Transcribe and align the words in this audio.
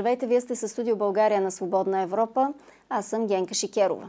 Здравейте, 0.00 0.26
вие 0.26 0.40
сте 0.40 0.56
със 0.56 0.72
студио 0.72 0.96
България 0.96 1.40
на 1.40 1.50
Свободна 1.50 2.02
Европа. 2.02 2.52
Аз 2.88 3.06
съм 3.06 3.26
Генка 3.26 3.54
Шикерова. 3.54 4.08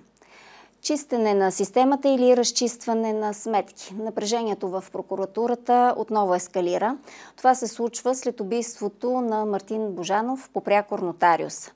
Чистене 0.81 1.33
на 1.33 1.51
системата 1.51 2.09
или 2.09 2.37
разчистване 2.37 3.13
на 3.13 3.33
сметки. 3.33 3.95
Напрежението 3.97 4.69
в 4.69 4.83
прокуратурата 4.91 5.93
отново 5.97 6.35
ескалира. 6.35 6.97
Това 7.37 7.55
се 7.55 7.67
случва 7.67 8.15
след 8.15 8.39
убийството 8.39 9.11
на 9.11 9.45
Мартин 9.45 9.91
Божанов 9.91 10.49
по 10.53 10.61
прякор 10.61 10.99
нотариус. 10.99 11.71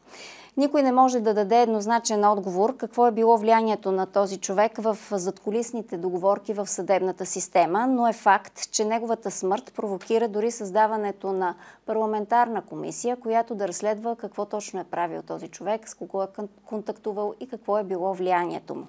Никой 0.58 0.84
не 0.84 0.91
може 0.91 1.20
да 1.20 1.34
даде 1.34 1.62
еднозначен 1.62 2.26
отговор 2.26 2.77
какво 2.77 3.08
е 3.08 3.12
било 3.12 3.38
влиянието 3.38 3.91
на 3.91 4.05
този 4.05 4.38
човек 4.38 4.78
в 4.78 4.98
задколисните 5.12 5.98
договорки 5.98 6.54
в 6.54 6.68
съдебната 6.68 7.26
система, 7.26 7.88
но 7.88 8.08
е 8.08 8.14
факт, 8.14 8.72
че 8.72 8.86
неговата 8.86 9.31
смърт 9.31 9.73
провокира 9.76 10.28
дори 10.28 10.52
създаването 10.52 11.34
на 11.34 11.55
парламентарна 11.86 12.62
комисия, 12.62 13.16
която 13.16 13.55
да 13.55 13.68
разследва 13.68 14.16
какво 14.16 14.45
точно 14.45 14.80
е 14.80 14.84
правил 14.84 15.22
този 15.22 15.48
човек, 15.48 15.90
с 15.90 15.94
кого 15.94 16.23
е 16.23 16.28
контактувал 16.66 17.34
и 17.40 17.48
какво 17.48 17.78
е 17.78 17.84
било 17.84 18.14
влиянието 18.14 18.76
му. 18.76 18.88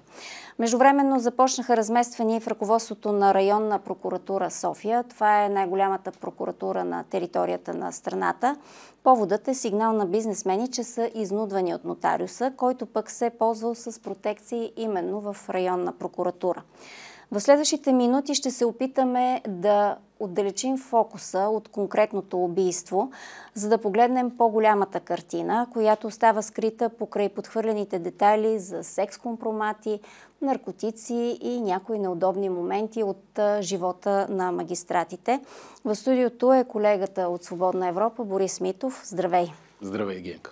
Междувременно 0.59 1.19
започнаха 1.19 1.77
размествания 1.77 2.41
в 2.41 2.47
ръководството 2.47 3.11
на 3.11 3.33
районна 3.33 3.79
прокуратура 3.79 4.51
София. 4.51 5.03
Това 5.03 5.43
е 5.43 5.49
най-голямата 5.49 6.11
прокуратура 6.11 6.83
на 6.83 7.03
територията 7.03 7.73
на 7.73 7.91
страната. 7.91 8.55
Поводът 9.07 9.47
е 9.47 9.53
сигнал 9.53 9.93
на 9.93 10.05
бизнесмени, 10.05 10.67
че 10.67 10.83
са 10.83 11.11
изнудвани 11.15 11.75
от 11.75 11.85
нотариуса, 11.85 12.53
който 12.57 12.85
пък 12.85 13.11
се 13.11 13.25
е 13.25 13.29
ползвал 13.29 13.75
с 13.75 14.01
протекции 14.01 14.71
именно 14.77 15.21
в 15.21 15.37
районна 15.49 15.93
прокуратура. 15.93 16.63
В 17.31 17.39
следващите 17.39 17.93
минути 17.93 18.35
ще 18.35 18.51
се 18.51 18.65
опитаме 18.65 19.41
да 19.47 19.97
отдалечим 20.19 20.77
фокуса 20.77 21.39
от 21.39 21.67
конкретното 21.67 22.43
убийство, 22.43 23.11
за 23.53 23.69
да 23.69 23.77
погледнем 23.77 24.37
по-голямата 24.37 24.99
картина, 24.99 25.67
която 25.73 26.07
остава 26.07 26.41
скрита 26.41 26.89
покрай 26.89 27.29
подхвърлените 27.29 27.99
детайли 27.99 28.59
за 28.59 28.83
секс-компромати, 28.83 29.99
наркотици 30.41 31.37
и 31.41 31.61
някои 31.61 31.99
неудобни 31.99 32.49
моменти 32.49 33.03
от 33.03 33.39
живота 33.61 34.27
на 34.29 34.51
магистратите. 34.51 35.39
В 35.85 35.95
студиото 35.95 36.53
е 36.53 36.63
колегата 36.63 37.21
от 37.21 37.43
Свободна 37.43 37.87
Европа 37.87 38.23
Борис 38.23 38.61
Митов. 38.61 39.01
Здравей! 39.05 39.47
Здравей, 39.81 40.21
Генка! 40.21 40.51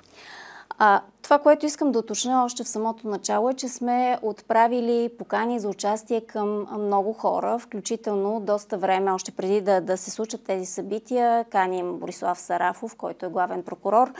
А, 0.78 1.02
това, 1.22 1.40
което 1.40 1.66
искам 1.66 1.92
да 1.92 2.00
уточня 2.00 2.46
още 2.46 2.64
в 2.64 2.68
самото 2.68 3.08
начало 3.08 3.50
е, 3.50 3.54
че 3.54 3.68
сме 3.68 4.18
отправили 4.22 5.10
покани 5.18 5.60
за 5.60 5.70
участие 5.70 6.22
към 6.22 6.68
много 6.80 7.14
хора, 7.14 7.60
включително 7.60 8.40
доста 8.40 8.78
време, 8.78 9.12
още 9.12 9.32
преди 9.32 9.62
да, 9.62 9.82
да 9.82 9.98
се 9.98 10.12
случат 10.12 10.44
тези 10.44 10.66
събития. 10.66 11.46
Каним 11.50 11.94
Борислав 11.94 12.40
Сарафов, 12.40 12.96
който 12.96 13.26
е 13.26 13.30
главен 13.30 13.64
прокурор, 13.64 14.14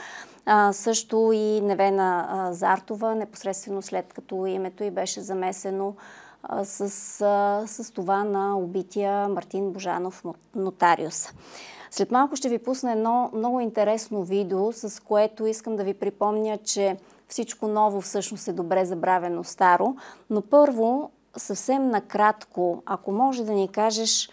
а, 0.46 0.72
също 0.72 1.30
и 1.34 1.60
Невена 1.60 2.48
Зартова, 2.52 3.14
непосредствено 3.14 3.82
след 3.82 4.12
като 4.12 4.46
името 4.46 4.84
й 4.84 4.90
беше 4.90 5.20
замесено 5.20 5.94
а, 6.42 6.64
с, 6.64 6.80
а, 7.20 7.66
с 7.66 7.92
това 7.92 8.24
на 8.24 8.58
убития 8.58 9.28
Мартин 9.28 9.70
Божанов 9.70 10.24
нотариус. 10.54 11.32
След 11.96 12.10
малко 12.10 12.36
ще 12.36 12.48
ви 12.48 12.58
пусна 12.58 12.92
едно 12.92 13.30
много 13.34 13.60
интересно 13.60 14.22
видео, 14.22 14.72
с 14.72 15.02
което 15.02 15.46
искам 15.46 15.76
да 15.76 15.84
ви 15.84 15.94
припомня, 15.94 16.58
че 16.58 16.96
всичко 17.28 17.68
ново 17.68 18.00
всъщност 18.00 18.48
е 18.48 18.52
добре 18.52 18.84
забравено 18.84 19.44
старо. 19.44 19.96
Но 20.30 20.42
първо, 20.42 21.10
съвсем 21.36 21.88
накратко, 21.88 22.82
ако 22.86 23.12
може 23.12 23.44
да 23.44 23.52
ни 23.52 23.68
кажеш, 23.68 24.30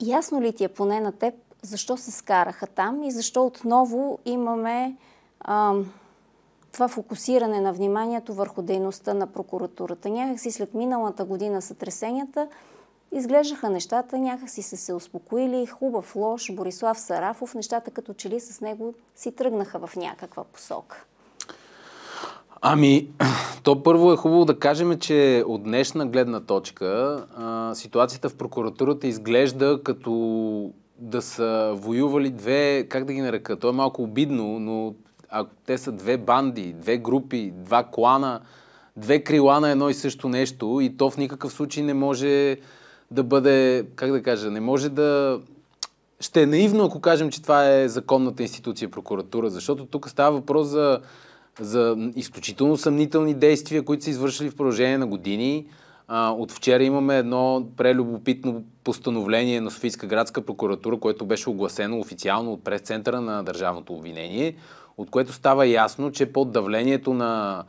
ясно 0.00 0.40
ли 0.40 0.52
ти 0.52 0.64
е 0.64 0.68
поне 0.68 1.00
на 1.00 1.12
теб, 1.12 1.34
защо 1.62 1.96
се 1.96 2.10
скараха 2.10 2.66
там 2.66 3.02
и 3.02 3.10
защо 3.10 3.46
отново 3.46 4.18
имаме 4.24 4.96
а, 5.40 5.74
това 6.72 6.88
фокусиране 6.88 7.60
на 7.60 7.72
вниманието 7.72 8.34
върху 8.34 8.62
дейността 8.62 9.14
на 9.14 9.26
прокуратурата. 9.26 10.08
Някакси 10.08 10.50
след 10.50 10.74
миналата 10.74 11.24
година 11.24 11.62
сътресенията 11.62 12.48
изглеждаха 13.14 13.70
нещата, 13.70 14.18
някакси 14.18 14.62
са 14.62 14.76
се 14.76 14.94
успокоили, 14.94 15.66
хубав, 15.66 16.16
лош, 16.16 16.52
Борислав 16.52 17.00
Сарафов, 17.00 17.54
нещата 17.54 17.90
като 17.90 18.14
че 18.14 18.30
ли 18.30 18.40
с 18.40 18.60
него 18.60 18.94
си 19.14 19.32
тръгнаха 19.32 19.86
в 19.86 19.96
някаква 19.96 20.44
посока. 20.44 21.04
Ами, 22.60 23.08
то 23.62 23.82
първо 23.82 24.12
е 24.12 24.16
хубаво 24.16 24.44
да 24.44 24.58
кажем, 24.58 24.98
че 24.98 25.44
от 25.46 25.62
днешна 25.62 26.06
гледна 26.06 26.40
точка 26.40 26.86
а, 27.36 27.74
ситуацията 27.74 28.28
в 28.28 28.36
прокуратурата 28.36 29.06
изглежда 29.06 29.80
като 29.84 30.72
да 30.98 31.22
са 31.22 31.72
воювали 31.76 32.30
две, 32.30 32.86
как 32.88 33.04
да 33.04 33.12
ги 33.12 33.20
нарека, 33.20 33.56
то 33.56 33.68
е 33.68 33.72
малко 33.72 34.02
обидно, 34.02 34.58
но 34.60 34.94
ако 35.28 35.50
те 35.66 35.78
са 35.78 35.92
две 35.92 36.16
банди, 36.16 36.72
две 36.72 36.98
групи, 36.98 37.52
два 37.56 37.84
клана, 37.84 38.40
две 38.96 39.24
крила 39.24 39.60
на 39.60 39.70
едно 39.70 39.88
и 39.88 39.94
също 39.94 40.28
нещо 40.28 40.80
и 40.80 40.96
то 40.96 41.10
в 41.10 41.16
никакъв 41.16 41.52
случай 41.52 41.82
не 41.82 41.94
може 41.94 42.56
да 43.14 43.24
бъде, 43.24 43.86
как 43.96 44.12
да 44.12 44.22
кажа, 44.22 44.50
не 44.50 44.60
може 44.60 44.88
да... 44.88 45.40
Ще 46.20 46.42
е 46.42 46.46
наивно, 46.46 46.84
ако 46.84 47.00
кажем, 47.00 47.30
че 47.30 47.42
това 47.42 47.70
е 47.70 47.88
законната 47.88 48.42
институция 48.42 48.90
прокуратура, 48.90 49.50
защото 49.50 49.86
тук 49.86 50.08
става 50.08 50.36
въпрос 50.36 50.66
за, 50.66 51.00
за 51.60 51.96
изключително 52.16 52.76
съмнителни 52.76 53.34
действия, 53.34 53.84
които 53.84 54.04
са 54.04 54.10
извършили 54.10 54.50
в 54.50 54.56
продължение 54.56 54.98
на 54.98 55.06
години. 55.06 55.66
От 56.08 56.52
вчера 56.52 56.84
имаме 56.84 57.18
едно 57.18 57.66
прелюбопитно 57.76 58.64
постановление 58.84 59.60
на 59.60 59.70
Софийска 59.70 60.06
градска 60.06 60.42
прокуратура, 60.42 61.00
което 61.00 61.26
беше 61.26 61.50
огласено 61.50 61.98
официално 61.98 62.52
от 62.52 62.64
прес-центъра 62.64 63.20
на 63.20 63.42
Държавното 63.42 63.92
обвинение, 63.92 64.56
от 64.98 65.10
което 65.10 65.32
става 65.32 65.66
ясно, 65.66 66.10
че 66.10 66.32
под 66.32 66.52
давлението 66.52 67.14
на 67.14 67.64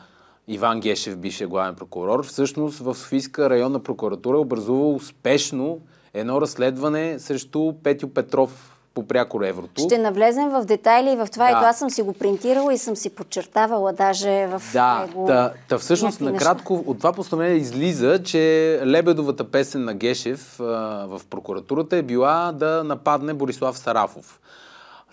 Иван 0.47 0.79
Гешев, 0.79 1.17
бившия 1.17 1.47
главен 1.47 1.75
прокурор, 1.75 2.25
всъщност 2.25 2.79
в 2.79 2.95
Софийска 2.95 3.49
районна 3.49 3.79
прокуратура 3.79 4.37
е 4.37 4.39
образува 4.39 4.87
успешно 4.87 5.79
едно 6.13 6.41
разследване 6.41 7.19
срещу 7.19 7.73
Петю 7.83 8.07
Петров 8.07 8.75
по 8.93 9.07
прякор 9.07 9.41
еврото. 9.41 9.81
Ще 9.81 9.97
навлезем 9.97 10.49
в 10.49 10.65
детайли 10.65 11.11
и 11.11 11.15
в 11.15 11.27
това, 11.31 11.45
да. 11.45 11.57
ето 11.57 11.65
аз 11.65 11.79
съм 11.79 11.89
си 11.89 12.01
го 12.01 12.13
принтирала 12.13 12.73
и 12.73 12.77
съм 12.77 12.95
си 12.95 13.09
подчертавала 13.09 13.93
даже 13.93 14.47
в 14.47 14.61
да, 14.73 14.99
него. 14.99 15.25
Да, 15.27 15.53
да 15.69 15.79
всъщност 15.79 16.21
накратко 16.21 16.83
от 16.87 16.97
това 16.97 17.13
постановление 17.13 17.57
излиза, 17.57 18.23
че 18.23 18.39
Лебедовата 18.85 19.43
песен 19.43 19.83
на 19.83 19.93
Гешев 19.93 20.59
а, 20.59 20.63
в 21.07 21.21
прокуратурата 21.29 21.97
е 21.97 22.01
била 22.01 22.51
да 22.51 22.83
нападне 22.83 23.33
Борислав 23.33 23.77
Сарафов. 23.77 24.39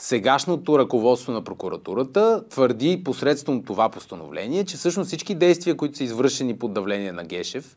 Сегашното 0.03 0.79
ръководство 0.79 1.33
на 1.33 1.45
прокуратурата 1.45 2.45
твърди 2.49 3.05
посредством 3.05 3.63
това 3.63 3.89
постановление, 3.89 4.65
че 4.65 4.77
всъщност 4.77 5.09
всички 5.09 5.35
действия, 5.35 5.77
които 5.77 5.97
са 5.97 6.05
извършени 6.05 6.59
под 6.59 6.73
давление 6.73 7.13
на 7.13 7.25
Гешев, 7.25 7.77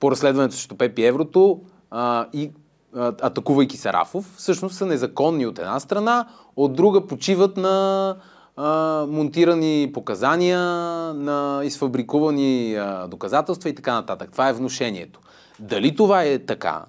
по 0.00 0.10
разследването 0.10 0.54
срещу 0.54 0.76
Пепи 0.76 1.04
Еврото 1.04 1.60
а, 1.90 2.26
и 2.32 2.50
атакувайки 2.96 3.76
Сарафов, 3.76 4.34
всъщност 4.36 4.76
са 4.76 4.86
незаконни 4.86 5.46
от 5.46 5.58
една 5.58 5.80
страна, 5.80 6.28
от 6.56 6.72
друга 6.72 7.06
почиват 7.06 7.56
на 7.56 8.16
а, 8.56 9.06
монтирани 9.08 9.90
показания, 9.94 10.60
на 11.14 11.60
изфабрикувани 11.64 12.74
а, 12.74 13.08
доказателства 13.08 13.68
и 13.68 13.74
така 13.74 13.94
нататък. 13.94 14.32
Това 14.32 14.48
е 14.48 14.52
внушението. 14.52 15.20
Дали 15.58 15.96
това 15.96 16.22
е 16.22 16.38
така, 16.38 16.84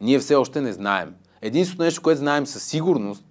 ние 0.00 0.18
все 0.18 0.34
още 0.34 0.60
не 0.60 0.72
знаем. 0.72 1.14
Единственото 1.42 1.84
нещо, 1.84 2.02
което 2.02 2.18
знаем 2.18 2.46
със 2.46 2.62
сигурност, 2.62 3.24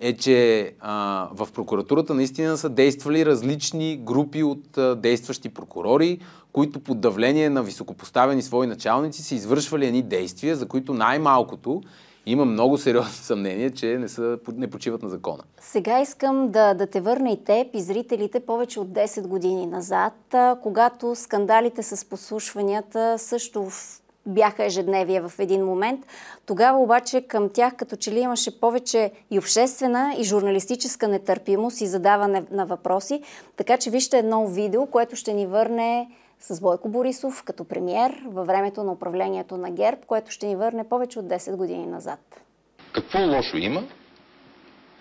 е, 0.00 0.16
че 0.16 0.70
а, 0.80 1.28
в 1.32 1.48
прокуратурата 1.54 2.14
наистина 2.14 2.56
са 2.56 2.68
действали 2.68 3.26
различни 3.26 3.96
групи 3.96 4.42
от 4.42 4.78
а, 4.78 4.96
действащи 4.96 5.48
прокурори, 5.48 6.18
които 6.52 6.80
под 6.80 7.00
давление 7.00 7.50
на 7.50 7.62
високопоставени 7.62 8.42
свои 8.42 8.66
началници 8.66 9.22
са 9.22 9.34
извършвали 9.34 9.86
едни 9.86 10.02
действия, 10.02 10.56
за 10.56 10.68
които 10.68 10.94
най-малкото 10.94 11.82
има 12.26 12.44
много 12.44 12.78
сериозни 12.78 13.12
съмнения, 13.12 13.70
че 13.70 13.98
не, 13.98 14.08
са, 14.08 14.38
не 14.52 14.70
почиват 14.70 15.02
на 15.02 15.08
закона. 15.08 15.42
Сега 15.60 16.00
искам 16.00 16.50
да, 16.50 16.74
да 16.74 16.86
те 16.86 17.00
върна 17.00 17.30
и 17.30 17.44
теб 17.44 17.66
и 17.74 17.80
зрителите 17.80 18.40
повече 18.40 18.80
от 18.80 18.88
10 18.88 19.26
години 19.26 19.66
назад, 19.66 20.34
когато 20.62 21.14
скандалите 21.14 21.82
с 21.82 22.08
послушванията 22.08 23.18
също 23.18 23.70
в 23.70 24.00
бяха 24.26 24.64
ежедневие 24.64 25.20
в 25.20 25.32
един 25.38 25.64
момент. 25.64 26.06
Тогава 26.46 26.78
обаче 26.78 27.20
към 27.20 27.50
тях 27.54 27.76
като 27.76 27.96
че 27.96 28.12
ли 28.12 28.20
имаше 28.20 28.60
повече 28.60 29.10
и 29.30 29.38
обществена, 29.38 30.14
и 30.18 30.24
журналистическа 30.24 31.08
нетърпимост 31.08 31.80
и 31.80 31.86
задаване 31.86 32.44
на 32.50 32.66
въпроси. 32.66 33.22
Така 33.56 33.76
че 33.78 33.90
вижте 33.90 34.18
едно 34.18 34.46
видео, 34.46 34.86
което 34.86 35.16
ще 35.16 35.32
ни 35.32 35.46
върне 35.46 36.08
с 36.40 36.60
Бойко 36.60 36.88
Борисов 36.88 37.42
като 37.42 37.64
премьер 37.64 38.22
във 38.26 38.46
времето 38.46 38.82
на 38.82 38.92
управлението 38.92 39.56
на 39.56 39.70
ГЕРБ, 39.70 40.00
което 40.06 40.30
ще 40.30 40.46
ни 40.46 40.56
върне 40.56 40.88
повече 40.88 41.18
от 41.18 41.24
10 41.24 41.56
години 41.56 41.86
назад. 41.86 42.20
Какво 42.92 43.18
лошо 43.18 43.56
има 43.56 43.82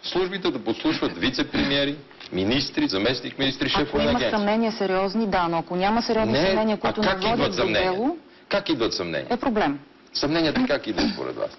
службите 0.04 0.52
да 0.52 0.64
подслушват 0.64 1.18
вице-премьери, 1.18 1.96
министри, 2.31 2.88
заместник 2.88 3.40
министри, 3.40 3.69
шефове 3.69 4.04
на 4.04 4.10
агенции? 4.10 4.28
Ако 4.28 4.36
има 4.36 4.40
съмнения 4.40 4.72
сериозни, 4.72 5.28
да, 5.28 5.48
но 5.48 5.58
ако 5.58 5.76
няма 5.76 6.02
сериозни 6.02 6.31
не, 6.31 6.48
съмнения, 6.48 6.80
които 6.80 7.02
не 7.02 7.16
водят 7.16 7.56
до 7.56 7.74
дело... 7.74 8.18
Как 8.50 8.69
идват 8.69 8.94
съмнения? 8.94 9.28
Е 9.30 9.38
проблем. 9.38 9.80
Съмненията 10.13 10.66
как 10.68 10.88
идват 10.88 11.13
според 11.13 11.36
вас? 11.36 11.57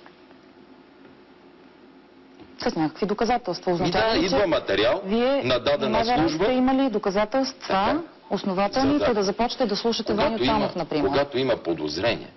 с 2.70 2.76
някакви 2.76 3.06
доказателства. 3.06 3.72
Означава 3.72 4.14
да, 4.14 4.20
ли, 4.20 4.24
идва 4.24 4.46
материал 4.46 5.02
вие 5.04 5.42
на 5.42 5.58
дадена 5.58 6.04
служба. 6.04 6.44
сте 6.44 6.52
имали 6.52 6.90
доказателства 6.90 7.58
така, 7.60 8.00
основателни, 8.30 8.98
за 8.98 9.04
да, 9.04 9.14
да 9.14 9.22
започнете 9.22 9.66
да 9.66 9.76
слушате 9.76 10.14
Ваню 10.14 10.38
Танов, 10.38 10.76
например. 10.76 11.06
Когато 11.06 11.38
има 11.38 11.56
подозрение 11.56 12.30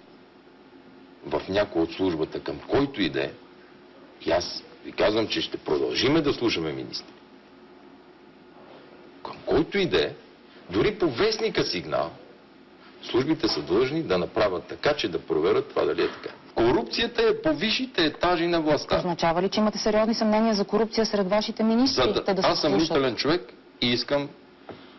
в 1.25 1.41
някой 1.49 1.81
от 1.81 1.94
службата, 1.94 2.39
към 2.39 2.59
който 2.67 3.01
иде, 3.01 3.31
и 4.25 4.31
аз 4.31 4.63
ви 4.85 4.91
казвам, 4.91 5.27
че 5.27 5.41
ще 5.41 5.57
продължиме 5.57 6.21
да 6.21 6.33
слушаме 6.33 6.71
министри. 6.71 7.13
Към 9.23 9.35
който 9.45 9.77
иде, 9.77 10.15
дори 10.69 10.95
по 10.95 11.07
вестника 11.09 11.63
сигнал, 11.63 12.11
службите 13.01 13.47
са 13.47 13.61
длъжни 13.61 14.03
да 14.03 14.17
направят 14.17 14.63
така, 14.63 14.94
че 14.94 15.07
да 15.07 15.19
проверят 15.19 15.69
това 15.69 15.85
дали 15.85 16.01
е 16.01 16.07
така. 16.07 16.29
Корупцията 16.55 17.21
е 17.21 17.41
по 17.41 17.53
висшите 17.53 18.05
етажи 18.05 18.47
на 18.47 18.61
властта. 18.61 18.97
Означава 18.97 19.41
ли, 19.41 19.49
че 19.49 19.59
имате 19.59 19.77
сериозни 19.77 20.13
съмнения 20.13 20.53
за 20.53 20.65
корупция 20.65 21.05
сред 21.05 21.29
вашите 21.29 21.63
министри? 21.63 22.03
За 22.03 22.13
да, 22.13 22.33
да 22.33 22.41
аз 22.47 22.61
съм 22.61 22.73
мислен 22.73 23.15
човек 23.15 23.53
и 23.81 23.88
искам 23.88 24.29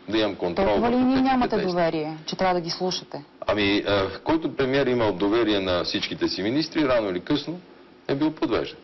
да 0.09 0.17
имам 0.17 0.35
контрол. 0.35 0.65
Толкова 0.65 0.91
ли 0.91 0.95
ни 0.95 1.21
нямате 1.21 1.55
действия. 1.55 1.67
доверие, 1.67 2.17
че 2.25 2.35
трябва 2.35 2.55
да 2.55 2.61
ги 2.61 2.69
слушате? 2.69 3.23
Ами, 3.47 3.83
който 4.23 4.55
премьер 4.55 4.87
имал 4.87 5.13
доверие 5.13 5.59
на 5.59 5.83
всичките 5.83 6.27
си 6.27 6.41
министри, 6.41 6.87
рано 6.87 7.09
или 7.09 7.19
късно 7.19 7.59
е 8.07 8.15
бил 8.15 8.31
подвеждан. 8.31 8.79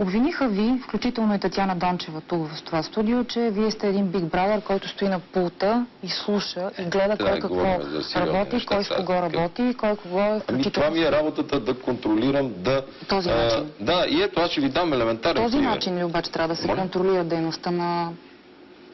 Обвиниха 0.00 0.48
ви, 0.48 0.80
включително 0.88 1.34
и 1.34 1.38
Татьяна 1.38 1.76
Дончева 1.76 2.20
тук 2.20 2.48
в 2.48 2.62
това 2.64 2.82
студио, 2.82 3.24
че 3.24 3.50
вие 3.50 3.70
сте 3.70 3.88
един 3.88 4.06
биг 4.06 4.24
брадър, 4.24 4.60
който 4.60 4.88
стои 4.88 5.08
на 5.08 5.20
пулта 5.20 5.86
и 6.02 6.08
слуша 6.08 6.70
и 6.78 6.84
гледа 6.84 7.12
е, 7.12 7.16
кой 7.16 7.40
какво 7.40 7.64
работи, 8.16 8.66
кой 8.66 8.84
с 8.84 8.88
кого 8.88 9.12
работи 9.12 9.62
и 9.62 9.74
кой 9.74 9.96
кого 9.96 10.20
е 10.20 10.40
Ами 10.48 10.72
това 10.72 10.90
ми 10.90 11.00
е 11.00 11.12
работата 11.12 11.60
да 11.60 11.74
контролирам, 11.74 12.52
да... 12.56 12.82
Този 13.08 13.28
начин. 13.28 13.70
А, 13.80 13.84
да, 13.84 14.06
и 14.08 14.22
ето 14.22 14.40
аз 14.40 14.50
ще 14.50 14.60
ви 14.60 14.68
дам 14.68 14.92
елементарен 14.92 15.42
Този 15.42 15.56
пример. 15.56 15.70
начин 15.70 15.98
ли 15.98 16.04
обаче 16.04 16.30
трябва 16.32 16.48
да 16.48 16.60
се 16.60 16.66
Моля? 16.66 16.78
контролира 16.78 17.24
дейността 17.24 17.70
на 17.70 18.12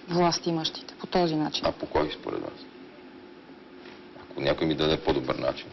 власт 0.09 0.47
имащите? 0.47 0.95
По 1.01 1.07
този 1.07 1.37
начин. 1.37 1.67
А 1.67 1.73
по 1.73 1.87
кой 1.87 2.11
според 2.21 2.41
вас? 2.41 2.67
Ако 4.23 4.41
някой 4.41 4.67
ми 4.67 4.75
даде 4.75 4.97
по-добър 4.97 5.35
начин. 5.35 5.67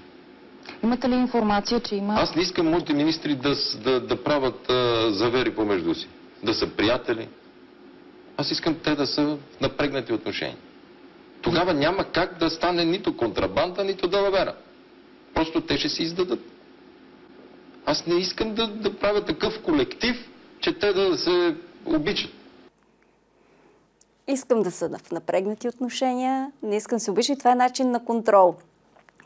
Имате 0.83 1.09
ли 1.09 1.15
информация, 1.15 1.79
че 1.79 1.95
има... 1.95 2.13
Аз 2.13 2.35
не 2.35 2.41
искам 2.41 2.69
моите 2.69 2.93
министри 2.93 3.35
да, 3.35 3.55
да, 3.83 3.99
да 3.99 4.23
правят 4.23 4.69
а, 4.69 5.11
завери 5.11 5.55
помежду 5.55 5.95
си, 5.95 6.07
да 6.43 6.53
са 6.53 6.67
приятели. 6.67 7.27
Аз 8.37 8.51
искам 8.51 8.75
те 8.83 8.95
да 8.95 9.07
са 9.07 9.25
в 9.25 9.37
напрегнати 9.61 10.13
отношения. 10.13 10.57
Тогава 11.41 11.73
няма 11.73 12.03
как 12.03 12.37
да 12.39 12.49
стане 12.49 12.85
нито 12.85 13.17
контрабанда, 13.17 13.83
нито 13.83 14.07
далавера. 14.07 14.55
Просто 15.33 15.61
те 15.61 15.77
ще 15.77 15.89
се 15.89 16.03
издадат. 16.03 16.39
Аз 17.85 18.07
не 18.07 18.15
искам 18.15 18.53
да, 18.53 18.67
да 18.67 18.97
правя 18.97 19.25
такъв 19.25 19.61
колектив, 19.61 20.29
че 20.59 20.79
те 20.79 20.93
да 20.93 21.17
се 21.17 21.55
обичат. 21.85 22.31
Искам 24.27 24.61
да 24.61 24.71
са 24.71 24.89
в 24.89 25.11
напрегнати 25.11 25.67
отношения, 25.67 26.51
не 26.63 26.75
искам 26.75 26.95
да 26.95 26.99
се 26.99 27.11
обичат. 27.11 27.39
Това 27.39 27.51
е 27.51 27.55
начин 27.55 27.91
на 27.91 28.05
контрол. 28.05 28.55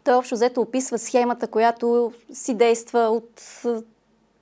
Той 0.05 0.13
общо 0.13 0.35
взето 0.35 0.61
описва 0.61 0.99
схемата, 0.99 1.47
която 1.47 2.13
си 2.33 2.53
действа 2.53 2.99
от 2.99 3.41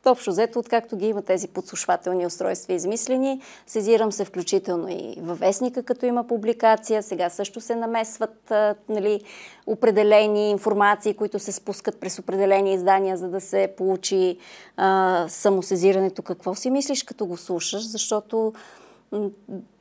общо 0.06 0.32
взето, 0.32 0.60
откакто 0.60 0.98
ги 0.98 1.08
има 1.08 1.22
тези 1.22 1.48
подслушвателни 1.48 2.26
устройства 2.26 2.74
измислени. 2.74 3.42
Сезирам 3.68 4.12
се 4.12 4.26
включително 4.26 4.90
и 4.90 5.16
във 5.22 5.40
вестника, 5.40 5.84
като 5.84 6.06
има 6.06 6.28
публикация. 6.28 7.04
Сега 7.04 7.30
също 7.30 7.62
се 7.62 7.76
намесват 7.76 8.52
а, 8.52 8.76
нали, 8.90 9.22
определени 9.68 10.50
информации, 10.50 11.14
които 11.14 11.40
се 11.40 11.52
спускат 11.52 12.00
през 12.00 12.20
определени 12.20 12.74
издания, 12.74 13.18
за 13.18 13.28
да 13.30 13.42
се 13.42 13.74
получи 13.78 14.38
а, 14.78 15.26
самосезирането. 15.30 16.22
Какво 16.22 16.56
си 16.56 16.70
мислиш, 16.70 17.04
като 17.04 17.26
го 17.26 17.38
слушаш? 17.38 17.88
Защото 17.88 18.54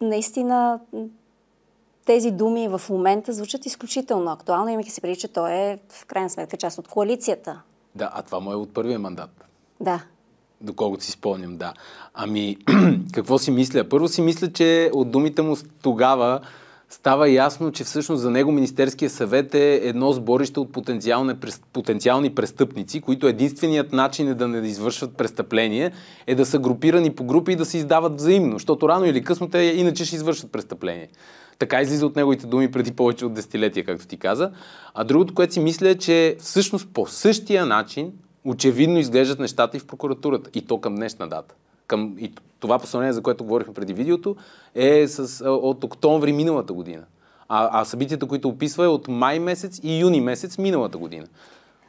наистина 0.01 0.81
тези 2.05 2.31
думи 2.31 2.69
в 2.69 2.81
момента 2.91 3.33
звучат 3.33 3.67
изключително 3.67 4.31
актуално, 4.31 4.69
имайки 4.69 4.91
се 4.91 5.01
преди, 5.01 5.17
че 5.17 5.29
той 5.29 5.53
е 5.53 5.79
в 5.89 6.07
крайна 6.07 6.31
сметка 6.31 6.57
част 6.57 6.79
от 6.79 6.89
коалицията. 6.89 7.63
Да, 7.95 8.11
а 8.13 8.23
това 8.23 8.41
му 8.41 8.53
е 8.53 8.55
от 8.55 8.75
първия 8.75 8.99
мандат. 8.99 9.45
Да. 9.81 10.05
Доколкото 10.61 11.05
си 11.05 11.11
спомням, 11.11 11.57
да. 11.57 11.73
Ами, 12.15 12.57
какво 13.13 13.39
си 13.39 13.51
мисля? 13.51 13.89
Първо 13.89 14.09
си 14.09 14.23
мисля, 14.23 14.53
че 14.53 14.91
от 14.93 15.11
думите 15.11 15.43
му 15.43 15.57
тогава 15.83 16.41
става 16.93 17.31
ясно, 17.31 17.73
че 17.73 17.85
всъщност 17.85 18.23
за 18.23 18.31
него 18.31 18.53
Министерския 18.53 19.11
съвет 19.11 19.55
е 19.55 19.81
едно 19.83 20.13
сборище 20.13 20.61
от 20.61 20.73
потенциални, 20.73 21.35
потенциални 21.73 22.35
престъпници, 22.35 23.01
които 23.01 23.27
единственият 23.27 23.93
начин 23.93 24.29
е 24.29 24.35
да 24.35 24.49
не 24.49 24.69
извършват 24.69 25.17
престъпление, 25.17 25.93
е 26.27 26.35
да 26.35 26.47
са 26.47 26.59
групирани 26.59 27.15
по 27.15 27.25
групи 27.25 27.53
и 27.53 27.57
да 27.57 27.65
се 27.65 27.79
издават 27.79 28.15
взаимно, 28.15 28.53
защото 28.53 28.89
рано 28.89 29.05
или 29.05 29.25
късно 29.25 29.49
те 29.49 29.59
иначе 29.59 30.05
ще 30.05 30.17
извършат 30.17 30.53
престъпление. 30.53 31.09
Така 31.63 31.81
излиза 31.81 32.07
от 32.07 32.17
неговите 32.17 32.47
думи 32.47 32.71
преди 32.71 32.93
повече 32.93 33.27
от 33.27 33.35
десетилетия, 33.35 33.85
както 33.85 34.07
ти 34.07 34.17
каза. 34.17 34.51
А 34.95 35.05
другото, 35.05 35.35
което 35.35 35.53
си 35.53 35.61
мисля 35.61 35.89
е, 35.89 35.95
че 35.95 36.37
всъщност 36.41 36.89
по 36.93 37.07
същия 37.07 37.67
начин 37.67 38.13
очевидно 38.45 38.99
изглеждат 38.99 39.39
нещата 39.39 39.77
и 39.77 39.81
в 39.81 39.87
прокуратурата. 39.87 40.51
И 40.55 40.67
то 40.67 40.81
към 40.81 40.95
днешна 40.95 41.29
дата. 41.29 41.55
Към, 41.87 42.15
и 42.19 42.33
това 42.61 42.79
постановление, 42.79 43.13
за 43.13 43.23
което 43.23 43.45
говорихме 43.45 43.75
преди 43.75 43.95
видеото, 43.95 44.37
е 44.75 45.09
с, 45.09 45.45
от 45.49 45.85
октомври 45.85 46.33
миналата 46.33 46.73
година. 46.73 47.03
А, 47.49 47.81
а 47.81 47.85
събитията, 47.85 48.27
които 48.27 48.49
описва 48.49 48.85
е 48.85 48.89
от 48.89 49.09
май 49.09 49.39
месец 49.39 49.81
и 49.83 50.01
юни 50.01 50.21
месец 50.21 50.59
миналата 50.59 50.99
година. 50.99 51.27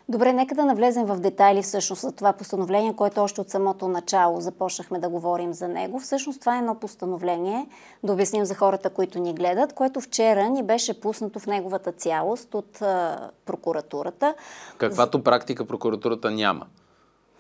Добре, 0.10 0.34
нека 0.34 0.56
да 0.56 0.66
навлезем 0.66 1.06
в 1.06 1.20
детайли 1.20 1.62
всъщност 1.62 2.02
за 2.02 2.12
това 2.12 2.34
постановление, 2.34 2.96
което 2.96 3.22
още 3.22 3.42
от 3.42 3.50
самото 3.50 3.88
начало 3.88 4.42
започнахме 4.42 5.00
да 5.00 5.10
говорим 5.10 5.54
за 5.54 5.68
него. 5.68 6.00
Всъщност 6.00 6.40
това 6.40 6.56
е 6.56 6.60
едно 6.60 6.76
постановление, 6.76 7.68
да 8.04 8.14
обясним 8.14 8.46
за 8.46 8.56
хората, 8.56 8.90
които 8.90 9.20
ни 9.20 9.34
гледат, 9.34 9.74
което 9.74 10.02
вчера 10.02 10.50
ни 10.50 10.64
беше 10.64 11.02
пуснато 11.02 11.40
в 11.40 11.48
неговата 11.48 11.92
цялост 11.92 12.54
от 12.56 12.82
а, 12.82 13.30
прокуратурата. 13.46 14.36
Каквато 14.78 15.24
практика 15.24 15.66
прокуратурата 15.66 16.32
няма. 16.32 16.66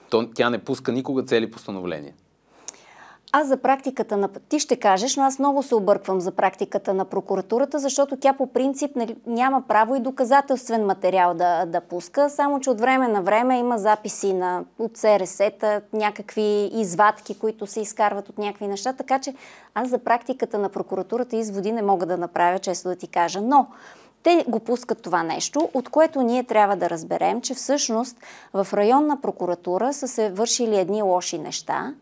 То, 0.09 0.29
тя 0.35 0.49
не 0.49 0.59
пуска 0.59 0.91
никога 0.91 1.23
цели 1.23 1.51
постановления. 1.51 2.13
Аз 3.35 3.47
за 3.47 3.57
практиката 3.57 4.17
на... 4.17 4.29
Ти 4.49 4.59
ще 4.59 4.75
кажеш, 4.75 5.15
но 5.15 5.23
аз 5.23 5.39
много 5.39 5.63
се 5.63 5.75
обърквам 5.75 6.21
за 6.21 6.31
практиката 6.31 6.93
на 6.93 7.05
прокуратурата, 7.05 7.79
защото 7.79 8.17
тя 8.17 8.33
по 8.33 8.47
принцип 8.47 8.97
няма 9.25 9.61
право 9.67 9.95
и 9.95 9.99
доказателствен 9.99 10.85
материал 10.85 11.33
да, 11.33 11.65
да 11.65 11.81
пуска, 11.81 12.29
само 12.29 12.59
че 12.59 12.69
от 12.69 12.79
време 12.79 13.07
на 13.07 13.21
време 13.21 13.57
има 13.57 13.77
записи 13.77 14.33
на, 14.33 14.63
от 14.79 14.97
СРС-та, 14.97 15.81
някакви 15.93 16.69
извадки, 16.73 17.39
които 17.39 17.67
се 17.67 17.81
изкарват 17.81 18.29
от 18.29 18.37
някакви 18.37 18.67
неща, 18.67 18.93
така 18.93 19.19
че 19.19 19.33
аз 19.75 19.89
за 19.89 19.97
практиката 19.97 20.57
на 20.57 20.69
прокуратурата 20.69 21.35
изводи 21.35 21.71
не 21.71 21.81
мога 21.81 22.05
да 22.05 22.17
направя, 22.17 22.59
често 22.59 22.89
да 22.89 22.95
ти 22.95 23.07
кажа. 23.07 23.41
Но 23.41 23.67
те 24.23 24.45
го 24.47 24.59
пускат 24.59 25.01
това 25.01 25.23
нещо, 25.23 25.69
от 25.73 25.89
което 25.89 26.21
ние 26.21 26.43
трябва 26.43 26.75
да 26.75 26.89
разберем, 26.89 27.41
че 27.41 27.53
всъщност 27.53 28.17
в 28.53 28.67
районна 28.73 29.21
прокуратура 29.21 29.93
са 29.93 30.07
се 30.07 30.29
вършили 30.29 30.75
едни 30.75 31.01
лоши 31.01 31.37
неща 31.37 31.93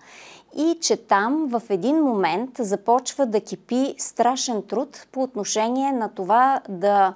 и 0.58 0.78
че 0.82 0.98
там 0.98 1.48
в 1.48 1.62
един 1.70 1.96
момент 1.96 2.50
започва 2.60 3.26
да 3.26 3.42
кипи 3.42 3.96
страшен 3.98 4.64
труд 4.64 5.08
по 5.12 5.24
отношение 5.24 5.92
на 5.92 6.10
това 6.10 6.62
да, 6.70 7.14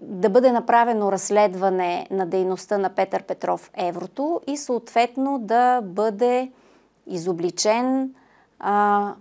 да 0.00 0.28
бъде 0.30 0.52
направено 0.52 1.12
разследване 1.12 2.06
на 2.10 2.26
дейността 2.26 2.78
на 2.78 2.90
Петър 2.90 3.22
Петров 3.22 3.70
Еврото 3.74 4.40
и 4.46 4.56
съответно 4.56 5.38
да 5.38 5.80
бъде 5.80 6.50
изобличен 7.06 8.14
а, 8.58 9.12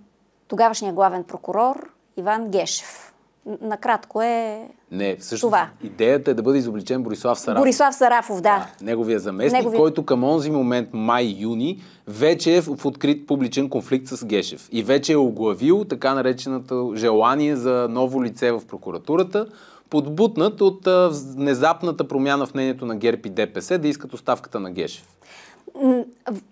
тогавашния 0.48 0.94
главен 0.94 1.24
прокурор 1.24 1.92
Иван 2.18 2.50
Гешев. 2.50 3.15
Накратко 3.62 4.22
е 4.22 4.68
Не, 4.92 5.16
всъщност 5.16 5.52
това. 5.52 5.70
идеята 5.84 6.32
е 6.32 6.34
да 6.34 6.44
бъде 6.44 6.58
изобличен 6.58 7.04
Борислав 7.04 7.40
Сарафов. 7.40 7.62
Борислав 7.62 7.96
Сарафов, 7.96 8.36
да. 8.36 8.42
да 8.42 8.86
неговия 8.86 9.20
заместник, 9.20 9.60
Негови... 9.60 9.78
който 9.78 10.06
към 10.06 10.24
онзи 10.24 10.52
момент, 10.52 10.90
май-юни, 10.94 11.82
вече 12.08 12.58
е 12.58 12.62
в 12.62 12.86
открит 12.86 13.28
публичен 13.28 13.70
конфликт 13.70 14.08
с 14.08 14.26
Гешев. 14.26 14.70
И 14.72 14.84
вече 14.84 15.14
е 15.14 15.18
оглавил 15.18 15.86
така 15.86 16.14
нареченото 16.14 16.94
желание 16.96 17.56
за 17.56 17.88
ново 17.90 18.24
лице 18.24 18.52
в 18.52 18.62
прокуратурата, 18.68 19.48
подбутнат 19.90 20.62
от 20.62 20.88
а, 20.88 21.10
внезапната 21.36 22.08
промяна 22.08 22.46
в 22.46 22.54
мнението 22.54 22.86
на 22.86 22.96
ГЕРБ 22.96 23.22
и 23.26 23.30
ДПС 23.30 23.78
да 23.78 23.88
искат 23.88 24.14
оставката 24.14 24.60
на 24.60 24.72
Гешев 24.72 25.16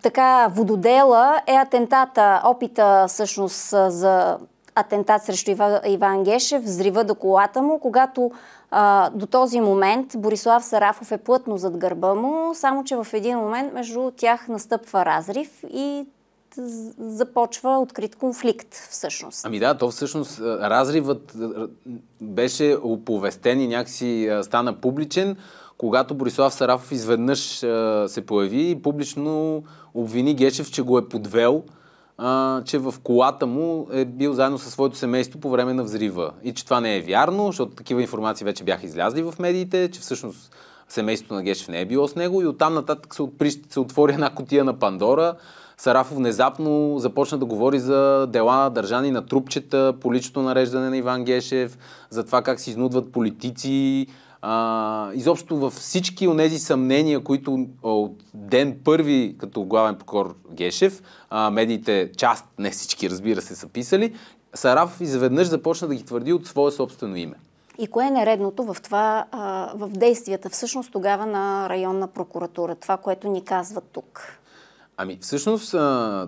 така 0.02 0.48
вододела 0.50 1.40
е 1.46 1.54
атентата, 1.54 2.42
опита 2.44 3.04
всъщност 3.08 3.68
за 3.88 4.38
атентат 4.74 5.22
срещу 5.22 5.50
Иван 5.86 6.24
Гешев, 6.24 6.62
взрива 6.62 7.04
до 7.04 7.14
колата 7.14 7.62
му, 7.62 7.78
когато 7.78 8.30
а, 8.70 9.10
до 9.10 9.26
този 9.26 9.60
момент 9.60 10.12
Борислав 10.16 10.64
Сарафов 10.64 11.12
е 11.12 11.18
плътно 11.18 11.56
зад 11.56 11.76
гърба 11.76 12.14
му, 12.14 12.54
само 12.54 12.84
че 12.84 12.96
в 12.96 13.06
един 13.12 13.38
момент 13.38 13.72
между 13.72 14.10
тях 14.16 14.48
настъпва 14.48 15.04
разрив 15.04 15.64
и 15.72 16.06
започва 16.98 17.78
открит 17.78 18.16
конфликт 18.16 18.74
всъщност. 18.90 19.46
Ами 19.46 19.58
да, 19.58 19.78
то 19.78 19.90
всъщност 19.90 20.40
разривът 20.40 21.36
беше 22.20 22.76
оповестен 22.82 23.60
и 23.60 23.66
някакси 23.66 24.38
стана 24.42 24.80
публичен, 24.80 25.36
когато 25.78 26.14
Борислав 26.14 26.54
Сарафов 26.54 26.92
изведнъж 26.92 27.58
се 28.06 28.26
появи 28.26 28.70
и 28.70 28.82
публично 28.82 29.62
обвини 29.94 30.34
Гешев, 30.34 30.70
че 30.70 30.82
го 30.82 30.98
е 30.98 31.08
подвел, 31.08 31.62
а, 32.18 32.62
че 32.64 32.78
в 32.78 32.94
колата 33.02 33.46
му 33.46 33.86
е 33.92 34.04
бил 34.04 34.32
заедно 34.32 34.58
със 34.58 34.72
своето 34.72 34.96
семейство 34.96 35.40
по 35.40 35.50
време 35.50 35.74
на 35.74 35.84
взрива. 35.84 36.32
И 36.42 36.54
че 36.54 36.64
това 36.64 36.80
не 36.80 36.96
е 36.96 37.00
вярно, 37.00 37.46
защото 37.46 37.74
такива 37.74 38.02
информации 38.02 38.44
вече 38.44 38.64
бяха 38.64 38.86
излязли 38.86 39.22
в 39.22 39.34
медиите, 39.38 39.90
че 39.90 40.00
всъщност 40.00 40.56
семейството 40.88 41.34
на 41.34 41.42
Гешев 41.42 41.68
не 41.68 41.80
е 41.80 41.86
било 41.86 42.08
с 42.08 42.16
него 42.16 42.42
и 42.42 42.46
оттам 42.46 42.74
нататък 42.74 43.14
се, 43.14 43.22
отпри, 43.22 43.50
се 43.50 43.80
отвори 43.80 44.12
една 44.12 44.30
котия 44.30 44.64
на 44.64 44.78
Пандора. 44.78 45.34
Сарафов 45.76 46.16
внезапно 46.16 46.98
започна 46.98 47.38
да 47.38 47.44
говори 47.44 47.78
за 47.78 48.26
дела 48.26 48.70
държани 48.70 49.10
на 49.10 49.26
трупчета, 49.26 49.94
по 50.00 50.14
личното 50.14 50.42
нареждане 50.42 50.90
на 50.90 50.96
Иван 50.96 51.24
Гешев, 51.24 51.78
за 52.10 52.24
това 52.24 52.42
как 52.42 52.60
се 52.60 52.70
изнудват 52.70 53.12
политици, 53.12 54.06
а, 54.46 55.10
изобщо 55.14 55.56
във 55.56 55.72
всички 55.72 56.28
от 56.28 56.36
тези 56.36 56.58
съмнения, 56.58 57.20
които 57.20 57.66
от 57.82 58.22
ден 58.34 58.78
първи 58.84 59.34
като 59.38 59.64
главен 59.64 59.94
прокурор 59.94 60.36
Гешев, 60.50 61.02
а, 61.30 61.50
медиите, 61.50 62.10
част, 62.16 62.44
не 62.58 62.70
всички 62.70 63.10
разбира 63.10 63.42
се, 63.42 63.56
са 63.56 63.68
писали, 63.68 64.14
Сарафов 64.54 65.00
изведнъж 65.00 65.46
започна 65.46 65.88
да 65.88 65.94
ги 65.94 66.04
твърди 66.04 66.32
от 66.32 66.46
свое 66.46 66.70
собствено 66.70 67.16
име. 67.16 67.34
И 67.78 67.86
кое 67.86 68.06
е 68.06 68.10
нередното 68.10 68.64
в 68.64 68.76
това, 68.82 69.24
в 69.74 69.88
действията 69.88 70.50
всъщност 70.50 70.92
тогава 70.92 71.26
на 71.26 71.68
районна 71.68 72.08
прокуратура, 72.08 72.74
това, 72.74 72.96
което 72.96 73.28
ни 73.28 73.44
казват 73.44 73.84
тук? 73.92 74.38
Ами, 74.96 75.18
всъщност, 75.20 75.74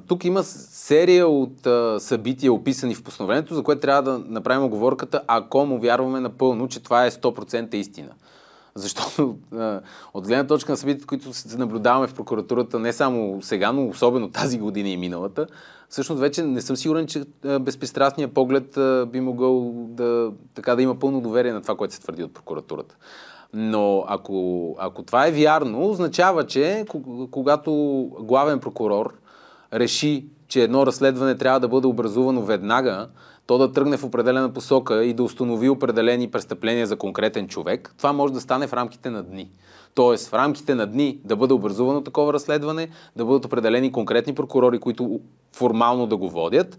тук 0.06 0.24
има 0.24 0.42
серия 0.42 1.28
от 1.28 1.66
събития, 2.02 2.52
описани 2.52 2.94
в 2.94 3.02
постановлението, 3.02 3.54
за 3.54 3.62
което 3.62 3.80
трябва 3.80 4.02
да 4.02 4.24
направим 4.28 4.64
оговорката, 4.64 5.22
ако 5.26 5.66
му 5.66 5.78
вярваме 5.78 6.20
напълно, 6.20 6.68
че 6.68 6.82
това 6.82 7.06
е 7.06 7.10
100% 7.10 7.74
истина. 7.74 8.10
Защото 8.74 9.36
от 10.14 10.26
гледна 10.26 10.46
точка 10.46 10.72
на 10.72 10.76
събитията, 10.76 11.06
които 11.06 11.32
се 11.32 11.58
наблюдаваме 11.58 12.06
в 12.06 12.14
прокуратурата 12.14 12.78
не 12.78 12.92
само 12.92 13.42
сега, 13.42 13.72
но 13.72 13.88
особено 13.88 14.30
тази 14.30 14.58
година 14.58 14.88
и 14.88 14.96
миналата, 14.96 15.46
всъщност 15.88 16.20
вече 16.20 16.42
не 16.42 16.60
съм 16.60 16.76
сигурен, 16.76 17.06
че 17.06 17.24
безпристрастният 17.60 18.34
поглед 18.34 18.78
би 19.12 19.20
могъл 19.20 19.72
да, 19.76 20.32
така, 20.54 20.76
да 20.76 20.82
има 20.82 20.98
пълно 20.98 21.20
доверие 21.20 21.52
на 21.52 21.62
това, 21.62 21.76
което 21.76 21.94
се 21.94 22.00
твърди 22.00 22.24
от 22.24 22.34
прокуратурата. 22.34 22.96
Но 23.58 24.04
ако, 24.08 24.76
ако 24.78 25.02
това 25.02 25.26
е 25.26 25.32
вярно, 25.32 25.90
означава, 25.90 26.46
че 26.46 26.84
когато 27.30 27.72
главен 28.20 28.60
прокурор 28.60 29.14
реши, 29.72 30.26
че 30.48 30.62
едно 30.62 30.86
разследване 30.86 31.36
трябва 31.36 31.60
да 31.60 31.68
бъде 31.68 31.86
образувано 31.86 32.42
веднага, 32.42 33.08
то 33.46 33.58
да 33.58 33.72
тръгне 33.72 33.96
в 33.96 34.04
определена 34.04 34.52
посока 34.52 35.04
и 35.04 35.14
да 35.14 35.22
установи 35.22 35.68
определени 35.68 36.30
престъпления 36.30 36.86
за 36.86 36.96
конкретен 36.96 37.48
човек, 37.48 37.94
това 37.98 38.12
може 38.12 38.32
да 38.32 38.40
стане 38.40 38.66
в 38.66 38.72
рамките 38.72 39.10
на 39.10 39.22
дни. 39.22 39.50
Тоест, 39.94 40.28
в 40.28 40.34
рамките 40.34 40.74
на 40.74 40.86
дни 40.86 41.18
да 41.24 41.36
бъде 41.36 41.54
образувано 41.54 42.02
такова 42.02 42.32
разследване, 42.32 42.88
да 43.16 43.24
бъдат 43.24 43.44
определени 43.44 43.92
конкретни 43.92 44.34
прокурори, 44.34 44.78
които 44.78 45.20
формално 45.52 46.06
да 46.06 46.16
го 46.16 46.30
водят, 46.30 46.78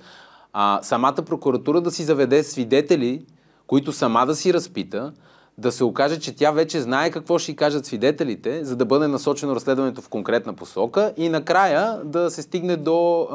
а 0.54 0.80
самата 0.84 1.16
прокуратура 1.16 1.82
да 1.82 1.92
си 1.92 2.04
заведе 2.04 2.44
свидетели, 2.44 3.26
които 3.68 3.92
сама 3.92 4.26
да 4.26 4.36
си 4.36 4.54
разпита, 4.54 5.14
да 5.60 5.72
се 5.72 5.84
окаже, 5.84 6.20
че 6.20 6.36
тя 6.36 6.52
вече 6.52 6.82
знае 6.82 7.12
какво 7.12 7.40
ще 7.40 7.56
кажат 7.56 7.86
свидетелите, 7.86 8.66
за 8.66 8.76
да 8.76 8.86
бъде 8.86 9.08
насочено 9.08 9.56
разследването 9.56 10.02
в 10.02 10.10
конкретна 10.10 10.54
посока 10.54 11.14
и 11.18 11.30
накрая 11.30 12.02
да 12.04 12.32
се 12.32 12.42
стигне 12.42 12.76
до 12.76 13.28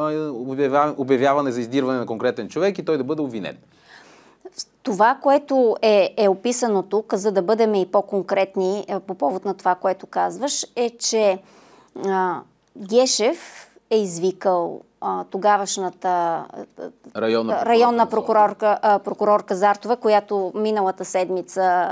обявяване 0.97 1.53
за 1.53 1.61
издирване 1.61 1.99
на 1.99 2.07
конкретен 2.07 2.49
човек 2.49 2.79
и 2.79 2.85
той 2.85 2.99
да 2.99 3.05
бъде 3.05 3.23
обвинен. 3.23 3.57
Това, 4.83 5.19
което 5.23 5.77
е, 5.83 6.15
е 6.17 6.29
описано 6.29 6.83
тук, 6.83 7.15
за 7.15 7.33
да 7.33 7.43
бъдем 7.43 7.75
и 7.75 7.87
по-конкретни 7.87 8.85
е, 8.89 9.01
по 9.01 9.15
повод 9.15 9.45
на 9.45 9.55
това, 9.55 9.75
което 9.75 10.07
казваш, 10.07 10.67
е, 10.77 10.91
че 10.91 11.39
а, 12.07 12.41
Гешев 12.77 13.69
е 13.91 13.99
извикал 13.99 14.81
а, 15.03 15.25
тогавашната 15.25 16.45
районна, 17.17 17.67
районна 17.67 18.07
прокурорка, 18.07 18.79
а, 18.83 18.99
прокурорка 18.99 19.55
Зартова, 19.55 19.97
която 19.97 20.53
миналата 20.55 21.05
седмица 21.05 21.89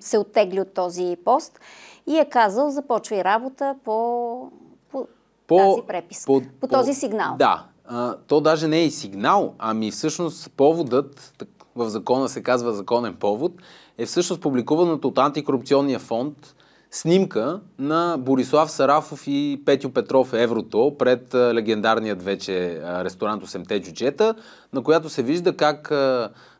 се 0.00 0.18
оттегли 0.18 0.60
от 0.60 0.74
този 0.74 1.16
пост 1.24 1.60
и 2.06 2.18
е 2.18 2.24
казал, 2.24 2.70
започва 2.70 3.16
и 3.16 3.24
работа 3.24 3.74
по, 3.84 4.50
по, 4.90 5.06
по 5.46 5.56
тази 5.56 5.86
преписка, 5.86 6.26
по, 6.26 6.40
по, 6.40 6.46
по 6.60 6.68
този 6.68 6.94
сигнал. 6.94 7.36
Да, 7.38 7.64
а, 7.88 8.16
то 8.26 8.40
даже 8.40 8.68
не 8.68 8.78
е 8.78 8.84
и 8.84 8.90
сигнал, 8.90 9.54
ами 9.58 9.90
всъщност 9.90 10.50
поводът, 10.56 11.34
в 11.76 11.88
закона 11.88 12.28
се 12.28 12.42
казва 12.42 12.72
законен 12.72 13.14
повод, 13.14 13.52
е 13.98 14.06
всъщност 14.06 14.42
публикуваното 14.42 15.08
от 15.08 15.18
антикорупционния 15.18 15.98
фонд 15.98 16.54
снимка 16.90 17.60
на 17.78 18.16
Борислав 18.18 18.70
Сарафов 18.70 19.22
и 19.26 19.62
Петю 19.66 19.90
Петров 19.90 20.32
Еврото 20.32 20.96
пред 20.98 21.34
легендарният 21.34 22.22
вече 22.22 22.80
ресторант 22.84 23.44
8-те 23.44 23.82
джуджета, 23.82 24.34
на 24.72 24.82
която 24.82 25.08
се 25.08 25.22
вижда 25.22 25.56
как 25.56 25.92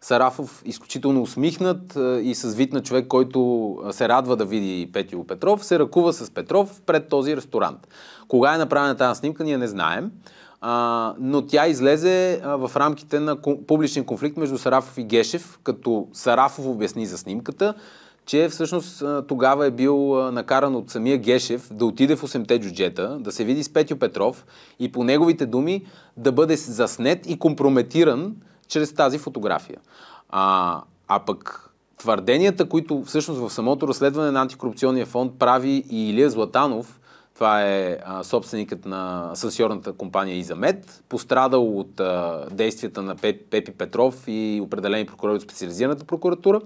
Сарафов 0.00 0.62
изключително 0.64 1.22
усмихнат 1.22 1.98
и 2.22 2.34
с 2.34 2.54
вид 2.54 2.72
на 2.72 2.82
човек, 2.82 3.06
който 3.08 3.78
се 3.90 4.08
радва 4.08 4.36
да 4.36 4.44
види 4.44 4.90
Петю 4.92 5.24
Петров, 5.24 5.64
се 5.64 5.78
ръкува 5.78 6.12
с 6.12 6.30
Петров 6.30 6.80
пред 6.86 7.08
този 7.08 7.36
ресторант. 7.36 7.88
Кога 8.28 8.54
е 8.54 8.58
направена 8.58 8.96
тази 8.96 9.18
снимка, 9.18 9.44
ние 9.44 9.58
не 9.58 9.66
знаем. 9.66 10.10
А, 10.60 11.14
но 11.18 11.46
тя 11.46 11.66
излезе 11.66 12.40
а, 12.44 12.56
в 12.56 12.76
рамките 12.76 13.20
на 13.20 13.36
публичен 13.66 14.04
конфликт 14.04 14.36
между 14.36 14.58
Сарафов 14.58 14.98
и 14.98 15.04
Гешев, 15.04 15.58
като 15.62 16.08
Сарафов 16.12 16.66
обясни 16.66 17.06
за 17.06 17.18
снимката, 17.18 17.74
че 18.30 18.48
всъщност 18.48 19.02
тогава 19.28 19.66
е 19.66 19.70
бил 19.70 20.30
накаран 20.32 20.74
от 20.74 20.90
самия 20.90 21.18
Гешев 21.18 21.68
да 21.72 21.86
отиде 21.86 22.16
в 22.16 22.22
8-те 22.22 22.60
джуджета, 22.60 23.18
да 23.20 23.32
се 23.32 23.44
види 23.44 23.64
с 23.64 23.72
Петю 23.72 23.96
Петров 23.96 24.44
и 24.78 24.92
по 24.92 25.04
неговите 25.04 25.46
думи 25.46 25.86
да 26.16 26.32
бъде 26.32 26.56
заснет 26.56 27.30
и 27.30 27.38
компрометиран 27.38 28.36
чрез 28.68 28.92
тази 28.94 29.18
фотография. 29.18 29.78
А, 30.28 30.80
а 31.08 31.18
пък 31.18 31.70
твърденията, 31.98 32.68
които 32.68 33.02
всъщност 33.04 33.40
в 33.40 33.50
самото 33.50 33.88
разследване 33.88 34.30
на 34.30 34.40
антикорупционния 34.40 35.06
фонд 35.06 35.32
прави 35.38 35.84
и 35.90 36.10
Илия 36.10 36.30
Златанов, 36.30 37.00
това 37.34 37.62
е 37.62 37.98
а, 38.04 38.22
собственикът 38.22 38.86
на 38.86 39.30
асансьорната 39.32 39.92
компания 39.92 40.36
Изамет, 40.36 41.04
пострадал 41.08 41.78
от 41.78 42.00
а, 42.00 42.46
действията 42.50 43.02
на 43.02 43.16
Пепи 43.50 43.72
Петров 43.72 44.24
и 44.26 44.60
определени 44.64 45.06
прокурори 45.06 45.36
от 45.36 45.42
специализираната 45.42 46.04
прокуратура, 46.04 46.60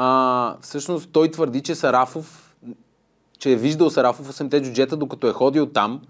а, 0.00 0.56
всъщност 0.60 1.10
той 1.12 1.30
твърди, 1.30 1.60
че 1.60 1.74
Сарафов, 1.74 2.54
че 3.38 3.52
е 3.52 3.56
виждал 3.56 3.90
Сарафов 3.90 4.26
в 4.26 4.32
8-те 4.32 4.62
джуджета, 4.62 4.96
докато 4.96 5.28
е 5.28 5.32
ходил 5.32 5.66
там, 5.66 6.00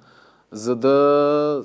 за 0.52 0.76
да 0.76 1.64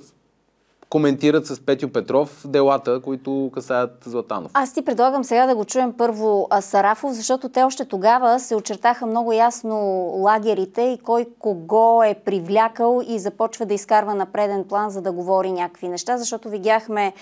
коментират 0.93 1.45
с 1.45 1.65
Петю 1.65 1.89
Петров 1.89 2.41
делата, 2.47 3.01
които 3.01 3.51
касаят 3.53 4.03
Златанов. 4.05 4.51
Аз 4.53 4.73
ти 4.73 4.85
предлагам 4.85 5.23
сега 5.23 5.45
да 5.47 5.55
го 5.55 5.65
чуем 5.65 5.93
първо 5.97 6.47
Сарафов, 6.61 7.13
защото 7.13 7.49
те 7.49 7.63
още 7.63 7.85
тогава 7.85 8.39
се 8.39 8.55
очертаха 8.55 9.05
много 9.05 9.33
ясно 9.33 9.75
лагерите 10.15 10.81
и 10.81 10.97
кой 10.97 11.25
кого 11.39 12.03
е 12.03 12.13
привлякал 12.13 13.01
и 13.07 13.19
започва 13.19 13.65
да 13.65 13.73
изкарва 13.73 14.15
на 14.15 14.25
преден 14.25 14.63
план, 14.63 14.89
за 14.89 15.01
да 15.01 15.11
говори 15.11 15.51
някакви 15.51 15.87
неща, 15.87 16.17
защото 16.17 16.49
видяхме 16.49 17.13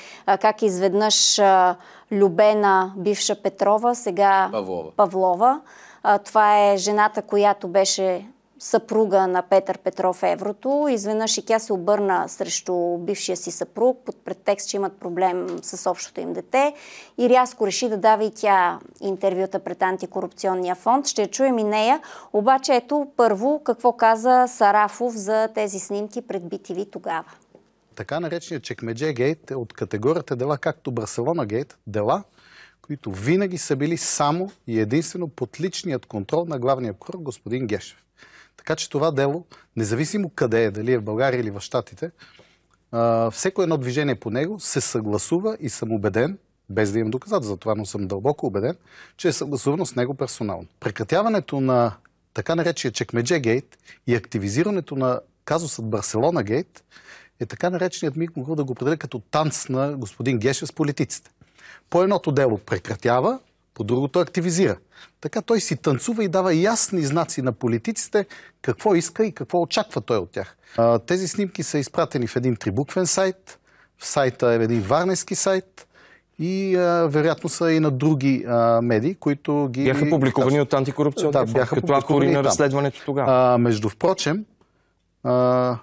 как 0.41 0.61
изведнъж 0.61 1.41
Любена, 2.11 2.93
бивша 2.97 3.35
Петрова, 3.43 3.95
сега 3.95 4.49
Павлова. 4.51 4.91
Павлова. 4.91 5.61
Това 6.25 6.71
е 6.71 6.77
жената, 6.77 7.21
която 7.21 7.67
беше 7.67 8.25
съпруга 8.61 9.27
на 9.27 9.41
Петър 9.41 9.77
Петров 9.77 10.23
Еврото. 10.23 10.87
Изведнъж 10.91 11.37
и 11.37 11.45
тя 11.45 11.59
се 11.59 11.73
обърна 11.73 12.29
срещу 12.29 12.97
бившия 12.97 13.37
си 13.37 13.51
съпруг 13.51 13.99
под 14.05 14.25
предтекст, 14.25 14.69
че 14.69 14.77
имат 14.77 14.99
проблем 14.99 15.47
с 15.61 15.89
общото 15.89 16.19
им 16.19 16.33
дете 16.33 16.73
и 17.17 17.29
рязко 17.29 17.67
реши 17.67 17.89
да 17.89 17.97
дава 17.97 18.23
и 18.23 18.31
тя 18.35 18.79
интервюта 19.01 19.59
пред 19.59 19.81
антикорупционния 19.81 20.75
фонд. 20.75 21.07
Ще 21.07 21.27
чуем 21.27 21.57
и 21.57 21.63
нея. 21.63 22.01
Обаче 22.33 22.75
ето 22.75 23.07
първо 23.17 23.61
какво 23.63 23.93
каза 23.93 24.45
Сарафов 24.47 25.13
за 25.13 25.49
тези 25.55 25.79
снимки 25.79 26.21
пред 26.21 26.43
BTV 26.43 26.91
тогава. 26.91 27.31
Така 27.95 28.19
нареченият 28.19 28.63
Чекмедже 28.63 29.13
гейт 29.13 29.51
е 29.51 29.55
от 29.55 29.73
категорията 29.73 30.35
дела, 30.35 30.57
както 30.57 30.91
Барселона 30.91 31.45
гейт, 31.45 31.77
дела, 31.87 32.23
които 32.81 33.11
винаги 33.11 33.57
са 33.57 33.75
били 33.75 33.97
само 33.97 34.51
и 34.67 34.79
единствено 34.79 35.27
под 35.27 35.61
личният 35.61 36.05
контрол 36.05 36.45
на 36.45 36.59
главния 36.59 36.93
прокурор 36.93 37.19
господин 37.19 37.67
Гешев. 37.67 37.97
Така 38.57 38.75
че 38.75 38.89
това 38.89 39.11
дело, 39.11 39.45
независимо 39.75 40.29
къде 40.29 40.63
е, 40.63 40.71
дали 40.71 40.93
е 40.93 40.97
в 40.97 41.03
България 41.03 41.39
или 41.39 41.51
в 41.51 41.61
Штатите, 41.61 42.11
всеко 43.31 43.63
едно 43.63 43.77
движение 43.77 44.15
по 44.15 44.29
него 44.29 44.59
се 44.59 44.81
съгласува 44.81 45.57
и 45.59 45.69
съм 45.69 45.91
убеден, 45.91 46.37
без 46.69 46.91
да 46.91 46.99
имам 46.99 47.11
доказателства 47.11 47.53
за 47.53 47.57
това, 47.57 47.75
но 47.75 47.85
съм 47.85 48.07
дълбоко 48.07 48.45
убеден, 48.47 48.75
че 49.17 49.27
е 49.27 49.33
съгласувано 49.33 49.85
с 49.85 49.95
него 49.95 50.13
персонално. 50.13 50.67
Прекратяването 50.79 51.61
на 51.61 51.93
така 52.33 52.55
наречения 52.55 52.93
Чекмедже 52.93 53.39
гейт 53.39 53.77
и 54.07 54.15
активизирането 54.15 54.95
на 54.95 55.19
казусът 55.45 55.89
Барселона 55.89 56.43
гейт 56.43 56.83
е 57.39 57.45
така 57.45 57.69
нареченият 57.69 58.15
миг, 58.15 58.37
мога 58.37 58.55
да 58.55 58.63
го 58.63 58.71
определя 58.71 58.97
като 58.97 59.19
танц 59.19 59.69
на 59.69 59.97
господин 59.97 60.39
Геше 60.39 60.65
с 60.65 60.73
политиците. 60.73 61.31
По 61.89 62.03
едното 62.03 62.31
дело 62.31 62.57
прекратява, 62.57 63.39
по 63.73 63.83
другото 63.83 64.19
активизира. 64.19 64.77
Така 65.21 65.41
той 65.41 65.59
си 65.59 65.75
танцува 65.77 66.23
и 66.23 66.27
дава 66.27 66.53
ясни 66.53 67.01
знаци 67.01 67.41
на 67.41 67.51
политиците 67.51 68.25
какво 68.61 68.95
иска 68.95 69.25
и 69.25 69.31
какво 69.31 69.61
очаква 69.61 70.01
той 70.01 70.17
от 70.17 70.31
тях. 70.31 70.57
Тези 71.05 71.27
снимки 71.27 71.63
са 71.63 71.77
изпратени 71.77 72.27
в 72.27 72.35
един 72.35 72.55
трибуквен 72.55 73.07
сайт, 73.07 73.59
в 73.97 74.07
сайта 74.07 74.51
е 74.51 74.55
един 74.55 74.81
варнески 74.81 75.35
сайт 75.35 75.87
и 76.39 76.75
а, 76.75 77.07
вероятно 77.07 77.49
са 77.49 77.71
и 77.71 77.79
на 77.79 77.91
други 77.91 78.45
а, 78.47 78.81
медии, 78.81 79.15
които 79.15 79.67
ги... 79.71 79.83
Бяха 79.83 80.09
публикувани 80.09 80.61
от 80.61 80.73
антикорупционния 80.73 81.45
да, 81.45 81.53
бяха 81.53 81.75
като 81.75 81.93
автори 81.93 82.31
на 82.31 82.43
разследването 82.43 83.01
тогава. 83.05 83.53
А, 83.53 83.57
между 83.57 83.89
впрочем, 83.89 84.45
а, 85.23 85.77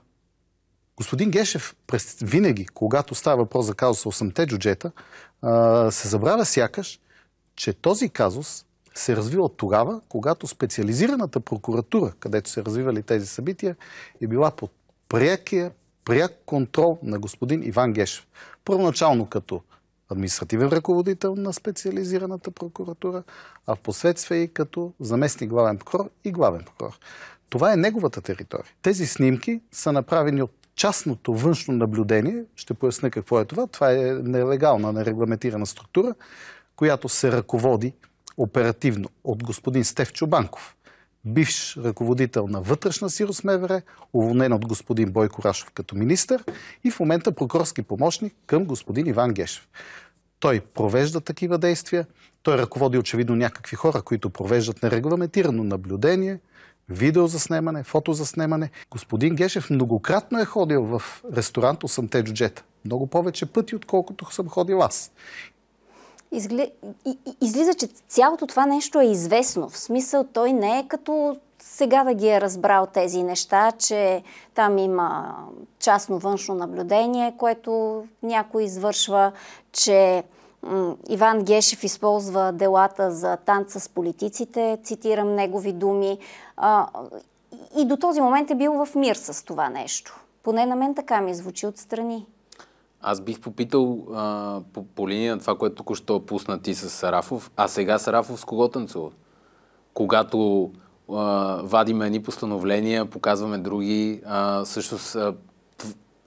господин 0.97 1.31
Гешев 1.31 1.77
през, 1.87 2.17
винаги, 2.23 2.67
когато 2.67 3.15
става 3.15 3.37
въпрос 3.37 3.67
за 3.67 3.75
казус 3.75 4.05
8-те 4.05 4.47
джуджета, 4.47 4.91
а, 5.43 5.91
се 5.91 6.09
забравя 6.09 6.45
сякаш, 6.45 7.01
че 7.59 7.73
този 7.73 8.09
казус 8.09 8.65
се 8.95 9.17
развива 9.17 9.43
от 9.45 9.57
тогава, 9.57 10.01
когато 10.09 10.47
специализираната 10.47 11.41
прокуратура, 11.41 12.13
където 12.21 12.51
се 12.51 12.65
развивали 12.65 13.03
тези 13.03 13.27
събития, 13.27 13.77
е 14.21 14.27
била 14.27 14.51
под 14.51 14.71
прякия, 15.09 15.71
пряк 16.05 16.33
контрол 16.47 16.99
на 17.03 17.19
господин 17.19 17.63
Иван 17.63 17.93
Гешев. 17.93 18.27
Първоначално 18.65 19.27
като 19.27 19.63
административен 20.09 20.69
ръководител 20.69 21.35
на 21.35 21.53
специализираната 21.53 22.51
прокуратура, 22.51 23.23
а 23.67 23.75
в 23.75 23.81
последствие 23.81 24.39
и 24.39 24.53
като 24.53 24.93
заместник 25.01 25.51
главен 25.51 25.79
прокурор 25.79 26.11
и 26.25 26.33
главен 26.33 26.65
прокурор. 26.65 26.99
Това 27.51 27.73
е 27.73 27.77
неговата 27.77 28.21
територия. 28.21 28.73
Тези 28.83 29.07
снимки 29.07 29.61
са 29.73 29.93
направени 29.93 30.43
от 30.43 30.53
частното 30.75 31.35
външно 31.35 31.75
наблюдение. 31.75 32.45
Ще 32.57 32.75
поясня 32.75 33.11
какво 33.11 33.41
е 33.41 33.45
това. 33.45 33.67
Това 33.67 33.93
е 33.93 33.97
нелегална, 34.23 34.93
нерегламентирана 34.93 35.67
структура, 35.67 36.15
която 36.79 37.09
се 37.09 37.33
ръководи 37.33 37.93
оперативно 38.37 39.09
от 39.25 39.45
господин 39.45 39.85
Стев 39.85 40.13
Чубанков, 40.13 40.77
бивш 41.25 41.77
ръководител 41.77 42.47
на 42.47 42.61
вътрешна 42.61 43.11
сигурност 43.11 43.45
МВР, 43.45 43.83
уволнен 44.13 44.53
от 44.53 44.67
господин 44.67 45.13
Бойко 45.13 45.43
Рашов 45.45 45.71
като 45.71 45.97
министър 45.97 46.45
и 46.85 46.91
в 46.91 47.01
момента 47.01 47.33
прокурорски 47.33 47.83
помощник 47.83 48.35
към 48.47 48.65
господин 48.65 49.07
Иван 49.07 49.33
Гешев. 49.33 49.69
Той 50.41 50.61
провежда 50.61 51.21
такива 51.21 51.59
действия, 51.59 52.07
той 52.43 52.59
ръководи 52.59 52.99
очевидно 52.99 53.37
някакви 53.37 53.77
хора, 53.77 54.03
които 54.03 54.31
провеждат 54.31 54.83
нерегламентирано 54.83 55.65
наблюдение, 55.65 56.41
видео 56.89 57.27
за 57.27 57.41
снимане, 57.41 57.83
фото 57.83 58.13
за 58.13 58.27
снимане. 58.27 58.71
Господин 58.91 59.35
Гешев 59.35 59.71
многократно 59.71 60.41
е 60.41 60.45
ходил 60.45 60.83
в 60.83 61.03
ресторант 61.37 61.81
8-те 61.81 62.25
джуджета. 62.25 62.65
Много 62.85 63.07
повече 63.07 63.47
пъти, 63.47 63.77
отколкото 63.77 64.35
съм 64.35 64.49
ходил 64.49 64.83
аз. 64.83 65.13
Изгли... 66.33 66.73
Излиза, 67.41 67.75
че 67.75 67.87
цялото 67.87 68.47
това 68.47 68.67
нещо 68.67 69.01
е 69.01 69.05
известно. 69.05 69.69
В 69.69 69.79
смисъл, 69.79 70.25
той 70.25 70.53
не 70.53 70.79
е 70.79 70.89
като 70.89 71.37
сега 71.59 72.05
да 72.05 72.15
ги 72.15 72.29
е 72.29 72.41
разбрал 72.41 72.87
тези 72.87 73.23
неща, 73.23 73.73
че 73.79 74.23
там 74.55 74.79
има 74.79 75.37
частно 75.79 76.19
външно 76.19 76.55
наблюдение, 76.55 77.35
което 77.39 78.05
някой 78.23 78.65
извършва, 78.65 79.33
че 79.73 80.25
Иван 81.09 81.45
Гешев 81.45 81.85
използва 81.85 82.53
делата 82.53 83.11
за 83.11 83.37
танца 83.37 83.81
с 83.81 83.89
политиците, 83.89 84.79
цитирам 84.85 85.35
негови 85.35 85.73
думи. 85.73 86.19
и 87.79 87.85
до 87.85 87.97
този 87.97 88.21
момент 88.21 88.51
е 88.51 88.55
бил 88.55 88.85
в 88.85 88.95
мир 88.95 89.15
с 89.15 89.45
това 89.45 89.69
нещо. 89.69 90.21
Поне 90.43 90.67
на 90.67 90.77
мен 90.77 90.95
така 90.95 91.21
ми 91.21 91.35
звучи 91.35 91.67
отстрани. 91.67 92.27
Аз 93.01 93.21
бих 93.21 93.41
попитал 93.41 94.07
а, 94.15 94.61
по, 94.73 94.85
по 94.85 95.09
линия 95.09 95.35
на 95.35 95.41
това, 95.41 95.55
което 95.55 95.77
току-що 95.77 96.27
пусна 96.27 96.63
ти 96.63 96.75
с 96.75 96.91
Сарафов, 96.91 97.51
а 97.57 97.69
сега 97.69 97.99
Сарафов 97.99 98.41
с 98.41 98.45
кого 98.45 98.69
танцува? 98.69 99.11
Когато 99.95 100.71
а, 101.13 101.61
вадиме 101.63 102.07
едни 102.07 102.23
постановления, 102.23 103.07
показваме 103.07 103.59
други, 103.59 104.23
а, 104.27 104.65
също 104.65 104.99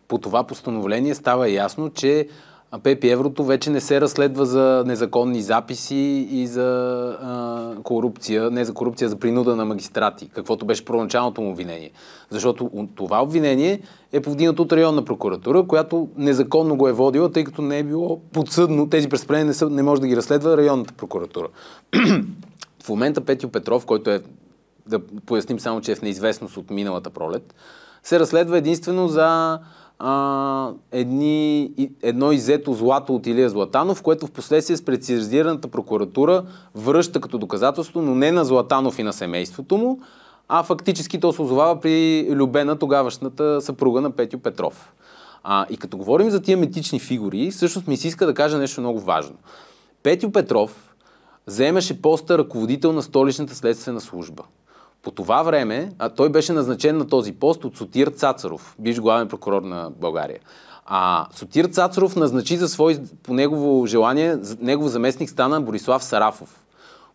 по 0.08 0.17
това 0.17 0.43
постановление 0.43 1.15
става 1.15 1.50
ясно, 1.50 1.89
че 1.89 2.28
Пепи 2.80 3.10
Еврото 3.10 3.44
вече 3.44 3.70
не 3.70 3.82
се 3.82 4.02
разследва 4.02 4.46
за 4.46 4.84
незаконни 4.88 5.42
записи 5.42 6.28
и 6.32 6.48
за 6.48 6.68
а, 7.22 7.76
корупция, 7.84 8.52
не 8.52 8.66
за 8.66 8.74
корупция, 8.74 9.10
за 9.10 9.20
принуда 9.20 9.56
на 9.56 9.66
магистрати, 9.66 10.30
каквото 10.30 10.66
беше 10.66 10.86
първоначалното 10.86 11.42
му 11.42 11.52
обвинение. 11.52 11.92
Защото 12.30 12.88
това 12.96 13.24
обвинение 13.24 13.82
е 14.12 14.22
повдигнато 14.22 14.62
от 14.62 14.74
районна 14.74 15.06
прокуратура, 15.06 15.68
която 15.68 16.10
незаконно 16.18 16.76
го 16.76 16.88
е 16.88 16.94
водила, 16.94 17.32
тъй 17.32 17.44
като 17.44 17.62
не 17.62 17.80
е 17.80 17.84
било 17.84 18.20
подсъдно. 18.34 18.90
Тези 18.90 19.10
престъпления 19.10 19.46
не, 19.46 19.70
не 19.70 19.84
може 19.84 20.02
да 20.02 20.08
ги 20.08 20.18
разследва 20.18 20.58
районната 20.58 20.94
прокуратура. 20.94 21.48
в 22.84 22.90
момента 22.90 23.22
Петю 23.22 23.50
Петров, 23.50 23.86
който 23.86 24.10
е, 24.10 24.22
да 24.88 25.00
поясним 25.26 25.60
само, 25.60 25.82
че 25.82 25.92
е 25.92 25.96
в 25.96 26.02
неизвестност 26.02 26.58
от 26.58 26.70
миналата 26.70 27.10
пролет, 27.10 27.54
се 28.04 28.20
разследва 28.20 28.58
единствено 28.58 29.08
за 29.08 29.60
а, 30.04 30.72
едни, 30.92 31.72
едно 32.02 32.32
иззето 32.32 32.74
злато 32.74 33.16
от 33.16 33.28
Илия 33.28 33.50
Златанов, 33.50 34.02
което 34.02 34.28
в 34.28 34.32
последствие 34.32 34.78
с 34.78 34.86
прецизираната 34.86 35.68
прокуратура 35.68 36.44
връща 36.76 37.22
като 37.22 37.38
доказателство, 37.38 38.02
но 38.02 38.16
не 38.16 38.32
на 38.32 38.46
Златанов 38.46 39.00
и 39.00 39.04
на 39.04 39.14
семейството 39.14 39.78
му, 39.78 40.00
а 40.48 40.64
фактически 40.64 41.20
то 41.20 41.34
се 41.34 41.42
озовава 41.42 41.80
при 41.80 42.28
Любена, 42.32 42.76
тогавашната 42.76 43.62
съпруга 43.62 44.02
на 44.02 44.12
Петю 44.12 44.40
Петров. 44.40 44.94
А, 45.44 45.66
и 45.70 45.78
като 45.78 45.98
говорим 45.98 46.30
за 46.30 46.42
тия 46.42 46.58
метични 46.58 47.00
фигури, 47.00 47.52
всъщност 47.52 47.88
ми 47.88 47.98
се 47.98 48.08
иска 48.08 48.26
да 48.26 48.34
кажа 48.34 48.58
нещо 48.58 48.82
много 48.82 49.00
важно. 49.00 49.36
Петю 50.04 50.32
Петров 50.32 50.96
заемаше 51.46 52.02
поста 52.02 52.38
ръководител 52.38 52.94
на 52.94 53.02
столичната 53.02 53.56
следствена 53.56 54.02
служба. 54.02 54.44
По 55.04 55.12
това 55.12 55.44
време, 55.44 55.92
а 56.00 56.10
той 56.10 56.30
беше 56.30 56.54
назначен 56.54 56.98
на 56.98 57.08
този 57.08 57.34
пост 57.34 57.66
от 57.66 57.78
Сотир 57.78 58.08
Цацаров, 58.08 58.76
бивш 58.80 59.00
главен 59.00 59.28
прокурор 59.28 59.62
на 59.62 59.92
България. 60.02 60.40
А 60.86 61.28
Сотир 61.36 61.66
Цацаров 61.66 62.16
назначи 62.16 62.58
за 62.58 62.68
свой, 62.68 63.00
по 63.24 63.34
негово 63.34 63.86
желание, 63.86 64.38
негов 64.60 64.88
заместник 64.88 65.30
стана 65.30 65.62
Борислав 65.62 66.04
Сарафов. 66.04 66.64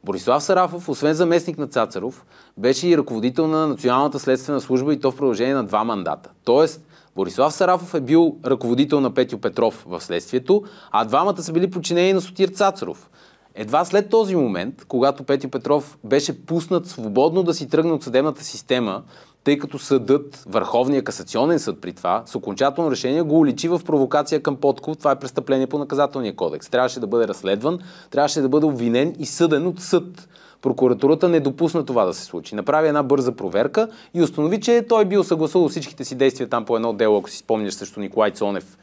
Борислав 0.05 0.43
Сарафов, 0.43 0.89
освен 0.89 1.15
заместник 1.15 1.59
на 1.59 1.67
Цацаров, 1.67 2.25
беше 2.59 2.89
и 2.89 2.99
ръководител 2.99 3.47
на 3.47 3.67
Националната 3.67 4.19
следствена 4.19 4.61
служба 4.61 4.93
и 4.93 5.01
то 5.01 5.11
в 5.11 5.17
продължение 5.17 5.55
на 5.55 5.65
два 5.65 5.85
мандата. 5.85 6.31
Тоест, 6.45 6.83
Борислав 7.17 7.55
Сарафов 7.55 7.95
е 7.95 8.01
бил 8.01 8.37
ръководител 8.47 9.01
на 9.01 9.15
Петю 9.15 9.39
Петров 9.39 9.85
в 9.89 10.01
следствието, 10.01 10.63
а 10.91 11.05
двамата 11.05 11.43
са 11.43 11.53
били 11.53 11.71
подчинени 11.71 12.13
на 12.13 12.21
Сотир 12.21 12.49
Цацаров. 12.49 13.11
Едва 13.59 13.85
след 13.85 14.11
този 14.11 14.37
момент, 14.37 14.85
когато 14.89 15.25
Петю 15.25 15.49
Петров 15.49 15.99
беше 16.05 16.47
пуснат 16.47 16.87
свободно 16.87 17.43
да 17.43 17.55
си 17.55 17.69
тръгне 17.69 17.93
от 17.93 18.03
съдебната 18.03 18.45
система, 18.45 19.03
тъй 19.45 19.59
като 19.59 19.79
съдът, 19.79 20.45
Върховния 20.47 21.05
касационен 21.05 21.59
съд 21.59 21.81
при 21.81 21.93
това, 21.93 22.23
с 22.27 22.35
окончателно 22.35 22.91
решение 22.91 23.23
го 23.23 23.39
уличи 23.39 23.69
в 23.69 23.81
провокация 23.87 24.43
към 24.43 24.57
подкуп. 24.57 24.99
Това 24.99 25.11
е 25.11 25.19
престъпление 25.19 25.67
по 25.67 25.79
наказателния 25.79 26.37
кодекс. 26.37 26.69
Трябваше 26.69 27.01
да 27.01 27.07
бъде 27.07 27.29
разследван, 27.29 27.79
трябваше 28.11 28.41
да 28.41 28.49
бъде 28.49 28.67
обвинен 28.67 29.15
и 29.19 29.27
съден 29.27 29.67
от 29.67 29.81
съд. 29.81 30.29
Прокуратурата 30.63 31.29
не 31.29 31.41
допусна 31.41 31.85
това 31.85 32.05
да 32.05 32.15
се 32.15 32.25
случи. 32.25 32.55
Направи 32.55 32.89
една 32.89 33.03
бърза 33.03 33.33
проверка 33.33 33.89
и 34.15 34.23
установи, 34.23 34.61
че 34.61 34.87
той 34.89 35.05
бил 35.05 35.25
съгласувал 35.25 35.69
всичките 35.69 36.05
си 36.05 36.15
действия 36.15 36.49
там 36.49 36.65
по 36.65 36.77
едно 36.77 36.93
дело, 36.93 37.19
ако 37.19 37.31
си 37.31 37.39
спомняш 37.39 37.75
също 37.75 38.01
Николай 38.01 38.31
Цонев 38.31 38.79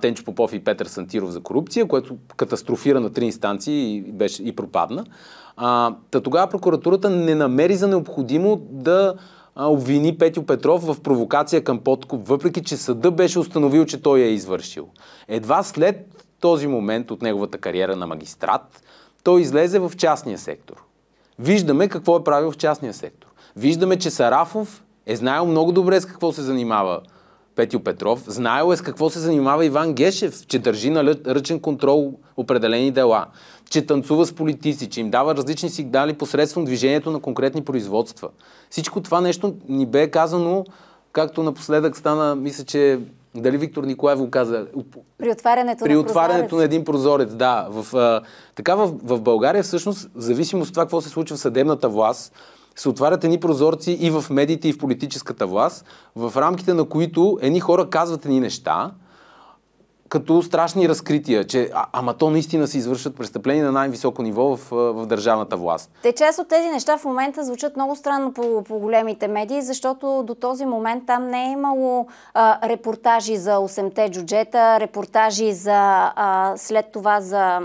Тенчо 0.00 0.24
Попов 0.24 0.52
и 0.52 0.64
Петър 0.64 0.86
Сантиров 0.86 1.30
за 1.30 1.40
корупция, 1.40 1.88
което 1.88 2.16
катастрофира 2.36 3.00
на 3.00 3.12
три 3.12 3.24
инстанции 3.24 3.96
и, 3.96 4.00
беше, 4.00 4.42
и 4.42 4.56
пропадна. 4.56 5.04
А, 5.56 5.94
та 6.10 6.20
тогава 6.20 6.46
прокуратурата 6.46 7.10
не 7.10 7.34
намери 7.34 7.76
за 7.76 7.88
необходимо 7.88 8.56
да 8.70 9.14
обвини 9.56 10.18
Петю 10.18 10.42
Петров 10.42 10.86
в 10.86 11.00
провокация 11.00 11.64
към 11.64 11.78
подкуп, 11.78 12.28
въпреки 12.28 12.62
че 12.62 12.76
съда 12.76 13.10
беше 13.10 13.38
установил, 13.38 13.84
че 13.84 14.02
той 14.02 14.20
е 14.20 14.30
извършил. 14.30 14.88
Едва 15.28 15.62
след 15.62 16.24
този 16.40 16.66
момент 16.66 17.10
от 17.10 17.22
неговата 17.22 17.58
кариера 17.58 17.96
на 17.96 18.06
магистрат, 18.06 18.82
той 19.22 19.40
излезе 19.40 19.78
в 19.78 19.92
частния 19.96 20.38
сектор. 20.38 20.84
Виждаме 21.38 21.88
какво 21.88 22.16
е 22.16 22.24
правил 22.24 22.50
в 22.50 22.56
частния 22.56 22.94
сектор. 22.94 23.28
Виждаме, 23.56 23.96
че 23.96 24.10
Сарафов 24.10 24.84
е 25.06 25.16
знаел 25.16 25.46
много 25.46 25.72
добре 25.72 26.00
с 26.00 26.06
какво 26.06 26.32
се 26.32 26.42
занимава 26.42 27.00
Петю 27.56 27.80
Петров, 27.80 28.22
знаел 28.26 28.72
е 28.72 28.76
с 28.76 28.82
какво 28.82 29.10
се 29.10 29.18
занимава 29.18 29.64
Иван 29.64 29.94
Гешев, 29.94 30.46
че 30.46 30.58
държи 30.58 30.90
на 30.90 31.04
ръчен 31.26 31.60
контрол 31.60 32.12
определени 32.36 32.90
дела, 32.90 33.26
че 33.70 33.86
танцува 33.86 34.26
с 34.26 34.32
политици, 34.32 34.90
че 34.90 35.00
им 35.00 35.10
дава 35.10 35.34
различни 35.34 35.70
сигнали 35.70 36.12
посредством 36.12 36.64
движението 36.64 37.10
на 37.10 37.20
конкретни 37.20 37.64
производства. 37.64 38.28
Всичко 38.70 39.00
това 39.00 39.20
нещо 39.20 39.54
ни 39.68 39.86
бе 39.86 40.10
казано, 40.10 40.64
както 41.12 41.42
напоследък 41.42 41.96
стана, 41.96 42.36
мисля, 42.36 42.64
че 42.64 42.98
дали 43.34 43.58
Виктор 43.58 43.84
Николаев 43.84 44.18
го 44.18 44.30
каза? 44.30 44.66
При 45.18 45.30
отварянето, 45.30 45.84
при 45.84 45.94
на, 45.94 46.00
отварянето 46.00 46.56
на 46.56 46.64
един 46.64 46.84
прозорец, 46.84 47.34
да. 47.34 47.68
В, 47.70 47.96
а, 47.96 48.20
така 48.54 48.74
в, 48.74 48.92
в 49.02 49.20
България 49.20 49.62
всъщност, 49.62 50.10
в 50.14 50.20
зависимост 50.20 50.68
от 50.68 50.74
това 50.74 50.84
какво 50.84 51.00
се 51.00 51.08
случва 51.08 51.36
в 51.36 51.40
съдебната 51.40 51.88
власт, 51.88 52.32
се 52.76 52.88
отварят 52.88 53.24
едни 53.24 53.40
прозорци 53.40 53.92
и 53.92 54.10
в 54.10 54.24
медиите, 54.30 54.68
и 54.68 54.72
в 54.72 54.78
политическата 54.78 55.46
власт, 55.46 55.84
в 56.16 56.32
рамките 56.36 56.74
на 56.74 56.84
които 56.84 57.38
едни 57.42 57.60
хора 57.60 57.90
казват 57.90 58.24
едни 58.24 58.40
неща, 58.40 58.90
като 60.08 60.42
страшни 60.42 60.88
разкрития, 60.88 61.44
че 61.44 61.70
а, 61.74 61.86
ама 61.92 62.14
то 62.14 62.30
наистина 62.30 62.66
се 62.66 62.78
извършват 62.78 63.16
престъпления 63.16 63.64
на 63.64 63.72
най-високо 63.72 64.22
ниво 64.22 64.56
в, 64.56 64.70
в 64.70 65.06
държавната 65.06 65.56
власт. 65.56 65.90
Те 66.02 66.12
част 66.12 66.38
от 66.38 66.48
тези 66.48 66.68
неща 66.68 66.98
в 66.98 67.04
момента 67.04 67.44
звучат 67.44 67.76
много 67.76 67.96
странно 67.96 68.32
по, 68.32 68.64
по 68.64 68.78
големите 68.78 69.28
медии, 69.28 69.62
защото 69.62 70.22
до 70.26 70.34
този 70.34 70.66
момент 70.66 71.06
там 71.06 71.28
не 71.28 71.48
е 71.48 71.52
имало 71.52 72.06
а, 72.34 72.68
репортажи 72.68 73.36
за 73.36 73.56
8-те 73.56 74.10
джуджета, 74.10 74.80
репортажи 74.80 75.52
за 75.52 76.12
а, 76.16 76.52
след 76.56 76.86
това 76.92 77.20
за 77.20 77.60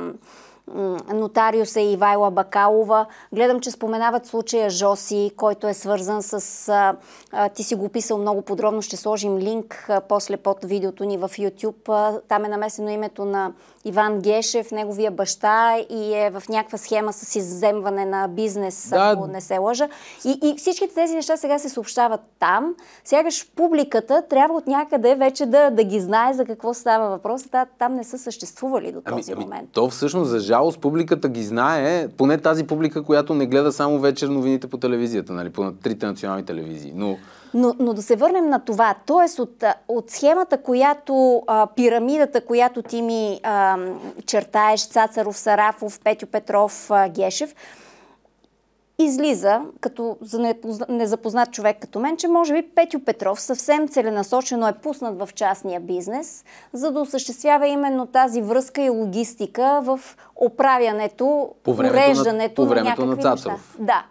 нотариуса 1.14 1.82
Ивайла 1.82 2.32
Бакалова. 2.32 3.06
Гледам, 3.34 3.60
че 3.60 3.72
споменават 3.72 4.26
случая 4.26 4.70
Жоси, 4.70 5.32
който 5.38 5.68
е 5.68 5.74
свързан 5.74 6.24
с... 6.24 6.70
А, 7.32 7.50
ти 7.50 7.64
си 7.64 7.76
го 7.76 7.86
описал 7.86 8.18
много 8.18 8.42
подробно. 8.42 8.82
Ще 8.82 8.98
сложим 8.98 9.38
линк 9.38 9.86
а, 9.90 10.02
после 10.02 10.38
под 10.38 10.58
видеото 10.64 11.04
ни 11.04 11.18
в 11.18 11.30
YouTube. 11.30 11.90
А, 11.90 12.22
там 12.28 12.46
е 12.46 12.50
намесено 12.50 12.90
името 12.90 13.26
на 13.26 13.52
Иван 13.86 14.20
Гешев, 14.20 14.72
неговия 14.72 15.12
баща 15.12 15.78
и 15.90 16.14
е 16.14 16.30
в 16.30 16.44
някаква 16.50 16.78
схема 16.78 17.14
с 17.14 17.36
изземване 17.36 18.06
на 18.06 18.28
бизнес, 18.28 18.90
да. 18.90 19.12
ако 19.16 19.28
не 19.28 19.42
се 19.42 19.58
лъжа. 19.58 19.90
И, 20.26 20.40
и 20.44 20.56
всичките 20.58 20.94
тези 20.94 21.16
неща 21.16 21.38
сега 21.38 21.60
се 21.60 21.70
съобщават 21.70 22.22
там. 22.40 22.76
Сягаш 23.06 23.52
публиката 23.56 24.24
трябва 24.30 24.58
от 24.58 24.68
някъде 24.68 25.16
вече 25.16 25.46
да, 25.46 25.70
да 25.70 25.84
ги 25.84 26.00
знае 26.00 26.34
за 26.34 26.46
какво 26.46 26.74
става 26.74 27.10
въпрос. 27.10 27.44
Та, 27.52 27.66
там 27.80 27.96
не 27.96 28.04
са 28.04 28.18
съществували 28.18 28.92
до 28.92 29.02
ами, 29.06 29.18
този 29.18 29.32
ами, 29.32 29.44
момент. 29.44 29.70
То 29.74 29.90
всъщност, 29.90 30.30
за 30.30 30.40
жалост, 30.40 30.82
публиката 30.82 31.30
ги 31.30 31.44
знае, 31.44 32.08
поне 32.18 32.38
тази 32.38 32.64
публика, 32.68 33.04
която 33.04 33.34
не 33.34 33.48
гледа 33.48 33.72
само 33.72 34.00
вечер 34.00 34.28
новините 34.28 34.68
по 34.68 34.78
телевизията, 34.78 35.34
нали, 35.34 35.50
по 35.50 35.72
трите 35.72 36.06
национални 36.06 36.46
телевизии. 36.46 36.94
Но 36.96 37.18
но, 37.54 37.76
но 37.80 37.94
да 37.94 38.02
се 38.02 38.16
върнем 38.16 38.50
на 38.50 38.60
това. 38.60 38.96
Тоест 39.06 39.40
от, 39.40 39.64
от 39.88 40.12
схемата, 40.12 40.58
която, 40.58 41.44
а, 41.48 41.68
пирамидата, 41.76 42.46
която 42.46 42.82
ти 42.82 43.02
ми 43.02 43.40
а, 43.44 43.78
чертаеш, 44.26 44.88
Цацаров, 44.88 45.38
Сарафов, 45.38 46.00
Петю 46.04 46.28
Петров, 46.28 46.92
а, 46.92 47.10
Гешев, 47.10 47.56
излиза, 49.00 49.62
като 49.80 50.18
за 50.22 50.54
незапознат 50.90 51.52
човек 51.52 51.78
като 51.82 52.00
мен, 52.00 52.18
че 52.18 52.28
може 52.28 52.54
би 52.54 52.70
Петю 52.76 53.00
Петров 53.00 53.42
съвсем 53.42 53.88
целенасочено 53.88 54.68
е 54.68 54.74
пуснат 54.74 55.20
в 55.20 55.30
частния 55.34 55.80
бизнес, 55.80 56.46
за 56.74 56.92
да 56.92 57.00
осъществява 57.00 57.68
именно 57.68 58.06
тази 58.06 58.42
връзка 58.42 58.82
и 58.82 58.90
логистика 58.90 59.82
в 59.84 60.00
оправянето, 60.36 61.50
по 61.64 61.72
уреждането 61.72 62.62
на, 62.62 62.68
по 62.68 62.74
времето 62.74 63.06
на, 63.06 63.16
на 63.16 63.22
Цацаров. 63.22 63.78
Неща. 63.80 63.94
Да. 63.94 64.06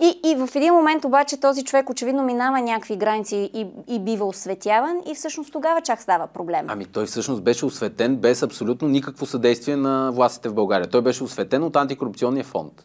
И, 0.00 0.20
и 0.24 0.34
в 0.34 0.48
един 0.54 0.74
момент 0.74 1.04
обаче 1.04 1.40
този 1.40 1.64
човек 1.64 1.90
очевидно 1.90 2.22
минава 2.22 2.60
някакви 2.60 2.96
граници 2.96 3.50
и, 3.54 3.66
и 3.88 4.00
бива 4.00 4.24
осветяван 4.24 5.02
и 5.10 5.14
всъщност 5.14 5.52
тогава 5.52 5.80
чак 5.80 6.02
става 6.02 6.26
проблем. 6.26 6.66
Ами 6.68 6.84
той 6.84 7.06
всъщност 7.06 7.42
беше 7.42 7.66
осветен 7.66 8.16
без 8.16 8.42
абсолютно 8.42 8.88
никакво 8.88 9.26
съдействие 9.26 9.76
на 9.76 10.12
властите 10.12 10.48
в 10.48 10.54
България. 10.54 10.90
Той 10.90 11.02
беше 11.02 11.24
осветен 11.24 11.62
от 11.62 11.76
антикорупционния 11.76 12.44
фонд. 12.44 12.84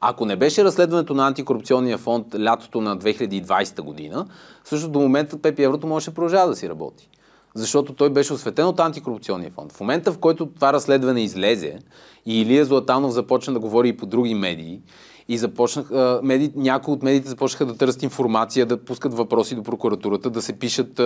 Ако 0.00 0.24
не 0.24 0.36
беше 0.36 0.64
разследването 0.64 1.14
на 1.14 1.26
антикорупционния 1.26 1.98
фонд 1.98 2.26
лятото 2.40 2.80
на 2.80 2.98
2020 2.98 3.80
година, 3.80 4.26
всъщност 4.64 4.92
до 4.92 5.00
момента 5.00 5.42
Пепи 5.42 5.62
Еврото 5.62 5.86
можеше 5.86 6.14
продължава 6.14 6.48
да 6.48 6.56
си 6.56 6.68
работи. 6.68 7.08
Защото 7.54 7.92
той 7.92 8.10
беше 8.10 8.32
осветен 8.32 8.66
от 8.66 8.80
антикорупционния 8.80 9.50
фонд. 9.50 9.72
В 9.72 9.80
момента, 9.80 10.12
в 10.12 10.18
който 10.18 10.46
това 10.46 10.72
разследване 10.72 11.20
излезе 11.20 11.78
и 12.26 12.40
Илия 12.40 12.64
Златанов 12.64 13.12
започна 13.12 13.52
да 13.52 13.60
говори 13.60 13.88
и 13.88 13.96
по 13.96 14.06
други 14.06 14.34
медии, 14.34 14.80
и 15.28 15.38
започнах, 15.38 15.90
меди, 16.22 16.52
някои 16.56 16.94
от 16.94 17.02
медиите 17.02 17.28
започнаха 17.28 17.66
да 17.66 17.76
търсят 17.76 18.02
информация, 18.02 18.66
да 18.66 18.76
пускат 18.76 19.14
въпроси 19.14 19.54
до 19.54 19.62
прокуратурата, 19.62 20.30
да 20.30 20.42
се 20.42 20.52
пишат 20.52 21.00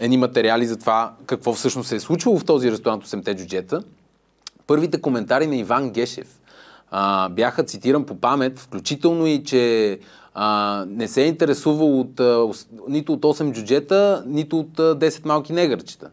едни 0.00 0.16
материали 0.16 0.66
за 0.66 0.76
това 0.76 1.12
какво 1.26 1.52
всъщност 1.52 1.88
се 1.88 1.96
е 1.96 2.00
случвало 2.00 2.38
в 2.38 2.44
този 2.44 2.70
ресторант 2.70 3.04
8-те 3.04 3.36
джуджета. 3.36 3.82
Първите 4.66 5.00
коментари 5.00 5.46
на 5.46 5.56
Иван 5.56 5.90
Гешев 5.90 6.40
а, 6.90 7.28
бяха, 7.28 7.64
цитирам 7.64 8.06
по 8.06 8.14
памет, 8.14 8.58
включително 8.58 9.26
и, 9.26 9.44
че 9.44 9.98
а, 10.34 10.84
не 10.88 11.08
се 11.08 11.22
е 11.22 11.26
интересувал 11.26 12.00
от, 12.00 12.20
а, 12.20 12.46
нито 12.88 13.12
от 13.12 13.20
8 13.20 13.52
джуджета, 13.52 14.24
нито 14.26 14.58
от 14.58 14.78
а, 14.78 14.98
10 14.98 15.26
малки 15.26 15.52
негърчета 15.52 16.10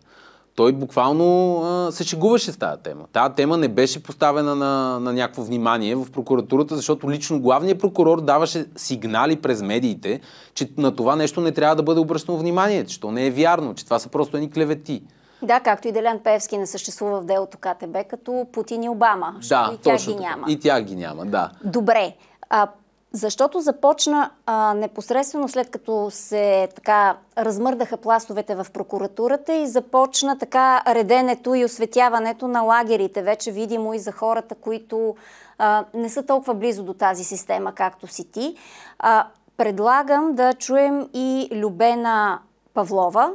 той 0.58 0.72
буквално 0.72 1.58
а, 1.62 1.92
се 1.92 2.04
шегуваше 2.04 2.52
с 2.52 2.58
тази 2.58 2.82
тема. 2.82 3.06
Тази 3.14 3.34
тема 3.34 3.58
не 3.58 3.68
беше 3.68 4.04
поставена 4.04 4.56
на, 4.56 5.00
на 5.00 5.14
някакво 5.14 5.44
внимание 5.44 5.96
в 5.96 6.12
прокуратурата, 6.12 6.76
защото 6.76 7.12
лично 7.12 7.40
главният 7.40 7.80
прокурор 7.80 8.22
даваше 8.22 8.66
сигнали 8.76 9.36
през 9.36 9.62
медиите, 9.62 10.20
че 10.54 10.70
на 10.78 10.96
това 10.96 11.16
нещо 11.16 11.42
не 11.42 11.52
трябва 11.52 11.76
да 11.76 11.84
бъде 11.84 12.00
обръщано 12.00 12.38
внимание, 12.38 12.86
че 12.86 13.00
то 13.00 13.12
не 13.12 13.28
е 13.28 13.32
вярно, 13.32 13.74
че 13.74 13.86
това 13.86 14.00
са 14.00 14.10
просто 14.10 14.38
едни 14.38 14.52
клевети. 14.52 15.04
Да, 15.42 15.60
както 15.60 15.88
и 15.88 15.92
Делян 15.92 16.20
Певски 16.24 16.58
не 16.58 16.68
съществува 16.68 17.22
в 17.22 17.26
делото 17.26 17.58
КТБ, 17.58 17.98
като 18.10 18.48
Путин 18.52 18.84
и 18.84 18.90
Обама. 18.90 19.36
Да, 19.50 19.72
и 19.74 19.78
тях 19.78 20.06
ги 20.06 20.16
няма. 20.16 20.46
И 20.50 20.60
тях 20.60 20.84
ги 20.84 20.96
няма, 20.96 21.26
да. 21.26 21.50
Добре. 21.64 22.14
А, 22.50 22.68
защото 23.12 23.60
започна 23.60 24.30
а, 24.46 24.74
непосредствено 24.74 25.48
след 25.48 25.70
като 25.70 26.08
се 26.12 26.70
така 26.76 27.18
размърдаха 27.38 27.98
пластовете 27.98 28.56
в 28.56 28.68
прокуратурата 28.74 29.54
и 29.54 29.68
започна 29.68 30.38
така 30.38 30.84
реденето 30.88 31.56
и 31.56 31.66
осветяването 31.66 32.48
на 32.48 32.62
лагерите, 32.62 33.22
вече 33.22 33.52
видимо 33.52 33.94
и 33.94 34.00
за 34.00 34.12
хората, 34.12 34.56
които 34.56 35.16
а, 35.58 35.86
не 35.94 36.10
са 36.10 36.26
толкова 36.26 36.54
близо 36.54 36.84
до 36.84 36.94
тази 36.94 37.24
система, 37.24 37.72
както 37.72 38.08
си 38.08 38.32
ти. 38.32 38.56
А, 39.00 39.28
предлагам 39.58 40.36
да 40.36 40.54
чуем 40.54 41.10
и 41.14 41.50
Любена 41.52 42.40
Павлова, 42.74 43.32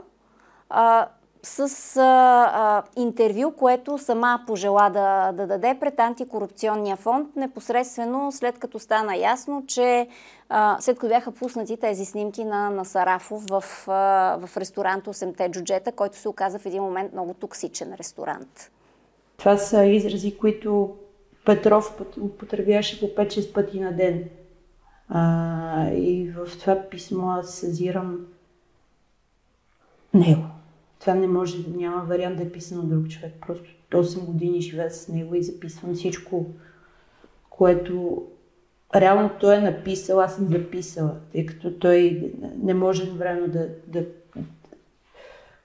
а, 0.71 1.07
с 1.43 1.97
а, 1.97 2.03
а, 2.55 2.83
интервю, 3.03 3.53
което 3.53 3.99
сама 3.99 4.41
пожела 4.47 4.91
да, 4.91 5.33
да 5.33 5.47
даде 5.47 5.77
пред 5.81 6.01
антикорупционния 6.01 6.97
фонд, 6.97 7.37
непосредствено 7.37 8.33
след 8.33 8.59
като 8.59 8.79
стана 8.79 9.17
ясно, 9.17 9.65
че 9.67 10.09
а, 10.49 10.77
след 10.81 10.99
като 10.99 11.09
бяха 11.09 11.33
пуснати 11.33 11.77
тези 11.77 12.05
снимки 12.05 12.45
на, 12.45 12.71
на 12.71 12.85
Сарафов 12.85 13.43
в, 13.51 13.65
а, 13.89 14.39
в 14.47 14.57
ресторант 14.57 15.05
8-те 15.05 15.51
джуджета, 15.51 15.93
който 15.93 16.17
се 16.17 16.29
оказа 16.29 16.59
в 16.59 16.67
един 16.67 16.83
момент 16.83 17.13
много 17.13 17.35
токсичен 17.35 17.95
ресторант. 17.95 18.71
Това 19.37 19.57
са 19.57 19.85
изрази, 19.85 20.39
които 20.39 20.97
Петров 21.45 22.01
употребяваше 22.21 23.01
по 23.01 23.07
5-6 23.07 23.53
пъти 23.53 23.81
на 23.81 23.93
ден. 23.93 24.25
А, 25.09 25.91
и 25.91 26.31
в 26.31 26.59
това 26.59 26.83
писмо 26.91 27.31
аз 27.31 27.55
съзирам 27.55 28.27
него. 30.15 30.43
Това 31.03 31.15
не 31.15 31.27
може, 31.27 31.57
няма 31.77 32.05
вариант 32.05 32.37
да 32.37 32.43
е 32.43 32.53
писано 32.53 32.83
от 32.83 32.89
друг 32.89 33.09
човек. 33.09 33.33
Просто 33.47 33.65
8 33.91 34.25
години 34.25 34.61
живея 34.61 34.91
с 34.91 35.09
него 35.09 35.35
и 35.35 35.43
записвам 35.43 35.95
всичко, 35.95 36.47
което 37.51 38.23
реално 38.95 39.31
той 39.41 39.57
е 39.57 39.61
написал, 39.61 40.21
аз 40.21 40.37
съм 40.37 40.49
записала, 40.49 41.15
тъй 41.33 41.47
като 41.47 41.79
той 41.79 42.33
не 42.63 42.75
може 42.75 43.11
време 43.11 43.49
да, 43.49 43.69
да, 43.87 44.07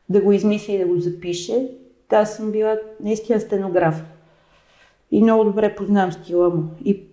да 0.09 0.21
го 0.21 0.31
измисли 0.31 0.73
и 0.73 0.79
да 0.79 0.87
го 0.87 0.99
запише. 0.99 1.67
Аз 2.09 2.35
съм 2.35 2.51
била 2.51 2.77
наистина 3.03 3.39
стенограф. 3.39 4.03
И 5.11 5.21
много 5.21 5.43
добре 5.43 5.75
познавам 5.75 6.11
стила 6.11 6.49
му. 6.49 6.63
И 6.85 7.03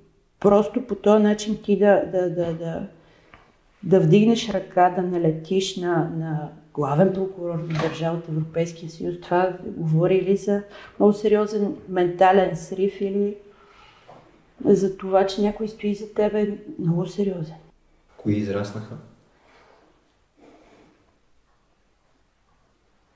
просто 0.41 0.87
по 0.87 0.95
този 0.95 1.23
начин 1.23 1.59
ти 1.65 1.79
да, 1.79 2.05
да, 2.13 2.31
да, 2.31 2.55
да, 2.55 2.87
да 3.83 4.01
вдигнеш 4.01 4.49
ръка, 4.49 4.91
да 4.91 5.03
налетиш 5.03 5.77
на, 5.77 6.11
на 6.17 6.51
главен 6.75 7.13
прокурор 7.13 7.55
на 7.55 7.79
държава 7.79 8.19
от 8.19 8.29
Европейския 8.29 8.91
съюз, 8.91 9.21
това 9.21 9.57
говори 9.67 10.23
ли 10.23 10.37
за 10.37 10.63
много 10.99 11.13
сериозен 11.13 11.77
ментален 11.89 12.57
срив 12.57 13.01
или 13.01 13.37
за 14.65 14.97
това, 14.97 15.27
че 15.27 15.43
някой 15.43 15.69
стои 15.69 15.95
за 15.95 16.15
тебе 16.15 16.59
много 16.79 17.07
сериозен. 17.07 17.57
Кои 18.17 18.35
израснаха? 18.35 18.97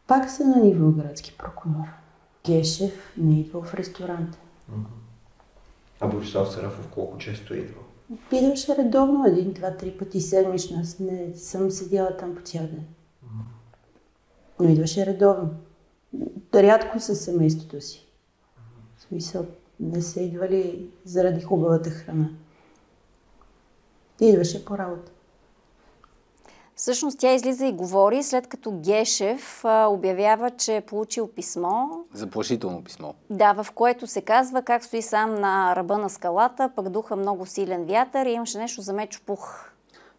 Пак 0.06 0.30
са 0.30 0.44
на 0.44 0.56
ниво 0.56 0.90
градски 0.90 1.34
прокурор. 1.38 1.88
Гешев 2.46 3.14
не 3.16 3.40
идва 3.40 3.62
в 3.62 3.74
ресторанта. 3.74 4.38
А 6.00 6.06
Борислав 6.06 6.52
Сарафов 6.52 6.88
колко 6.88 7.18
често 7.18 7.54
е 7.54 7.56
идва? 7.56 7.80
Идваше 8.32 8.76
редовно, 8.76 9.26
един, 9.26 9.52
два, 9.52 9.76
три 9.76 9.90
пъти 9.90 10.20
седмично. 10.20 10.80
Аз 10.80 10.98
не 10.98 11.34
съм 11.34 11.70
седяла 11.70 12.16
там 12.16 12.34
по 12.34 12.42
цял 12.42 12.62
ден 12.62 12.84
но 14.60 14.68
идваше 14.68 15.06
редовно. 15.06 15.50
Рядко 16.54 17.00
със 17.00 17.20
семейството 17.20 17.80
си. 17.80 18.06
В 18.96 19.02
смисъл, 19.02 19.46
не 19.80 20.02
са 20.02 20.20
идвали 20.20 20.90
заради 21.04 21.42
хубавата 21.42 21.90
храна. 21.90 22.28
Идваше 24.20 24.64
по 24.64 24.78
работа. 24.78 25.12
Всъщност 26.78 27.18
тя 27.18 27.34
излиза 27.34 27.66
и 27.66 27.72
говори, 27.72 28.22
след 28.22 28.46
като 28.46 28.72
Гешев 28.72 29.64
а, 29.64 29.86
обявява, 29.86 30.50
че 30.50 30.76
е 30.76 30.80
получил 30.80 31.28
писмо. 31.28 31.86
Заплашително 32.12 32.84
писмо. 32.84 33.12
Да, 33.30 33.62
в 33.62 33.72
което 33.72 34.06
се 34.06 34.20
казва 34.20 34.62
как 34.62 34.84
стои 34.84 35.02
сам 35.02 35.34
на 35.34 35.76
ръба 35.76 35.98
на 35.98 36.10
скалата, 36.10 36.70
пък 36.76 36.88
духа 36.88 37.16
много 37.16 37.46
силен 37.46 37.84
вятър 37.84 38.26
и 38.26 38.30
имаше 38.30 38.58
нещо 38.58 38.80
за 38.80 38.92
мечо 38.92 39.20
пух. 39.26 39.67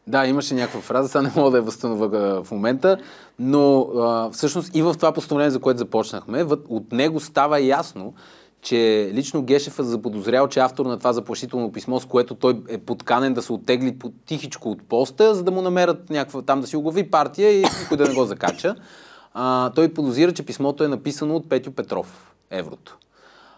Да, 0.10 0.28
имаше 0.28 0.56
някаква 0.56 0.82
фраза, 0.82 1.10
сега 1.10 1.22
не 1.22 1.32
мога 1.36 1.52
да 1.52 1.58
я 1.58 1.64
възстановя 1.64 2.44
в 2.44 2.52
момента, 2.52 2.98
но 3.40 3.82
а, 3.82 4.30
всъщност 4.32 4.76
и 4.76 4.82
в 4.82 4.94
това 4.94 5.12
постановление, 5.12 5.52
за 5.52 5.60
което 5.60 5.78
започнахме, 5.78 6.44
от 6.70 6.92
него 6.92 7.20
става 7.20 7.62
ясно, 7.62 8.14
че 8.62 9.12
лично 9.14 9.44
Гешев 9.44 9.80
е 9.80 9.84
заподозрял, 9.84 10.48
че 10.48 10.60
автор 10.60 10.86
на 10.86 10.98
това 10.98 11.14
заплашително 11.14 11.72
писмо, 11.72 12.00
с 12.00 12.06
което 12.06 12.36
той 12.36 12.62
е 12.70 12.78
подканен 12.78 13.34
да 13.34 13.42
се 13.42 13.54
оттегли 13.54 13.98
тихичко 14.26 14.72
от 14.72 14.84
поста, 14.84 15.36
за 15.36 15.44
да 15.44 15.52
му 15.52 15.62
намерят 15.62 16.10
някаква 16.10 16.42
там 16.42 16.62
да 16.62 16.68
си 16.68 16.78
оглави 16.78 17.12
партия 17.12 17.52
и 17.52 17.66
никой 17.82 17.98
да 17.98 18.08
не 18.08 18.14
го 18.14 18.26
закача. 18.26 18.76
А, 19.34 19.70
той 19.70 19.94
подозира, 19.94 20.32
че 20.32 20.46
писмото 20.46 20.84
е 20.84 20.88
написано 20.88 21.36
от 21.36 21.50
Петю 21.50 21.72
Петров, 21.72 22.34
Еврото. 22.52 22.98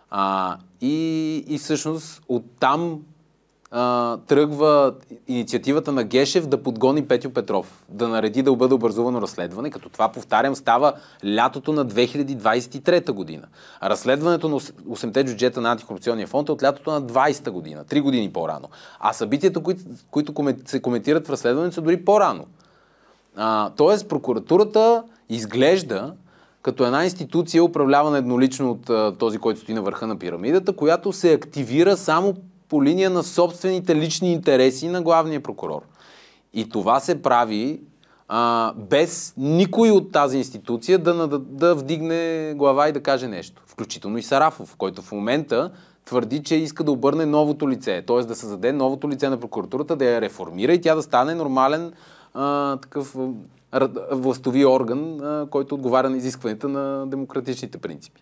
А, 0.10 0.58
и, 0.82 1.36
и 1.48 1.58
всъщност 1.58 2.22
оттам 2.28 3.00
а, 3.72 4.18
тръгва 4.18 4.94
инициативата 5.28 5.92
на 5.92 6.04
Гешев 6.04 6.48
да 6.48 6.64
подгони 6.64 7.08
Петю 7.08 7.30
Петров, 7.30 7.84
да 7.90 8.08
нареди 8.08 8.42
да 8.42 8.56
бъде 8.56 8.74
образувано 8.74 9.22
разследване, 9.22 9.70
като 9.70 9.90
това, 9.90 10.10
повтарям, 10.10 10.56
става 10.56 10.94
лятото 11.36 11.74
на 11.74 11.86
2023 11.86 13.12
година. 13.12 13.48
Разследването 13.84 14.50
на 14.50 14.60
8-те 14.60 15.26
джуджета 15.26 15.62
на 15.62 15.72
антикорупционния 15.72 16.28
фонд 16.28 16.50
е 16.50 16.52
от 16.52 16.64
лятото 16.64 16.92
на 16.92 17.02
20 17.02 17.50
година, 17.50 17.86
3 17.86 18.02
години 18.02 18.34
по-рано. 18.34 18.70
А 19.00 19.14
събитията, 19.14 19.60
които, 19.60 19.84
които 20.12 20.34
се 20.66 20.82
коментират 20.82 21.28
в 21.28 21.30
разследването, 21.30 21.76
са 21.76 21.82
дори 21.82 22.06
по-рано. 22.06 22.46
А, 23.36 23.70
тоест, 23.70 24.10
прокуратурата 24.10 25.04
изглежда 25.30 26.14
като 26.62 26.86
една 26.86 27.04
институция, 27.04 27.64
управлявана 27.64 28.18
еднолично 28.18 28.72
от 28.72 28.90
а, 28.90 29.16
този, 29.20 29.38
който 29.38 29.60
стои 29.60 29.76
на 29.76 29.82
върха 29.82 30.08
на 30.08 30.20
пирамидата, 30.20 30.74
която 30.74 31.14
се 31.14 31.34
активира 31.34 31.98
само 31.98 32.36
по 32.72 32.84
линия 32.84 33.10
на 33.10 33.24
собствените 33.24 33.96
лични 33.96 34.32
интереси 34.32 34.88
на 34.88 35.02
главния 35.02 35.44
прокурор. 35.44 35.82
И 36.54 36.70
това 36.70 37.00
се 37.00 37.22
прави 37.22 37.82
а, 38.28 38.74
без 38.74 39.34
никой 39.38 39.92
от 39.92 40.12
тази 40.12 40.38
институция 40.38 41.00
да, 41.00 41.28
да, 41.28 41.40
да 41.40 41.76
вдигне 41.76 42.54
глава 42.56 42.90
и 42.90 42.92
да 42.92 43.04
каже 43.04 43.28
нещо. 43.28 43.62
Включително 43.66 44.18
и 44.18 44.24
Сарафов, 44.24 44.76
който 44.78 45.02
в 45.02 45.12
момента 45.12 45.72
твърди, 46.06 46.44
че 46.44 46.56
иска 46.56 46.84
да 46.84 46.92
обърне 46.92 47.26
новото 47.26 47.70
лице, 47.70 48.04
т.е. 48.08 48.24
да 48.24 48.36
създаде 48.36 48.72
новото 48.72 49.10
лице 49.10 49.30
на 49.30 49.40
прокуратурата, 49.40 49.96
да 49.96 50.06
я 50.06 50.22
реформира 50.22 50.74
и 50.74 50.82
тя 50.82 50.96
да 50.96 51.02
стане 51.02 51.36
нормален 51.36 51.94
а, 52.34 52.78
такъв 52.78 53.16
властови 54.12 54.66
орган, 54.66 55.22
а, 55.22 55.48
който 55.50 55.76
отговаря 55.76 56.10
на 56.10 56.18
изискванията 56.18 56.68
на 56.68 57.08
демократичните 57.08 57.78
принципи. 57.78 58.22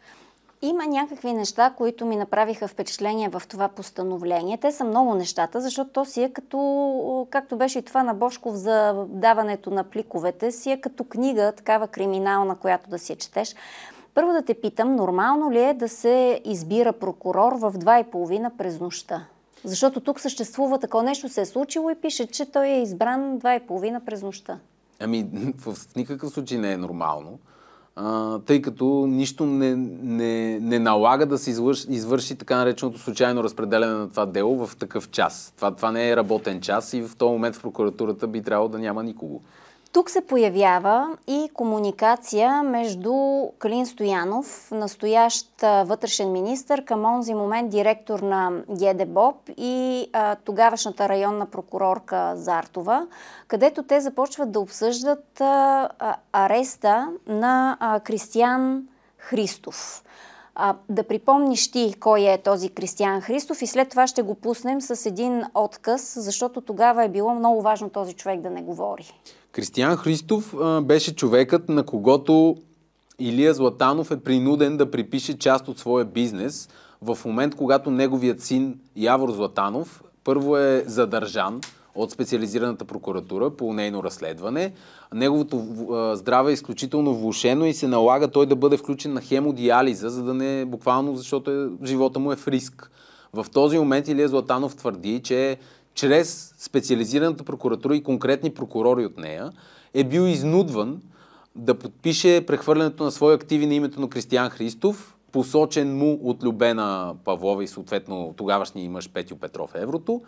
Има 0.62 0.88
някакви 0.88 1.34
неща, 1.34 1.74
които 1.78 2.06
ми 2.06 2.16
направиха 2.16 2.68
впечатление 2.68 3.30
в 3.30 3.42
това 3.50 3.68
постановление. 3.68 4.58
Те 4.58 4.72
са 4.72 4.84
много 4.84 5.16
нещата, 5.16 5.62
защото 5.62 5.90
то 5.90 6.06
си 6.06 6.24
е 6.24 6.30
като, 6.30 7.28
както 7.30 7.58
беше 7.58 7.80
и 7.80 7.82
това 7.82 8.04
на 8.04 8.14
Бошков 8.14 8.56
за 8.56 9.06
даването 9.10 9.72
на 9.72 9.84
пликовете, 9.84 10.52
си 10.52 10.72
е 10.72 10.82
като 10.82 11.04
книга, 11.04 11.52
такава 11.52 11.88
криминална, 11.88 12.56
която 12.56 12.90
да 12.90 13.00
си 13.00 13.12
я 13.12 13.16
четеш. 13.16 13.56
Първо 14.14 14.32
да 14.32 14.42
те 14.42 14.54
питам, 14.54 14.96
нормално 14.96 15.52
ли 15.52 15.60
е 15.60 15.74
да 15.74 15.90
се 15.90 16.42
избира 16.46 16.94
прокурор 16.94 17.54
в 17.54 17.72
два 17.72 18.00
и 18.00 18.04
половина 18.04 18.52
през 18.58 18.80
нощта? 18.80 19.26
Защото 19.64 20.00
тук 20.00 20.20
съществува 20.20 20.80
такова 20.80 21.04
нещо, 21.04 21.30
се 21.30 21.42
е 21.42 21.46
случило 21.46 21.90
и 21.90 21.96
пише, 21.96 22.28
че 22.28 22.52
той 22.52 22.68
е 22.68 22.82
избран 22.82 23.38
два 23.38 23.56
и 23.56 23.60
половина 23.60 24.02
през 24.06 24.22
нощта. 24.22 24.60
Ами, 25.00 25.30
в 25.58 25.96
никакъв 25.96 26.30
случай 26.30 26.58
не 26.58 26.72
е 26.72 26.78
нормално 26.78 27.40
тъй 28.46 28.62
като 28.62 29.06
нищо 29.08 29.46
не, 29.46 29.76
не, 30.04 30.60
не 30.60 30.80
налага 30.80 31.26
да 31.26 31.38
се 31.38 31.50
извърши, 31.50 31.86
извърши 31.90 32.36
така 32.36 32.58
нареченото 32.58 33.00
случайно 33.00 33.44
разпределяне 33.44 33.94
на 33.94 34.10
това 34.10 34.26
дело 34.26 34.68
в 34.68 34.76
такъв 34.76 35.10
час. 35.10 35.54
Това, 35.56 35.76
това 35.76 35.92
не 35.92 36.10
е 36.10 36.16
работен 36.16 36.62
час 36.62 36.94
и 36.94 37.02
в 37.02 37.16
този 37.18 37.32
момент 37.32 37.56
в 37.56 37.62
прокуратурата 37.62 38.28
би 38.28 38.42
трябвало 38.42 38.70
да 38.70 38.80
няма 38.80 39.04
никого. 39.04 39.42
Тук 39.92 40.10
се 40.10 40.22
появява 40.22 41.18
и 41.28 41.50
комуникация 41.54 42.64
между 42.64 43.14
Калин 43.60 43.86
Стоянов, 43.86 44.72
настоящ 44.72 45.48
вътрешен 45.62 46.32
министр, 46.32 46.86
към 46.86 47.06
онзи 47.06 47.34
момент 47.34 47.70
директор 47.70 48.20
на 48.20 48.52
ГДБОП 48.70 49.50
и 49.58 50.08
а, 50.14 50.36
тогавашната 50.36 51.10
районна 51.10 51.46
прокурорка 51.46 52.34
Зартова, 52.36 53.08
където 53.48 53.84
те 53.84 54.02
започват 54.02 54.52
да 54.52 54.60
обсъждат 54.60 55.42
а, 55.42 55.90
ареста 56.34 57.08
на 57.28 57.78
а, 57.80 58.00
Кристиян 58.00 58.84
Христов. 59.18 60.04
А, 60.56 60.76
да 60.90 61.04
припомниш 61.04 61.72
ти 61.72 61.94
кой 62.00 62.22
е 62.22 62.38
този 62.38 62.70
Кристиян 62.70 63.22
Христов 63.22 63.62
и 63.62 63.68
след 63.68 63.90
това 63.90 64.08
ще 64.08 64.22
го 64.22 64.36
пуснем 64.36 64.82
с 64.82 65.06
един 65.06 65.44
отказ, 65.56 66.18
защото 66.18 66.62
тогава 66.62 67.04
е 67.04 67.10
било 67.10 67.34
много 67.34 67.62
важно 67.62 67.90
този 67.90 68.14
човек 68.14 68.42
да 68.42 68.50
не 68.50 68.62
говори. 68.62 69.14
Кристиян 69.52 69.98
Христов 69.98 70.56
беше 70.82 71.16
човекът, 71.16 71.70
на 71.70 71.84
когото 71.84 72.58
Илия 73.20 73.54
Златанов 73.54 74.12
е 74.12 74.20
принуден 74.20 74.78
да 74.78 74.92
припише 74.92 75.38
част 75.38 75.68
от 75.68 75.80
своя 75.80 76.06
бизнес 76.06 76.70
в 77.02 77.18
момент, 77.26 77.56
когато 77.56 77.92
неговият 77.92 78.42
син 78.42 78.80
Явор 78.96 79.32
Златанов 79.32 80.04
първо 80.24 80.58
е 80.58 80.84
задържан 80.88 81.62
от 81.96 82.12
специализираната 82.12 82.86
прокуратура 82.86 83.50
по 83.50 83.74
нейно 83.74 84.04
разследване. 84.04 84.74
Неговото 85.14 85.66
здраве 86.16 86.52
е 86.52 86.54
изключително 86.54 87.16
влушено 87.16 87.66
и 87.66 87.74
се 87.74 87.88
налага 87.88 88.28
той 88.28 88.46
да 88.46 88.56
бъде 88.56 88.78
включен 88.78 89.14
на 89.14 89.22
хемодиализа, 89.22 90.10
за 90.10 90.24
да 90.24 90.34
не 90.34 90.66
буквално, 90.66 91.16
защото 91.16 91.52
е, 91.52 91.70
живота 91.86 92.20
му 92.20 92.32
е 92.32 92.36
в 92.36 92.48
риск. 92.48 92.92
В 93.34 93.46
този 93.54 93.80
момент 93.80 94.08
Илия 94.08 94.28
Златанов 94.28 94.76
твърди, 94.76 95.22
че 95.24 95.58
чрез 96.00 96.54
специализираната 96.58 97.44
прокуратура 97.44 97.96
и 97.96 98.04
конкретни 98.04 98.54
прокурори 98.54 99.06
от 99.06 99.18
нея, 99.18 99.52
е 99.94 100.04
бил 100.04 100.22
изнудван 100.22 101.02
да 101.56 101.76
подпише 101.76 102.46
прехвърлянето 102.46 103.04
на 103.04 103.12
свои 103.12 103.34
активи 103.34 103.66
на 103.66 103.74
името 103.74 104.02
на 104.02 104.10
Кристиян 104.10 104.50
Христов, 104.50 105.16
посочен 105.32 105.98
му 105.98 106.20
от 106.24 106.44
Любена 106.44 107.16
Павлова 107.26 107.64
и 107.64 107.68
съответно 107.68 108.34
тогавашния 108.38 108.90
мъж 108.90 109.10
Петю 109.10 109.36
Петров 109.36 109.72
Еврото. 109.76 110.22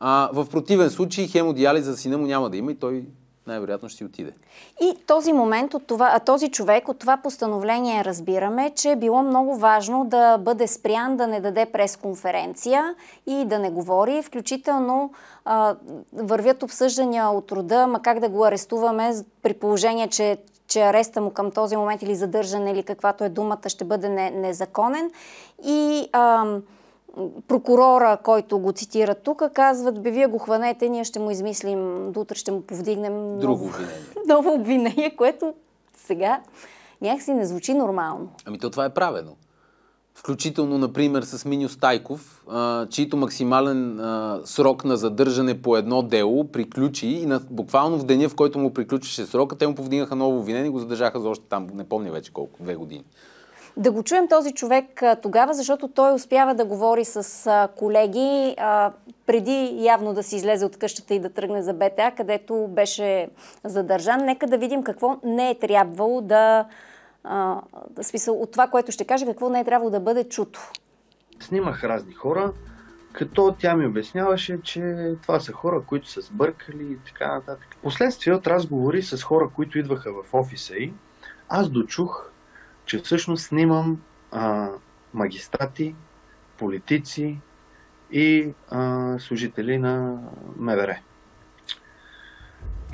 А, 0.00 0.30
в 0.32 0.46
противен 0.50 0.90
случай 0.90 1.26
хемодиализа 1.26 1.92
за 1.92 1.98
сина 1.98 2.18
му 2.18 2.26
няма 2.26 2.50
да 2.50 2.56
има 2.56 2.72
и 2.72 2.74
той 2.74 3.04
най-вероятно 3.48 3.88
ще 3.88 3.96
си 3.98 4.04
отиде. 4.04 4.32
И 4.80 4.94
този 5.06 5.32
момент, 5.32 5.74
от 5.74 5.86
това, 5.86 6.18
този 6.18 6.50
човек 6.50 6.88
от 6.88 6.98
това 6.98 7.16
постановление 7.16 8.04
разбираме, 8.04 8.70
че 8.70 8.90
е 8.90 8.96
било 8.96 9.22
много 9.22 9.56
важно 9.56 10.04
да 10.04 10.38
бъде 10.38 10.66
спрян, 10.66 11.16
да 11.16 11.26
не 11.26 11.40
даде 11.40 11.66
пресконференция 11.66 12.94
и 13.26 13.44
да 13.44 13.58
не 13.58 13.70
говори. 13.70 14.22
Включително 14.22 15.12
а, 15.44 15.76
вървят 16.12 16.62
обсъждания 16.62 17.28
от 17.28 17.52
рода, 17.52 17.86
ма 17.86 18.02
как 18.02 18.20
да 18.20 18.28
го 18.28 18.44
арестуваме 18.44 19.12
при 19.42 19.54
положение, 19.54 20.08
че 20.08 20.38
че 20.68 20.80
ареста 20.80 21.20
му 21.20 21.30
към 21.30 21.50
този 21.50 21.76
момент 21.76 22.02
или 22.02 22.14
задържане 22.14 22.70
или 22.70 22.82
каквато 22.82 23.24
е 23.24 23.28
думата 23.28 23.68
ще 23.68 23.84
бъде 23.84 24.08
не, 24.08 24.30
незаконен. 24.30 25.10
И 25.64 26.08
а, 26.12 26.56
прокурора, 27.48 28.18
който 28.24 28.58
го 28.58 28.72
цитира 28.72 29.14
тук, 29.14 29.42
казват, 29.54 30.02
бе, 30.02 30.10
вие 30.10 30.26
го 30.26 30.38
хванете, 30.38 30.88
ние 30.88 31.04
ще 31.04 31.18
му 31.18 31.30
измислим, 31.30 32.12
до 32.12 32.20
утре 32.20 32.34
ще 32.34 32.52
му 32.52 32.62
повдигнем 32.62 33.38
Друго 33.38 33.52
ново, 33.52 33.64
обвинение. 33.64 34.00
ново 34.28 34.54
обвинение, 34.54 35.16
което 35.16 35.54
сега 35.96 36.40
някакси 37.00 37.34
не 37.34 37.46
звучи 37.46 37.74
нормално. 37.74 38.28
Ами 38.44 38.58
то 38.58 38.70
това 38.70 38.84
е 38.84 38.94
правено. 38.94 39.36
Включително, 40.14 40.78
например, 40.78 41.22
с 41.22 41.44
Миньо 41.44 41.68
Стайков, 41.68 42.44
а, 42.48 42.86
чието 42.86 43.16
максимален 43.16 44.00
а, 44.00 44.40
срок 44.44 44.84
на 44.84 44.96
задържане 44.96 45.62
по 45.62 45.76
едно 45.76 46.02
дело 46.02 46.44
приключи 46.44 47.06
и 47.06 47.26
на, 47.26 47.40
буквално 47.50 47.98
в 47.98 48.04
деня, 48.04 48.28
в 48.28 48.34
който 48.34 48.58
му 48.58 48.74
приключеше 48.74 49.26
срока, 49.26 49.56
те 49.56 49.66
му 49.66 49.74
повдигнаха 49.74 50.16
ново 50.16 50.38
обвинение 50.38 50.66
и 50.66 50.70
го 50.70 50.78
задържаха 50.78 51.20
за 51.20 51.28
още 51.28 51.44
там, 51.48 51.66
не 51.74 51.84
помня 51.84 52.12
вече 52.12 52.32
колко, 52.32 52.62
две 52.62 52.74
години 52.74 53.04
да 53.78 53.90
го 53.90 54.02
чуем 54.02 54.28
този 54.28 54.52
човек 54.52 55.02
тогава, 55.22 55.54
защото 55.54 55.88
той 55.88 56.14
успява 56.14 56.54
да 56.54 56.64
говори 56.64 57.04
с 57.04 57.68
колеги 57.76 58.56
преди 59.26 59.76
явно 59.78 60.14
да 60.14 60.22
си 60.22 60.36
излезе 60.36 60.66
от 60.66 60.76
къщата 60.78 61.14
и 61.14 61.20
да 61.20 61.30
тръгне 61.30 61.62
за 61.62 61.74
БТА, 61.74 62.12
където 62.16 62.66
беше 62.68 63.28
задържан. 63.64 64.24
Нека 64.24 64.46
да 64.46 64.58
видим 64.58 64.82
какво 64.82 65.16
не 65.24 65.50
е 65.50 65.58
трябвало 65.58 66.20
да... 66.20 66.66
да 67.90 68.02
смисъл, 68.04 68.42
от 68.42 68.52
това, 68.52 68.66
което 68.66 68.92
ще 68.92 69.04
каже, 69.04 69.26
какво 69.26 69.48
не 69.48 69.60
е 69.60 69.64
трябвало 69.64 69.90
да 69.90 70.00
бъде 70.00 70.28
чуто. 70.28 70.70
Снимах 71.40 71.84
разни 71.84 72.14
хора, 72.14 72.52
като 73.12 73.54
тя 73.58 73.76
ми 73.76 73.86
обясняваше, 73.86 74.62
че 74.62 75.12
това 75.22 75.40
са 75.40 75.52
хора, 75.52 75.82
които 75.86 76.10
са 76.10 76.20
сбъркали 76.20 76.84
и 76.92 76.98
така 77.06 77.34
нататък. 77.34 77.68
Последствие 77.82 78.34
от 78.34 78.46
разговори 78.46 79.02
с 79.02 79.22
хора, 79.22 79.50
които 79.56 79.78
идваха 79.78 80.12
в 80.12 80.34
офиса 80.34 80.74
й, 80.76 80.92
аз 81.48 81.68
дочух 81.68 82.30
че 82.88 82.98
всъщност 82.98 83.46
снимам 83.46 84.00
а, 84.30 84.68
магистрати, 85.14 85.94
политици 86.58 87.38
и 88.12 88.54
а, 88.70 89.14
служители 89.18 89.78
на 89.78 90.18
МВР. 90.56 90.98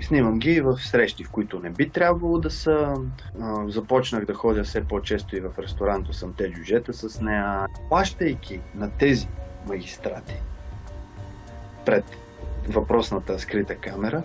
Снимам 0.00 0.38
ги 0.38 0.60
в 0.60 0.76
срещи, 0.76 1.24
в 1.24 1.30
които 1.30 1.58
не 1.58 1.70
би 1.70 1.88
трябвало 1.88 2.38
да 2.38 2.50
са. 2.50 2.94
А, 3.40 3.68
започнах 3.68 4.24
да 4.24 4.34
ходя 4.34 4.64
все 4.64 4.84
по-често 4.84 5.36
и 5.36 5.40
в 5.40 5.52
ресторанто 5.58 6.12
съм 6.12 6.34
те 6.34 6.52
джуджета 6.52 6.92
с 6.92 7.20
нея. 7.20 7.66
Плащайки 7.88 8.60
на 8.74 8.90
тези 8.90 9.28
магистрати 9.66 10.34
пред 11.86 12.04
въпросната 12.68 13.38
скрита 13.38 13.76
камера, 13.76 14.22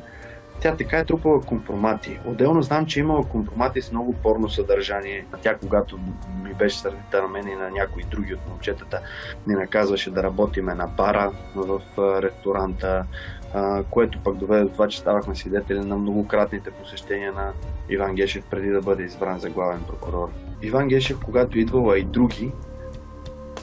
тя 0.61 0.75
така 0.75 0.97
е 0.97 1.05
трупала 1.05 1.41
компромати. 1.41 2.19
Отделно 2.25 2.61
знам, 2.61 2.85
че 2.85 2.99
е 2.99 3.01
имала 3.01 3.23
компромати 3.23 3.81
с 3.81 3.91
много 3.91 4.13
порно 4.13 4.49
съдържание. 4.49 5.25
Тя, 5.41 5.55
когато 5.57 5.99
ми 6.43 6.53
беше 6.53 6.79
сърдита 6.79 7.21
на 7.21 7.27
мен 7.27 7.47
и 7.47 7.55
на 7.55 7.69
някои 7.69 8.03
други 8.03 8.33
от 8.33 8.49
момчетата, 8.49 8.99
ни 9.47 9.53
наказваше 9.53 10.11
да 10.11 10.23
работиме 10.23 10.73
на 10.73 10.87
бара 10.87 11.31
в 11.55 11.81
ресторанта, 12.21 13.05
което 13.89 14.19
пък 14.23 14.37
доведе 14.37 14.63
до 14.63 14.69
това, 14.69 14.87
че 14.87 14.99
ставахме 14.99 15.35
свидетели 15.35 15.79
на 15.79 15.95
многократните 15.95 16.71
посещения 16.71 17.33
на 17.33 17.51
Иван 17.89 18.15
Гешев 18.15 18.43
преди 18.49 18.69
да 18.69 18.81
бъде 18.81 19.03
избран 19.03 19.39
за 19.39 19.49
главен 19.49 19.83
прокурор. 19.87 20.29
Иван 20.61 20.87
Гешев, 20.87 21.17
когато 21.25 21.59
идвала 21.59 21.99
и 21.99 22.03
други, 22.03 22.51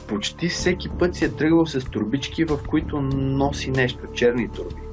почти 0.07 0.49
всеки 0.49 0.89
път 0.89 1.15
си 1.15 1.25
е 1.25 1.31
тръгвал 1.31 1.65
с 1.65 1.85
турбички, 1.85 2.45
в 2.45 2.59
които 2.67 3.01
носи 3.01 3.71
нещо, 3.71 3.99
черни 4.13 4.49
турби. 4.51 4.86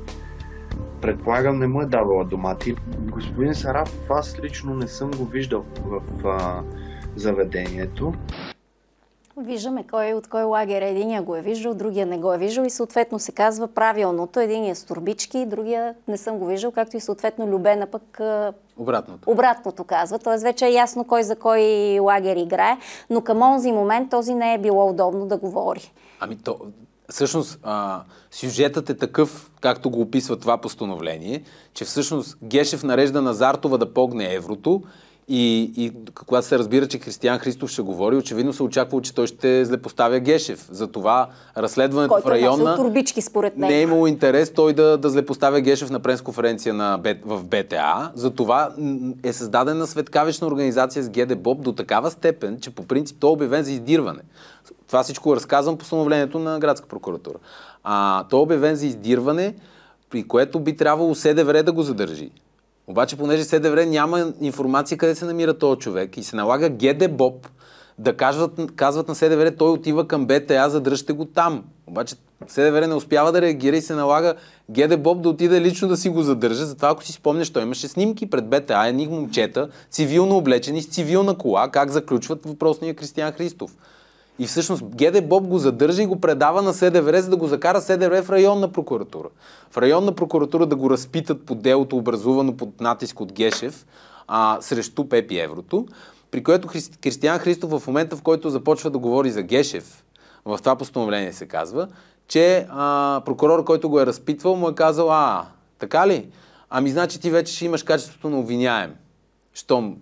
Предполагам, 1.04 1.58
не 1.58 1.66
му 1.66 1.82
е 1.82 1.86
давала 1.86 2.24
домати. 2.24 2.74
Господин 3.12 3.54
Сараф, 3.54 4.10
аз 4.10 4.38
лично 4.38 4.74
не 4.74 4.88
съм 4.88 5.10
го 5.10 5.24
виждал 5.24 5.64
в 5.84 6.26
а, 6.26 6.62
заведението. 7.16 8.12
Виждаме 9.36 9.84
кой 9.90 10.12
от 10.12 10.26
кой 10.28 10.42
лагер 10.42 10.82
е. 10.82 10.90
Единия 10.90 11.22
го 11.22 11.36
е 11.36 11.40
виждал, 11.40 11.74
другия 11.74 12.06
не 12.06 12.18
го 12.18 12.32
е 12.32 12.38
виждал 12.38 12.64
и 12.64 12.70
съответно 12.70 13.18
се 13.18 13.32
казва 13.32 13.68
правилното. 13.68 14.40
Единия 14.40 14.72
е 14.72 14.74
с 14.74 14.84
турбички, 14.84 15.46
другия 15.46 15.94
не 16.08 16.16
съм 16.16 16.38
го 16.38 16.46
виждал, 16.46 16.72
както 16.72 16.96
и 16.96 17.00
съответно 17.00 17.46
Любена 17.46 17.86
пък 17.86 18.20
обратното. 18.76 19.30
обратното 19.30 19.84
казва. 19.84 20.18
Тоест 20.18 20.42
вече 20.42 20.66
е 20.66 20.72
ясно 20.72 21.04
кой 21.04 21.22
за 21.22 21.36
кой 21.36 21.60
лагер 22.00 22.36
играе, 22.36 22.78
но 23.10 23.20
към 23.20 23.42
онзи 23.42 23.72
момент 23.72 24.10
този 24.10 24.34
не 24.34 24.54
е 24.54 24.58
било 24.58 24.90
удобно 24.90 25.26
да 25.26 25.36
говори. 25.36 25.92
Ами 26.20 26.36
то, 26.36 26.58
всъщност 27.14 27.58
а, 27.62 28.02
сюжетът 28.30 28.90
е 28.90 28.94
такъв, 28.94 29.50
както 29.60 29.90
го 29.90 30.00
описва 30.00 30.36
това 30.36 30.58
постановление, 30.58 31.42
че 31.74 31.84
всъщност 31.84 32.38
Гешев 32.42 32.82
нарежда 32.82 33.22
на 33.22 33.34
Зартова 33.34 33.78
да 33.78 33.92
погне 33.92 34.34
еврото 34.34 34.82
и, 35.28 35.72
и 35.76 35.92
когато 36.14 36.46
се 36.46 36.58
разбира, 36.58 36.86
че 36.88 36.98
Християн 36.98 37.38
Христов 37.38 37.70
ще 37.70 37.82
говори, 37.82 38.16
очевидно 38.16 38.52
се 38.52 38.62
очаква, 38.62 39.02
че 39.02 39.14
той 39.14 39.26
ще 39.26 39.64
злепоставя 39.64 40.20
Гешев. 40.20 40.68
Затова 40.70 41.28
разследването 41.56 42.14
Който 42.14 42.28
в 42.28 42.30
района... 42.30 42.64
Който 42.64 42.82
турбички, 42.82 43.22
според 43.22 43.56
мен. 43.56 43.70
Не 43.70 43.78
е 43.78 43.82
имало 43.82 44.06
интерес 44.06 44.52
той 44.52 44.72
да, 44.72 44.98
да 44.98 45.10
злепоставя 45.10 45.60
Гешев 45.60 45.90
на 45.90 46.00
пресконференция 46.00 46.74
на, 46.74 47.00
в 47.24 47.44
БТА. 47.44 48.12
Затова 48.14 48.74
е 49.22 49.32
създадена 49.32 49.86
светкавична 49.86 50.46
организация 50.46 51.02
с 51.02 51.10
ГД 51.10 51.38
Боб 51.38 51.62
до 51.62 51.72
такава 51.72 52.10
степен, 52.10 52.58
че 52.60 52.70
по 52.70 52.86
принцип 52.86 53.16
той 53.20 53.30
е 53.30 53.32
обявен 53.32 53.64
за 53.64 53.72
издирване. 53.72 54.20
Това 54.94 55.02
всичко 55.02 55.36
разказвам 55.36 55.74
по 55.74 55.78
постановлението 55.78 56.38
на 56.38 56.58
градска 56.58 56.88
прокуратура. 56.88 57.38
А, 57.84 58.24
той 58.28 58.38
е 58.38 58.42
обявен 58.42 58.76
за 58.76 58.86
издирване, 58.86 59.54
при 60.10 60.28
което 60.28 60.60
би 60.60 60.76
трябвало 60.76 61.14
СДВР 61.14 61.62
да 61.62 61.72
го 61.72 61.82
задържи. 61.82 62.30
Обаче, 62.86 63.16
понеже 63.16 63.44
СДВР 63.44 63.86
няма 63.86 64.32
информация 64.40 64.98
къде 64.98 65.14
се 65.14 65.24
намира 65.24 65.58
този 65.58 65.78
човек 65.78 66.16
и 66.16 66.22
се 66.22 66.36
налага 66.36 66.68
ГД 66.68 67.16
Боб 67.16 67.48
да 67.98 68.16
казват, 68.16 68.60
казват 68.76 69.08
на 69.08 69.14
СДВР, 69.14 69.56
той 69.58 69.70
отива 69.70 70.08
към 70.08 70.26
БТА, 70.26 70.70
задръжте 70.70 71.12
го 71.12 71.24
там. 71.24 71.64
Обаче 71.86 72.14
СДВР 72.48 72.86
не 72.86 72.94
успява 72.94 73.32
да 73.32 73.42
реагира 73.42 73.76
и 73.76 73.82
се 73.82 73.94
налага 73.94 74.34
ГД 74.70 75.02
Боб 75.02 75.22
да 75.22 75.28
отиде 75.28 75.60
лично 75.60 75.88
да 75.88 75.96
си 75.96 76.08
го 76.08 76.22
задържа. 76.22 76.66
Затова, 76.66 76.90
ако 76.90 77.04
си 77.04 77.12
спомняш, 77.12 77.50
той 77.50 77.62
имаше 77.62 77.88
снимки 77.88 78.30
пред 78.30 78.48
БТА, 78.48 78.84
едни 78.86 79.06
момчета, 79.06 79.68
цивилно 79.90 80.36
облечени 80.36 80.82
с 80.82 80.88
цивилна 80.88 81.38
кола, 81.38 81.68
как 81.68 81.90
заключват 81.90 82.46
въпросния 82.46 82.94
Кристиян 82.94 83.32
Христов. 83.32 83.76
И 84.38 84.46
всъщност 84.46 84.84
ГД 84.84 85.28
Боб 85.28 85.46
го 85.46 85.58
задържа 85.58 86.02
и 86.02 86.06
го 86.06 86.20
предава 86.20 86.62
на 86.62 86.74
СДВР, 86.74 87.20
за 87.20 87.30
да 87.30 87.36
го 87.36 87.46
закара 87.46 87.80
СДВР 87.80 88.22
в 88.22 88.30
районна 88.30 88.72
прокуратура. 88.72 89.28
В 89.70 89.78
районна 89.78 90.12
прокуратура 90.12 90.66
да 90.66 90.76
го 90.76 90.90
разпитат 90.90 91.46
по 91.46 91.54
делото, 91.54 91.96
образувано 91.96 92.56
под 92.56 92.80
натиск 92.80 93.20
от 93.20 93.32
Гешев 93.32 93.86
а, 94.28 94.58
срещу 94.60 95.08
Пепи 95.08 95.38
Еврото, 95.38 95.86
при 96.30 96.42
което 96.42 96.68
Христи, 96.68 96.98
Кристиян 96.98 97.38
Христов 97.38 97.70
в 97.70 97.86
момента, 97.86 98.16
в 98.16 98.22
който 98.22 98.50
започва 98.50 98.90
да 98.90 98.98
говори 98.98 99.30
за 99.30 99.42
Гешев, 99.42 100.04
в 100.44 100.58
това 100.58 100.76
постановление 100.76 101.32
се 101.32 101.46
казва, 101.46 101.88
че 102.28 102.66
а, 102.70 103.22
прокурор, 103.24 103.64
който 103.64 103.88
го 103.88 104.00
е 104.00 104.06
разпитвал, 104.06 104.56
му 104.56 104.68
е 104.68 104.74
казал, 104.74 105.12
а, 105.12 105.46
така 105.78 106.06
ли? 106.06 106.28
Ами 106.70 106.90
значи 106.90 107.20
ти 107.20 107.30
вече 107.30 107.54
ще 107.54 107.64
имаш 107.64 107.82
качеството 107.82 108.30
на 108.30 108.38
обвиняем. 108.38 108.94
Щом 109.54 109.96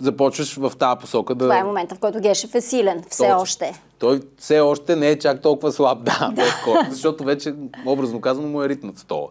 започваш 0.00 0.56
в 0.56 0.72
тази 0.78 1.00
посока 1.00 1.34
да... 1.34 1.44
Това 1.44 1.58
е 1.58 1.64
момента, 1.64 1.94
в 1.94 1.98
който 1.98 2.20
Гешев 2.20 2.54
е 2.54 2.60
силен, 2.60 3.04
все 3.08 3.22
Точно. 3.22 3.40
още. 3.40 3.82
Той 3.98 4.20
все 4.38 4.60
още 4.60 4.96
не 4.96 5.08
е 5.08 5.18
чак 5.18 5.42
толкова 5.42 5.72
слаб, 5.72 6.04
да, 6.04 6.32
по-скоро, 6.36 6.78
защото 6.90 7.24
вече, 7.24 7.54
образно 7.86 8.20
казано, 8.20 8.48
му 8.48 8.62
е 8.62 8.68
ритнат 8.68 8.98
стола. 8.98 9.28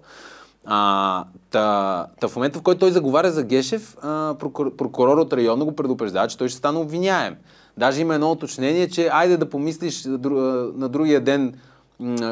А, 0.65 1.25
та, 1.51 2.05
та 2.19 2.27
в 2.27 2.35
момента, 2.35 2.59
в 2.59 2.61
който 2.61 2.79
той 2.79 2.91
заговаря 2.91 3.31
за 3.31 3.43
Гешев, 3.43 3.97
а, 4.01 4.35
прокурор, 4.39 4.75
прокурор 4.75 5.17
от 5.17 5.33
района 5.33 5.65
го 5.65 5.75
предупреждава, 5.75 6.27
че 6.27 6.37
той 6.37 6.49
ще 6.49 6.57
стане 6.57 6.79
обвиняем. 6.79 7.35
Даже 7.77 8.01
има 8.01 8.15
едно 8.15 8.31
уточнение, 8.31 8.89
че 8.89 9.09
айде 9.13 9.37
да 9.37 9.49
помислиш 9.49 10.05
на 10.05 10.89
другия 10.89 11.21
ден 11.21 11.53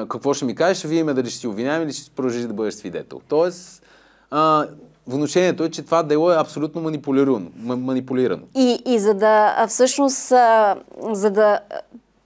какво 0.09 0.33
ще 0.33 0.45
ми 0.45 0.55
кажеш, 0.55 0.83
вие 0.83 0.99
има 0.99 1.13
дали 1.13 1.29
ще 1.29 1.39
си 1.39 1.47
обвиняем 1.47 1.83
или 1.83 1.93
ще 1.93 2.11
продължиш 2.11 2.41
да 2.41 2.53
бъдеш 2.53 2.73
свидетел. 2.73 3.21
Тоест, 3.27 3.83
а, 4.31 4.67
внушението 5.07 5.63
е, 5.63 5.69
че 5.69 5.81
това 5.81 6.03
дело 6.03 6.31
е 6.31 6.35
абсолютно 6.35 6.81
манипулирано. 6.81 7.49
манипулирано. 7.63 8.43
И, 8.55 8.81
и 8.85 8.99
за 8.99 9.13
да 9.13 9.65
всъщност, 9.67 10.33
за 11.11 11.29
да 11.31 11.59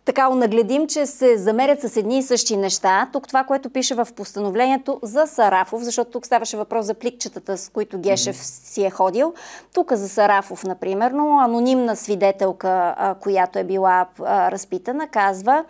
така 0.05 0.29
нагледим, 0.29 0.87
че 0.87 1.05
се 1.05 1.37
замерят 1.37 1.81
с 1.81 1.97
едни 1.97 2.17
и 2.17 2.23
същи 2.23 2.57
неща. 2.57 3.09
Тук 3.13 3.27
това, 3.27 3.43
което 3.43 3.69
пише 3.69 3.95
в 3.95 4.07
постановлението 4.15 4.99
за 5.03 5.27
Сарафов, 5.27 5.81
защото 5.81 6.11
тук 6.11 6.25
ставаше 6.25 6.57
въпрос 6.57 6.85
за 6.85 6.93
пликчетата, 6.93 7.57
с 7.57 7.69
които 7.69 7.99
Гешев 7.99 8.35
mm-hmm. 8.35 8.65
си 8.65 8.85
е 8.85 8.89
ходил. 8.89 9.33
Тук 9.73 9.93
за 9.93 10.09
Сарафов, 10.09 10.63
например, 10.63 11.11
анонимна 11.41 11.95
свидетелка, 11.95 12.95
която 13.19 13.59
е 13.59 13.63
била 13.63 14.05
разпитана, 14.21 15.07
казва, 15.07 15.63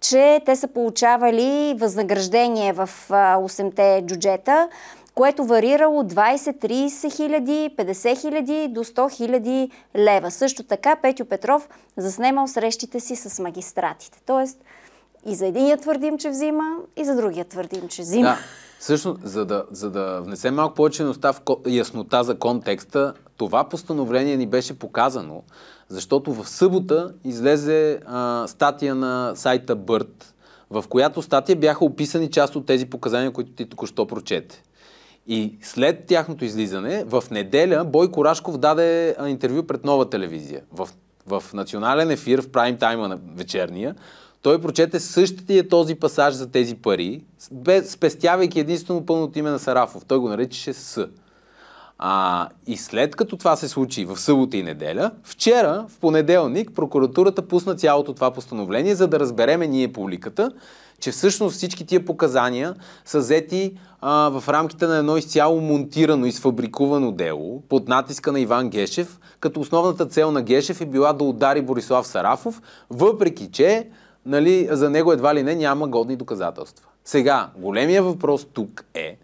че 0.00 0.40
те 0.46 0.56
са 0.56 0.68
получавали 0.68 1.74
възнаграждение 1.78 2.72
в 2.72 2.90
8-те 3.10 4.02
джуджета 4.06 4.68
което 5.14 5.44
варирало 5.44 6.02
20-30 6.02 7.16
хиляди, 7.16 7.70
50 7.78 8.20
хиляди 8.20 8.68
до 8.68 8.84
100 8.84 9.16
хиляди 9.16 9.70
лева. 9.96 10.30
Също 10.30 10.62
така 10.62 10.96
Петю 11.02 11.24
Петров 11.24 11.68
заснемал 11.96 12.46
срещите 12.46 13.00
си 13.00 13.16
с 13.16 13.42
магистратите. 13.42 14.18
Тоест, 14.26 14.58
и 15.26 15.34
за 15.34 15.46
единия 15.46 15.76
твърдим, 15.76 16.18
че 16.18 16.30
взима, 16.30 16.76
и 16.96 17.04
за 17.04 17.16
другия 17.16 17.44
твърдим, 17.44 17.88
че 17.88 18.02
взима. 18.02 18.28
Да. 18.28 18.38
Всъщност, 18.78 19.20
за 19.24 19.44
да, 19.44 19.64
за 19.70 19.90
да 19.90 20.20
внесем 20.20 20.54
малко 20.54 20.74
повече 20.74 21.06
яснота 21.66 22.24
за 22.24 22.38
контекста, 22.38 23.14
това 23.36 23.68
постановление 23.68 24.36
ни 24.36 24.46
беше 24.46 24.78
показано, 24.78 25.42
защото 25.88 26.32
в 26.32 26.48
събота 26.48 27.14
излезе 27.24 28.00
а, 28.06 28.44
статия 28.46 28.94
на 28.94 29.32
сайта 29.34 29.76
Бърт, 29.76 30.34
в 30.70 30.84
която 30.88 31.22
статия 31.22 31.56
бяха 31.56 31.84
описани 31.84 32.30
част 32.30 32.56
от 32.56 32.66
тези 32.66 32.86
показания, 32.86 33.30
които 33.30 33.52
ти 33.52 33.68
току-що 33.68 34.06
прочете. 34.06 34.62
И 35.26 35.58
след 35.62 36.06
тяхното 36.06 36.44
излизане, 36.44 37.04
в 37.06 37.24
неделя 37.30 37.84
Бойко 37.84 38.24
Рашков 38.24 38.58
даде 38.58 39.16
интервю 39.26 39.62
пред 39.62 39.84
нова 39.84 40.10
телевизия. 40.10 40.62
В, 40.72 40.88
в 41.26 41.42
национален 41.54 42.10
ефир, 42.10 42.42
в 42.42 42.48
прайм 42.48 42.76
тайма 42.76 43.08
на 43.08 43.18
вечерния, 43.36 43.94
той 44.42 44.60
прочете 44.60 45.00
същия 45.00 45.68
този 45.68 45.94
пасаж 45.94 46.34
за 46.34 46.50
тези 46.50 46.74
пари, 46.74 47.22
спестявайки 47.84 48.60
единствено 48.60 49.06
пълното 49.06 49.38
име 49.38 49.50
на 49.50 49.58
Сарафов. 49.58 50.04
Той 50.04 50.18
го 50.18 50.28
наречеше 50.28 50.72
С. 50.72 51.08
А, 51.98 52.48
и 52.66 52.76
след 52.76 53.16
като 53.16 53.36
това 53.36 53.56
се 53.56 53.68
случи 53.68 54.04
в 54.04 54.16
събота 54.16 54.56
и 54.56 54.62
неделя, 54.62 55.10
вчера, 55.22 55.86
в 55.88 55.98
понеделник, 55.98 56.70
прокуратурата 56.74 57.48
пусна 57.48 57.74
цялото 57.74 58.14
това 58.14 58.30
постановление, 58.30 58.94
за 58.94 59.08
да 59.08 59.20
разбереме 59.20 59.66
ние 59.66 59.92
публиката, 59.92 60.50
че 61.00 61.10
всъщност 61.10 61.56
всички 61.56 61.86
тия 61.86 62.04
показания 62.04 62.74
са 63.04 63.18
взети 63.18 63.78
а, 64.00 64.28
в 64.28 64.48
рамките 64.48 64.86
на 64.86 64.96
едно 64.96 65.16
изцяло 65.16 65.60
монтирано 65.60 66.26
и 66.26 66.32
сфабрикувано 66.32 67.12
дело 67.12 67.62
под 67.68 67.88
натиска 67.88 68.32
на 68.32 68.40
Иван 68.40 68.68
Гешев, 68.70 69.20
като 69.40 69.60
основната 69.60 70.06
цел 70.06 70.30
на 70.30 70.42
Гешев 70.42 70.80
е 70.80 70.86
била 70.86 71.12
да 71.12 71.24
удари 71.24 71.62
Борислав 71.62 72.06
Сарафов, 72.06 72.62
въпреки 72.90 73.50
че 73.50 73.88
нали, 74.26 74.68
за 74.70 74.90
него 74.90 75.12
едва 75.12 75.34
ли 75.34 75.42
не 75.42 75.54
няма 75.54 75.88
годни 75.88 76.16
доказателства. 76.16 76.86
Сега, 77.04 77.50
големия 77.56 78.02
въпрос 78.02 78.46
тук 78.52 78.84
е, 78.94 79.16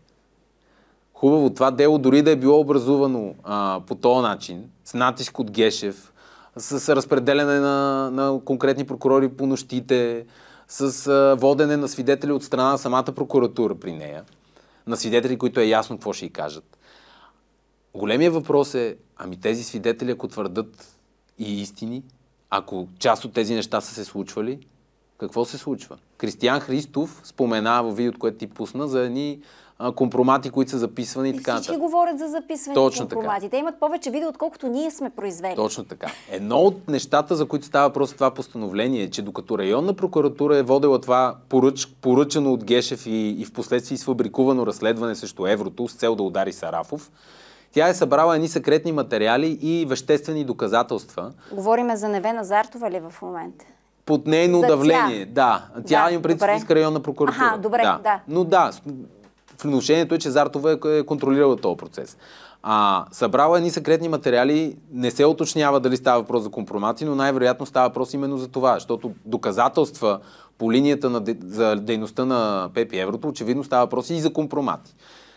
хубаво, 1.15 1.51
това 1.51 1.71
дело 1.71 1.99
дори 1.99 2.23
да 2.23 2.31
е 2.31 2.37
било 2.37 2.61
образувано 2.61 3.35
а, 3.45 3.81
по 3.87 3.95
този 3.95 4.23
начин, 4.23 4.65
с 4.85 4.95
натиск 4.95 5.39
от 5.39 5.51
Гешев, 5.51 6.13
с 6.57 6.97
разпределяне 6.97 7.61
на, 7.61 8.11
на 8.11 8.41
конкретни 8.45 8.85
прокурори 8.85 9.29
по 9.29 9.47
нощите, 9.47 10.27
с 10.71 11.37
водене 11.41 11.77
на 11.77 11.89
свидетели 11.89 12.33
от 12.33 12.45
страна 12.45 12.71
на 12.71 12.79
самата 12.79 13.05
прокуратура 13.05 13.75
при 13.75 13.93
нея, 13.93 14.25
на 14.87 14.97
свидетели, 14.97 15.39
които 15.39 15.61
е 15.61 15.65
ясно 15.65 15.97
какво 15.97 16.13
ще 16.13 16.27
й 16.27 16.31
кажат. 16.31 16.79
Големия 17.95 18.31
въпрос 18.31 18.75
е, 18.75 18.97
ами 19.17 19.41
тези 19.41 19.65
свидетели, 19.65 20.11
ако 20.11 20.29
твърдат 20.29 20.97
и 21.39 21.61
истини, 21.63 22.03
ако 22.51 22.89
част 22.99 23.25
от 23.25 23.33
тези 23.33 23.55
неща 23.55 23.81
са 23.81 23.95
се 23.95 24.05
случвали, 24.05 24.67
какво 25.19 25.45
се 25.45 25.59
случва? 25.59 25.99
Кристиян 26.19 26.61
Христов 26.61 27.21
спомена 27.25 27.83
в 27.83 27.93
видеото, 27.93 28.19
което 28.19 28.39
ти 28.39 28.47
пусна, 28.47 28.89
за 28.89 29.01
едни 29.01 29.41
компромати, 29.97 30.51
които 30.51 30.71
са 30.71 30.79
записвани 30.79 31.29
и, 31.29 31.33
и 31.33 31.37
така 31.37 31.55
Всички 31.55 31.77
говорят 31.77 32.19
за 32.19 32.29
записване 32.29 32.75
Точно 32.75 33.09
компромати. 33.09 33.41
Така. 33.41 33.51
Те 33.51 33.57
имат 33.57 33.81
повече 33.81 34.11
видео, 34.11 34.29
отколкото 34.29 34.69
ние 34.69 34.91
сме 34.91 35.11
произвели. 35.11 35.57
Точно 35.57 35.85
така. 35.85 36.07
Едно 36.31 36.57
от 36.57 36.89
нещата, 36.89 37.37
за 37.37 37.47
които 37.47 37.67
става 37.67 37.91
просто 37.91 38.15
това 38.15 38.31
постановление, 38.31 39.03
е, 39.03 39.11
че 39.11 39.23
докато 39.23 39.59
районна 39.59 39.95
прокуратура 39.95 40.57
е 40.57 40.63
водила 40.63 41.01
това 41.01 41.37
поръч, 41.49 41.87
поръчано 41.87 42.53
от 42.53 42.65
Гешев 42.65 43.07
и, 43.07 43.37
и 43.39 43.45
в 43.45 43.53
последствие 43.53 43.99
сфабрикувано 43.99 44.67
разследване 44.67 45.15
срещу 45.15 45.47
еврото 45.47 45.89
с 45.89 45.95
цел 45.95 46.15
да 46.15 46.23
удари 46.23 46.53
Сарафов, 46.53 47.11
тя 47.73 47.89
е 47.89 47.95
събрала 47.95 48.35
едни 48.35 48.49
секретни 48.49 48.93
материали 48.93 49.59
и 49.63 49.87
веществени 49.87 50.45
доказателства. 50.45 51.33
Говориме 51.53 51.97
за 51.97 52.09
Невена 52.09 52.45
Зартова 52.45 52.91
ли 52.91 53.01
в 53.01 53.23
момента? 53.23 53.65
Под 54.07 54.27
нейно 54.27 54.61
давление, 54.61 55.27
да. 55.27 55.65
Тя 55.87 56.05
да, 56.05 56.13
има 56.13 56.23
пред 56.23 56.41
Софийска 56.41 56.75
районна 56.75 57.01
прокуратура. 57.01 57.47
Аха, 57.47 57.59
добре, 57.59 57.83
да. 57.83 58.01
да. 58.03 58.21
Но 58.29 58.45
да, 58.45 58.71
внушението 59.69 60.15
е, 60.15 60.19
че 60.19 60.31
Зартова 60.31 60.73
е, 60.73 60.99
е 60.99 61.03
контролирала 61.03 61.57
този 61.57 61.77
процес. 61.77 62.17
А, 62.63 63.05
събрала 63.13 63.59
едни 63.59 63.71
секретни 63.71 64.09
материали, 64.09 64.77
не 64.93 65.11
се 65.11 65.27
уточнява 65.27 65.81
дали 65.81 65.97
става 65.97 66.21
въпрос 66.21 66.43
за 66.43 66.51
компромати, 66.51 67.05
но 67.05 67.15
най-вероятно 67.15 67.67
става 67.67 67.89
въпрос 67.89 68.15
именно 68.15 68.39
за 68.39 68.49
това, 68.49 68.75
защото 68.75 69.13
доказателства 69.25 70.21
по 70.59 70.73
линията 70.73 71.11
на, 71.11 71.23
за 71.45 71.77
дейността 71.77 72.25
на 72.25 72.71
Пепи 72.75 72.99
Еврото, 72.99 73.29
очевидно 73.29 73.65
става 73.65 73.85
въпрос 73.85 74.11
и 74.11 74.21
за 74.21 74.33
компромати. 74.33 74.95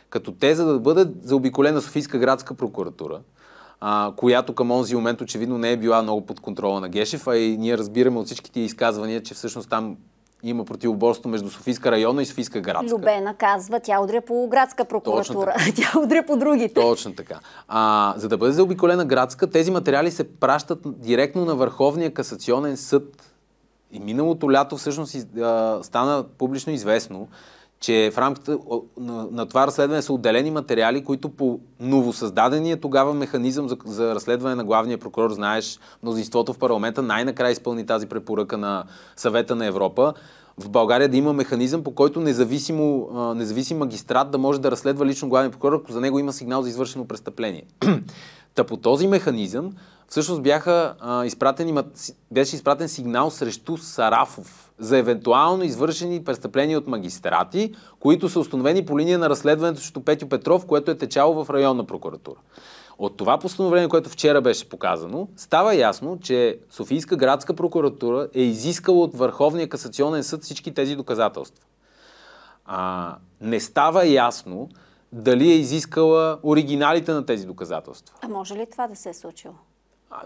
Като 0.10 0.32
те, 0.32 0.56
за 0.56 0.66
да 0.66 0.80
бъдат 0.80 1.24
заобиколена 1.24 1.82
Софийска 1.82 2.18
градска 2.18 2.54
прокуратура, 2.54 3.20
а, 3.80 4.12
която 4.16 4.56
към 4.56 4.72
онзи 4.72 4.96
момент 4.96 5.22
очевидно 5.22 5.58
не 5.58 5.72
е 5.72 5.78
била 5.78 6.02
много 6.02 6.26
под 6.26 6.40
контрола 6.40 6.80
на 6.80 6.90
Гешев, 6.90 7.28
а 7.28 7.38
и 7.38 7.58
ние 7.58 7.78
разбираме 7.78 8.20
от 8.20 8.26
всичките 8.26 8.60
изказвания, 8.60 9.24
че 9.24 9.34
всъщност 9.34 9.70
там 9.70 9.98
има 10.44 10.66
противоборство 10.66 11.30
между 11.30 11.50
Софийска 11.50 11.92
района 11.92 12.22
и 12.22 12.26
Софийска 12.26 12.62
градска. 12.62 12.96
Любена 12.96 13.34
казва, 13.34 13.80
тя 13.80 14.02
удря 14.02 14.22
по 14.22 14.48
градска 14.48 14.86
прокуратура, 14.86 15.56
тя 15.76 16.00
удря 16.00 16.24
по 16.28 16.38
другите. 16.38 16.74
Точно 16.74 17.14
така. 17.14 17.40
А, 17.68 18.14
за 18.18 18.30
да 18.30 18.38
бъде 18.38 18.52
заобиколена 18.52 19.06
градска, 19.06 19.50
тези 19.50 19.72
материали 19.72 20.12
се 20.12 20.34
пращат 20.34 20.80
директно 20.86 21.46
на 21.46 21.56
Върховния 21.56 22.14
касационен 22.14 22.78
съд. 22.78 23.30
И 23.92 24.00
миналото 24.00 24.52
лято 24.52 24.78
всъщност 24.78 25.16
стана 25.82 26.26
публично 26.38 26.74
известно, 26.74 27.28
че 27.84 28.12
в 28.14 28.18
рамките 28.18 28.58
на, 28.98 29.28
на 29.32 29.46
това 29.46 29.68
разследване 29.68 30.02
са 30.02 30.14
отделени 30.14 30.52
материали, 30.52 31.04
които 31.04 31.30
по 31.30 31.60
новосъздадения 31.80 32.80
тогава 32.80 33.14
механизъм 33.14 33.70
за, 33.70 33.78
за 33.86 34.16
разследване 34.16 34.56
на 34.56 34.64
главния 34.64 34.98
прокурор, 34.98 35.32
знаеш, 35.32 35.80
мнозинството 36.04 36.54
в 36.54 36.58
парламента 36.58 37.02
най-накрая 37.02 37.52
изпълни 37.52 37.86
тази 37.86 38.08
препоръка 38.08 38.58
на 38.58 38.84
съвета 39.16 39.56
на 39.56 39.66
Европа, 39.66 40.14
в 40.58 40.70
България 40.70 41.10
да 41.10 41.18
има 41.18 41.34
механизъм, 41.34 41.84
по 41.84 41.96
който 41.96 42.20
независимо, 42.20 43.10
независим 43.36 43.78
магистрат 43.78 44.32
да 44.32 44.38
може 44.38 44.62
да 44.62 44.72
разследва 44.72 45.06
лично 45.06 45.30
главния 45.30 45.52
прокурор, 45.52 45.74
ако 45.74 45.92
за 45.92 46.02
него 46.02 46.20
има 46.20 46.34
сигнал 46.34 46.62
за 46.62 46.70
извършено 46.70 47.08
престъпление. 47.08 47.64
Та 48.56 48.64
по 48.64 48.78
този 48.78 49.08
механизъм 49.08 49.72
всъщност 50.08 50.42
бяха, 50.42 50.96
а, 51.00 51.26
изпратени, 51.26 51.84
беше 52.32 52.56
изпратен 52.56 52.90
сигнал 52.90 53.30
срещу 53.30 53.78
Сарафов 53.78 54.72
за 54.80 54.98
евентуално 54.98 55.64
извършени 55.64 56.24
престъпления 56.24 56.78
от 56.78 56.88
магистрати, 56.88 57.76
които 58.00 58.30
са 58.30 58.40
установени 58.40 58.86
по 58.86 59.00
линия 59.00 59.20
на 59.20 59.30
разследването 59.30 59.80
срещу 59.82 60.02
Петю 60.02 60.30
Петров, 60.30 60.66
което 60.66 60.92
е 60.92 60.98
течало 60.98 61.44
в 61.44 61.50
районна 61.50 61.86
прокуратура. 61.86 62.40
От 62.98 63.18
това 63.18 63.38
постановление, 63.38 63.90
което 63.90 64.10
вчера 64.10 64.42
беше 64.42 64.70
показано, 64.70 65.28
става 65.38 65.76
ясно, 65.76 66.20
че 66.22 66.60
Софийска 66.70 67.16
градска 67.16 67.54
прокуратура 67.54 68.28
е 68.34 68.42
изискала 68.42 69.00
от 69.00 69.16
Върховния 69.16 69.70
касационен 69.70 70.24
съд 70.24 70.44
всички 70.44 70.74
тези 70.74 70.96
доказателства. 70.96 71.66
А, 72.66 73.16
не 73.42 73.60
става 73.60 74.06
ясно 74.06 74.70
дали 75.14 75.52
е 75.52 75.56
изискала 75.56 76.40
оригиналите 76.44 77.12
на 77.12 77.26
тези 77.26 77.46
доказателства. 77.46 78.16
А 78.22 78.28
може 78.28 78.56
ли 78.56 78.68
това 78.72 78.88
да 78.88 78.96
се 78.96 79.10
е 79.10 79.14
случило? 79.14 79.54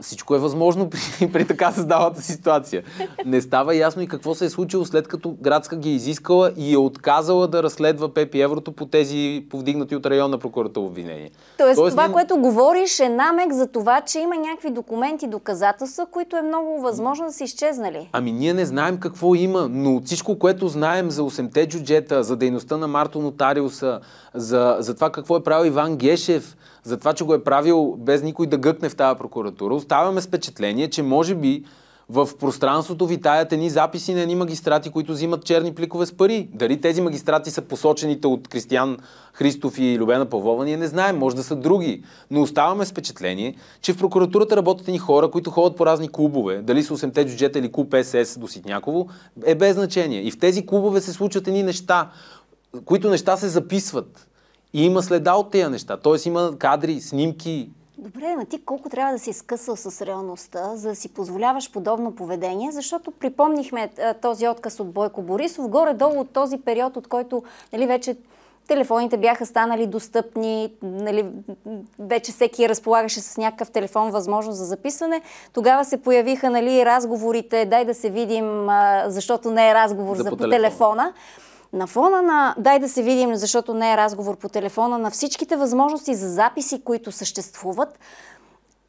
Всичко 0.01 0.35
е 0.35 0.39
възможно 0.39 0.89
при, 1.19 1.31
при 1.31 1.47
така 1.47 1.71
създалата 1.71 2.21
ситуация. 2.21 2.83
Не 3.25 3.41
става 3.41 3.75
ясно 3.75 4.01
и 4.01 4.07
какво 4.07 4.35
се 4.35 4.45
е 4.45 4.49
случило 4.49 4.85
след 4.85 5.07
като 5.07 5.35
градска 5.41 5.75
ги 5.75 5.89
е 5.89 5.93
изискала 5.93 6.51
и 6.57 6.73
е 6.73 6.77
отказала 6.77 7.47
да 7.47 7.63
разследва 7.63 8.13
Пепи 8.13 8.41
Еврото 8.41 8.71
по 8.71 8.85
тези 8.85 9.45
повдигнати 9.49 9.95
от 9.95 10.05
районна 10.05 10.37
прокуратура 10.37 10.85
обвинения. 10.85 11.29
Тоест, 11.57 11.75
Тоест 11.75 11.93
това, 11.93 12.07
не... 12.07 12.13
което 12.13 12.37
говориш 12.37 12.99
е 12.99 13.09
намек 13.09 13.53
за 13.53 13.67
това, 13.67 14.01
че 14.01 14.19
има 14.19 14.35
някакви 14.35 14.69
документи, 14.69 15.27
доказателства, 15.27 16.05
които 16.11 16.35
е 16.35 16.41
много 16.41 16.81
възможно 16.81 17.25
да 17.25 17.33
са 17.33 17.43
изчезнали. 17.43 18.09
Ами 18.13 18.31
ние 18.31 18.53
не 18.53 18.65
знаем 18.65 18.97
какво 18.97 19.35
има, 19.35 19.67
но 19.71 20.01
всичко, 20.05 20.39
което 20.39 20.67
знаем 20.67 21.11
за 21.11 21.21
8-те 21.21 21.67
джуджета, 21.67 22.23
за 22.23 22.35
дейността 22.35 22.77
на 22.77 22.87
Марто 22.87 23.21
Нотариуса, 23.21 23.99
за, 24.33 24.75
за 24.79 24.95
това 24.95 25.09
какво 25.09 25.37
е 25.37 25.43
правил 25.43 25.67
Иван 25.67 25.95
Гешев, 25.95 26.57
за 26.83 26.97
това, 26.97 27.13
че 27.13 27.23
го 27.23 27.33
е 27.33 27.43
правил 27.43 27.95
без 27.99 28.23
никой 28.23 28.47
да 28.47 28.57
гъкне 28.57 28.89
в 28.89 28.95
тази 28.95 29.17
прокуратура, 29.17 29.75
оставаме 29.75 30.21
с 30.21 30.27
впечатление, 30.27 30.89
че 30.89 31.03
може 31.03 31.35
би 31.35 31.63
в 32.09 32.29
пространството 32.39 33.07
витаят 33.07 33.53
едни 33.53 33.69
записи 33.69 34.13
на 34.13 34.21
едни 34.21 34.35
магистрати, 34.35 34.89
които 34.89 35.11
взимат 35.11 35.45
черни 35.45 35.75
пликове 35.75 36.05
с 36.05 36.13
пари. 36.13 36.49
Дали 36.53 36.81
тези 36.81 37.01
магистрати 37.01 37.51
са 37.51 37.61
посочените 37.61 38.27
от 38.27 38.47
Кристиян 38.47 38.97
Христов 39.33 39.79
и 39.79 39.99
Любена 39.99 40.25
Павлова, 40.25 40.65
ние 40.65 40.77
не 40.77 40.87
знаем, 40.87 41.17
може 41.17 41.35
да 41.35 41.43
са 41.43 41.55
други. 41.55 42.03
Но 42.31 42.41
оставаме 42.41 42.85
с 42.85 42.91
впечатление, 42.91 43.55
че 43.81 43.93
в 43.93 43.97
прокуратурата 43.97 44.55
работят 44.55 44.87
едни 44.87 44.99
хора, 44.99 45.31
които 45.31 45.51
ходят 45.51 45.77
по 45.77 45.85
разни 45.85 46.09
клубове, 46.11 46.61
дали 46.61 46.83
са 46.83 46.97
8-те 46.97 47.25
джуджета 47.25 47.59
или 47.59 47.71
клуб 47.71 47.95
СС 48.03 48.39
до 48.39 48.47
Ситняково, 48.47 49.07
е 49.45 49.55
без 49.55 49.75
значение. 49.75 50.21
И 50.21 50.31
в 50.31 50.39
тези 50.39 50.65
клубове 50.65 51.01
се 51.01 51.13
случват 51.13 51.47
едни 51.47 51.63
неща, 51.63 52.09
които 52.85 53.09
неща 53.09 53.37
се 53.37 53.47
записват. 53.47 54.26
И 54.77 54.85
има 54.85 55.03
следа 55.03 55.35
от 55.35 55.51
тези 55.51 55.69
неща. 55.69 55.97
Тоест 55.97 56.25
има 56.25 56.51
кадри, 56.59 57.01
снимки. 57.01 57.69
Добре, 57.97 58.35
но 58.37 58.45
ти 58.45 58.65
колко 58.65 58.89
трябва 58.89 59.13
да 59.13 59.19
си 59.19 59.33
скъсал 59.33 59.75
с 59.75 60.05
реалността, 60.05 60.75
за 60.75 60.89
да 60.89 60.95
си 60.95 61.09
позволяваш 61.09 61.71
подобно 61.71 62.15
поведение, 62.15 62.71
защото 62.71 63.11
припомнихме 63.11 63.89
този 64.21 64.47
отказ 64.47 64.79
от 64.79 64.91
Бойко 64.91 65.21
Борисов, 65.21 65.69
горе-долу 65.69 66.19
от 66.19 66.29
този 66.29 66.57
период, 66.57 66.97
от 66.97 67.07
който 67.07 67.43
нали, 67.73 67.87
вече 67.87 68.15
телефоните 68.67 69.17
бяха 69.17 69.45
станали 69.45 69.87
достъпни, 69.87 70.73
нали, 70.81 71.25
вече 71.99 72.31
всеки 72.31 72.69
разполагаше 72.69 73.21
с 73.21 73.37
някакъв 73.37 73.71
телефон 73.71 74.11
възможност 74.11 74.57
за 74.57 74.65
записване. 74.65 75.21
Тогава 75.53 75.85
се 75.85 76.01
появиха 76.01 76.49
нали, 76.49 76.85
разговорите, 76.85 77.65
дай 77.65 77.85
да 77.85 77.93
се 77.93 78.09
видим, 78.09 78.67
защото 79.05 79.51
не 79.51 79.69
е 79.69 79.73
разговор 79.73 80.15
за, 80.15 80.23
за 80.23 80.29
по 80.29 80.35
телефона. 80.35 80.57
телефона. 80.57 81.13
На 81.73 81.87
фона 81.87 82.21
на, 82.21 82.55
дай 82.57 82.79
да 82.79 82.89
се 82.89 83.03
видим, 83.03 83.35
защото 83.35 83.73
не 83.73 83.93
е 83.93 83.97
разговор 83.97 84.37
по 84.37 84.49
телефона, 84.49 84.97
на 84.97 85.11
всичките 85.11 85.55
възможности 85.55 86.15
за 86.15 86.29
записи, 86.29 86.81
които 86.81 87.11
съществуват, 87.11 87.99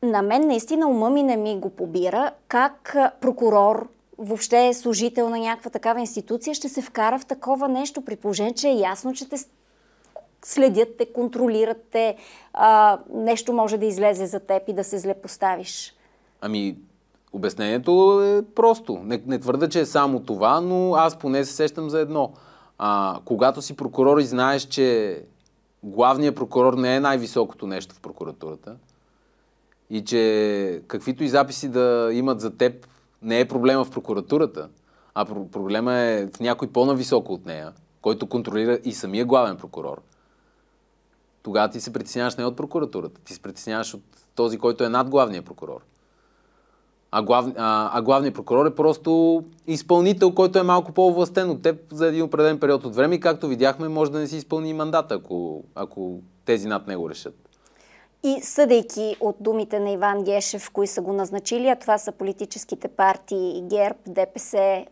на 0.03 0.23
мен 0.23 0.47
наистина 0.47 0.89
ума 0.89 1.11
ми 1.11 1.23
не 1.23 1.37
ми 1.37 1.59
го 1.59 1.71
побира 1.71 2.31
как 2.49 2.97
прокурор, 3.21 3.89
въобще 4.19 4.67
е 4.67 4.75
служител 4.75 5.29
на 5.29 5.39
някаква 5.39 5.71
такава 5.71 6.01
институция, 6.01 6.55
ще 6.55 6.69
се 6.69 6.83
вкара 6.83 7.19
в 7.19 7.27
такова 7.27 7.69
нещо, 7.69 8.01
при 8.01 8.17
положение, 8.17 8.55
че 8.55 8.69
е 8.69 8.79
ясно, 8.79 9.13
че 9.13 9.29
те 9.29 9.37
следят 10.45 10.89
те, 10.99 11.13
контролират 11.13 11.87
те, 11.93 12.17
а, 12.53 12.99
нещо 13.15 13.53
може 13.53 13.79
да 13.79 13.87
излезе 13.87 14.27
за 14.27 14.41
теб 14.41 14.63
и 14.69 14.73
да 14.73 14.85
се 14.85 14.99
зле 14.99 15.15
поставиш. 15.15 15.95
Ами, 16.41 16.77
обяснението 17.33 18.23
е 18.23 18.43
просто. 18.55 19.01
Не, 19.05 19.23
не 19.27 19.39
твърда, 19.39 19.69
че 19.69 19.81
е 19.81 19.87
само 19.87 20.21
това, 20.21 20.61
но 20.61 20.95
аз 20.95 21.19
поне 21.19 21.45
се 21.45 21.53
сещам 21.53 21.91
за 21.91 22.01
едно– 22.01 22.33
а, 22.79 23.21
когато 23.25 23.63
си 23.63 23.77
прокурор 23.77 24.19
и 24.19 24.25
знаеш, 24.25 24.63
че 24.63 25.19
главният 25.83 26.37
прокурор 26.37 26.75
не 26.75 26.97
е 26.97 27.01
най-високото 27.01 27.67
нещо 27.67 27.95
в 27.95 28.01
прокуратурата 28.01 28.77
и 29.91 30.05
че 30.05 30.83
каквито 30.89 31.25
и 31.25 31.29
записи 31.29 31.69
да 31.69 32.11
имат 32.13 32.41
за 32.41 32.57
теб, 32.57 32.89
не 33.23 33.41
е 33.41 33.49
проблема 33.49 33.85
в 33.85 33.91
прокуратурата, 33.91 34.69
а 35.15 35.25
проблема 35.25 35.95
е 35.95 36.27
в 36.27 36.41
някой 36.41 36.69
по-нависоко 36.69 37.33
от 37.33 37.47
нея, 37.47 37.73
който 38.03 38.27
контролира 38.27 38.79
и 38.85 38.93
самия 38.93 39.25
главен 39.25 39.57
прокурор, 39.57 40.03
тогава 41.43 41.71
ти 41.71 41.81
се 41.81 41.93
притесняваш 41.93 42.37
не 42.37 42.45
от 42.45 42.57
прокуратурата, 42.57 43.21
ти 43.21 43.35
се 43.35 43.43
притесняваш 43.43 43.95
от 43.95 44.03
този, 44.35 44.59
който 44.59 44.85
е 44.85 44.89
над 44.89 45.09
главния 45.09 45.43
прокурор. 45.43 45.81
А, 47.11 47.23
глав, 47.23 47.47
а, 47.57 47.91
а 47.99 48.03
главният 48.03 48.35
прокурор 48.35 48.67
е 48.67 48.75
просто 48.75 49.43
изпълнител, 49.67 50.35
който 50.35 50.59
е 50.59 50.63
малко 50.63 50.93
по-властен 50.93 51.51
от 51.51 51.63
теб 51.63 51.77
за 51.93 52.07
един 52.07 52.23
определен 52.23 52.61
период 52.61 52.85
от 52.85 52.95
време 52.95 53.15
и 53.15 53.21
както 53.21 53.49
видяхме, 53.49 53.89
може 53.89 54.13
да 54.13 54.19
не 54.19 54.27
си 54.27 54.37
изпълни 54.37 54.75
мандата, 54.75 55.15
ако, 55.15 55.65
ако 55.75 56.21
тези 56.45 56.69
над 56.69 56.87
него 56.87 57.11
решат. 57.11 57.49
И 58.25 58.41
съдейки 58.43 59.17
от 59.21 59.37
думите 59.41 59.81
на 59.81 59.91
Иван 59.91 60.25
Гешев, 60.25 60.71
кои 60.71 60.87
са 60.87 61.01
го 61.01 61.13
назначили, 61.13 61.69
а 61.69 61.77
това 61.77 61.99
са 61.99 62.13
политическите 62.13 62.89
партии 62.89 63.63
ГЕРБ, 63.67 63.99
ДПС, 64.07 64.85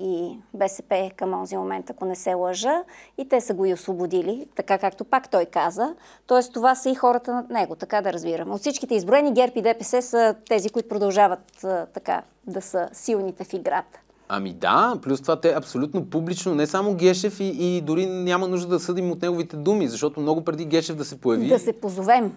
и 0.00 0.38
БСП 0.54 1.10
към 1.16 1.40
този 1.40 1.56
момент, 1.56 1.90
ако 1.90 2.04
не 2.04 2.16
се 2.16 2.34
лъжа, 2.34 2.82
и 3.18 3.28
те 3.28 3.40
са 3.40 3.54
го 3.54 3.66
и 3.66 3.74
освободили, 3.74 4.46
така 4.56 4.78
както 4.78 5.04
пак 5.04 5.30
той 5.30 5.44
каза. 5.44 5.94
Тоест 6.26 6.52
това 6.52 6.74
са 6.74 6.90
и 6.90 6.94
хората 6.94 7.34
над 7.34 7.50
него, 7.50 7.76
така 7.76 8.00
да 8.00 8.12
разбирам. 8.12 8.50
От 8.50 8.60
всичките 8.60 8.94
изброени 8.94 9.32
ГЕРБ 9.32 9.52
и 9.56 9.62
ДПС 9.62 10.02
са 10.02 10.34
тези, 10.48 10.70
които 10.70 10.88
продължават 10.88 11.66
така 11.94 12.22
да 12.46 12.60
са 12.62 12.88
силните 12.92 13.44
в 13.44 13.52
играта. 13.52 14.00
Ами 14.28 14.52
да, 14.52 14.96
плюс 15.02 15.22
това 15.22 15.40
те 15.40 15.54
абсолютно 15.56 16.04
публично, 16.04 16.54
не 16.54 16.66
само 16.66 16.94
Гешев 16.94 17.40
и, 17.40 17.44
и 17.44 17.80
дори 17.80 18.06
няма 18.06 18.48
нужда 18.48 18.68
да 18.68 18.80
съдим 18.80 19.10
от 19.10 19.22
неговите 19.22 19.56
думи, 19.56 19.88
защото 19.88 20.20
много 20.20 20.44
преди 20.44 20.64
Гешев 20.64 20.96
да 20.96 21.04
се 21.04 21.20
появи... 21.20 21.48
Да 21.48 21.58
се 21.58 21.72
позовем. 21.72 22.32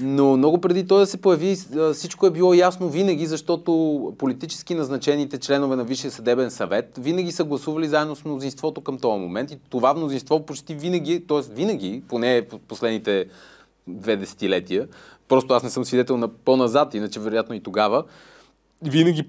Но 0.00 0.36
много 0.36 0.60
преди 0.60 0.86
той 0.86 1.00
да 1.00 1.06
се 1.06 1.16
появи, 1.16 1.56
всичко 1.94 2.26
е 2.26 2.30
било 2.30 2.54
ясно 2.54 2.88
винаги, 2.88 3.26
защото 3.26 4.14
политически 4.18 4.74
назначените 4.74 5.38
членове 5.38 5.76
на 5.76 5.84
Висшия 5.84 6.10
съдебен 6.10 6.50
съвет 6.50 6.98
винаги 6.98 7.32
са 7.32 7.44
гласували 7.44 7.88
заедно 7.88 8.16
с 8.16 8.24
мнозинството 8.24 8.80
към 8.80 8.98
този 8.98 9.20
момент 9.20 9.50
и 9.50 9.58
това 9.70 9.94
мнозинство 9.94 10.46
почти 10.46 10.74
винаги, 10.74 11.26
т.е. 11.26 11.40
винаги, 11.54 12.02
поне 12.08 12.46
последните 12.68 13.26
две 13.86 14.16
десетилетия, 14.16 14.88
просто 15.28 15.54
аз 15.54 15.62
не 15.62 15.70
съм 15.70 15.84
свидетел 15.84 16.16
на 16.16 16.28
по-назад, 16.28 16.94
иначе 16.94 17.20
вероятно 17.20 17.54
и 17.54 17.60
тогава, 17.60 18.04
винаги 18.82 19.22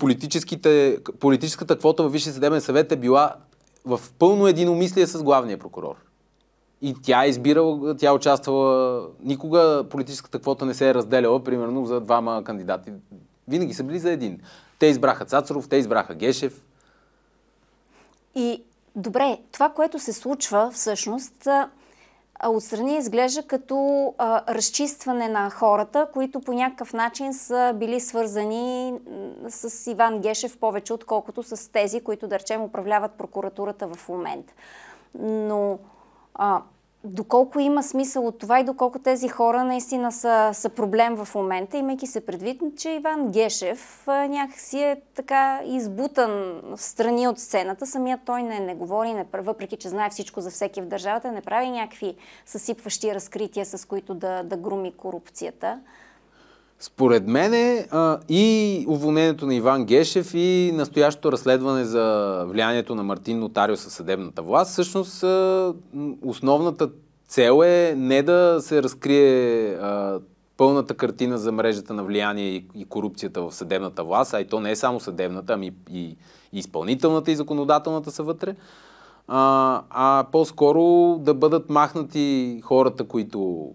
политическата 1.19 1.77
квота 1.79 2.03
във 2.03 2.11
Висшия 2.11 2.33
съдебен 2.33 2.61
съвет 2.61 2.91
е 2.91 2.95
била 2.95 3.35
в 3.85 4.01
пълно 4.19 4.47
единомислие 4.47 5.07
с 5.07 5.23
главния 5.23 5.57
прокурор. 5.57 5.95
И 6.85 6.95
тя 7.03 7.25
е 7.25 7.29
избирала, 7.29 7.97
тя 7.97 8.07
е 8.07 8.11
участвала, 8.11 9.01
никога 9.23 9.85
политическата 9.89 10.39
квота 10.39 10.65
не 10.65 10.73
се 10.73 10.89
е 10.89 10.93
разделяла, 10.93 11.43
примерно 11.43 11.85
за 11.85 12.01
двама 12.01 12.43
кандидати. 12.43 12.91
Винаги 13.47 13.73
са 13.73 13.83
били 13.83 13.99
за 13.99 14.11
един. 14.11 14.39
Те 14.79 14.85
избраха 14.85 15.25
Цацаров, 15.25 15.69
те 15.69 15.75
избраха 15.75 16.15
Гешев. 16.15 16.63
И 18.35 18.63
добре, 18.95 19.37
това, 19.51 19.69
което 19.69 19.99
се 19.99 20.13
случва 20.13 20.71
всъщност, 20.73 21.47
отстрани 22.47 22.97
изглежда 22.97 23.43
като 23.43 24.07
а, 24.17 24.55
разчистване 24.55 25.27
на 25.27 25.49
хората, 25.49 26.07
които 26.13 26.39
по 26.39 26.53
някакъв 26.53 26.93
начин 26.93 27.33
са 27.33 27.73
били 27.75 27.99
свързани 27.99 28.93
с 29.49 29.91
Иван 29.91 30.19
Гешев 30.19 30.57
повече, 30.57 30.93
отколкото 30.93 31.43
с 31.43 31.71
тези, 31.71 32.01
които, 32.01 32.27
да 32.27 32.39
речем, 32.39 32.63
управляват 32.63 33.11
прокуратурата 33.11 33.87
в 33.87 34.09
момента. 34.09 34.53
Но 35.19 35.79
а, 36.35 36.61
доколко 37.03 37.59
има 37.59 37.83
смисъл 37.83 38.27
от 38.27 38.39
това 38.39 38.59
и 38.59 38.63
доколко 38.63 38.99
тези 38.99 39.27
хора 39.27 39.63
наистина 39.63 40.11
са, 40.11 40.49
са 40.53 40.69
проблем 40.69 41.15
в 41.15 41.35
момента, 41.35 41.77
имайки 41.77 42.07
се 42.07 42.25
предвид, 42.25 42.61
че 42.77 42.89
Иван 42.89 43.31
Гешев 43.31 44.03
някакси 44.07 44.79
е 44.79 45.01
така 45.15 45.61
избутан 45.65 46.61
в 46.63 46.81
страни 46.81 47.27
от 47.27 47.39
сцената. 47.39 47.87
Самият 47.87 48.21
той 48.25 48.43
не, 48.43 48.59
не 48.59 48.75
говори, 48.75 49.13
не, 49.13 49.25
въпреки 49.33 49.77
че 49.77 49.89
знае 49.89 50.09
всичко 50.09 50.41
за 50.41 50.51
всеки 50.51 50.81
в 50.81 50.87
държавата, 50.87 51.31
не 51.31 51.41
прави 51.41 51.69
някакви 51.69 52.15
съсипващи 52.45 53.15
разкрития, 53.15 53.65
с 53.65 53.87
които 53.87 54.13
да, 54.13 54.43
да 54.43 54.57
груми 54.57 54.91
корупцията. 54.91 55.79
Според 56.85 57.27
мен 57.27 57.85
и 58.29 58.85
уволнението 58.87 59.45
на 59.45 59.55
Иван 59.55 59.85
Гешев 59.85 60.33
и 60.33 60.71
настоящото 60.73 61.31
разследване 61.31 61.85
за 61.85 62.37
влиянието 62.47 62.95
на 62.95 63.03
Мартин 63.03 63.39
Нотарио 63.39 63.77
със 63.77 63.93
съдебната 63.93 64.41
власт, 64.41 64.71
всъщност 64.71 65.23
основната 66.21 66.89
цел 67.27 67.61
е 67.63 67.93
не 67.97 68.23
да 68.23 68.57
се 68.61 68.83
разкрие 68.83 69.67
а, 69.67 70.19
пълната 70.57 70.93
картина 70.93 71.37
за 71.37 71.51
мрежата 71.51 71.93
на 71.93 72.03
влияние 72.03 72.45
и, 72.45 72.65
и 72.75 72.85
корупцията 72.85 73.41
в 73.41 73.51
съдебната 73.51 74.03
власт, 74.03 74.33
а 74.33 74.41
и 74.41 74.47
то 74.47 74.59
не 74.59 74.71
е 74.71 74.75
само 74.75 74.99
съдебната, 74.99 75.53
ами 75.53 75.71
и, 75.91 76.17
и 76.51 76.59
изпълнителната 76.59 77.31
и 77.31 77.35
законодателната 77.35 78.11
са 78.11 78.23
вътре, 78.23 78.55
а, 79.27 79.81
а 79.89 80.25
по-скоро 80.31 81.17
да 81.19 81.33
бъдат 81.33 81.69
махнати 81.69 82.59
хората, 82.63 83.03
които 83.03 83.69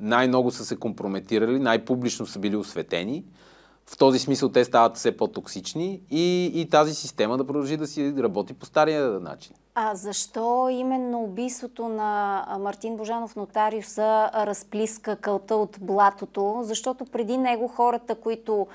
най-много 0.00 0.50
са 0.50 0.64
се 0.64 0.76
компрометирали, 0.76 1.58
най-публично 1.58 2.26
са 2.26 2.38
били 2.38 2.56
осветени. 2.56 3.24
В 3.86 3.96
този 3.96 4.18
смисъл 4.18 4.48
те 4.48 4.64
стават 4.64 4.96
все 4.96 5.16
по-токсични 5.16 6.00
и, 6.10 6.52
и 6.54 6.68
тази 6.68 6.94
система 6.94 7.36
да 7.36 7.46
продължи 7.46 7.76
да 7.76 7.86
си 7.86 8.14
работи 8.18 8.54
по 8.54 8.66
стария 8.66 9.10
начин. 9.10 9.56
А 9.74 9.94
защо 9.94 10.68
именно 10.70 11.22
убийството 11.22 11.88
на 11.88 12.46
Мартин 12.60 12.96
Божанов 12.96 13.36
нотариуса 13.36 14.30
разплиска 14.34 15.16
кълта 15.16 15.56
от 15.56 15.78
блатото? 15.80 16.60
Защото 16.62 17.04
преди 17.04 17.36
него 17.36 17.68
хората, 17.68 18.14
които 18.14 18.66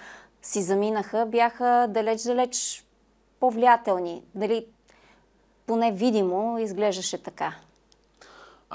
си 0.42 0.62
заминаха, 0.62 1.26
бяха 1.26 1.88
далеч-далеч 1.90 2.86
по-влиятелни. 3.40 4.24
Дали 4.36 4.66
поне 5.68 5.92
видимо 5.92 6.58
изглеждаше 6.60 7.24
така? 7.24 7.56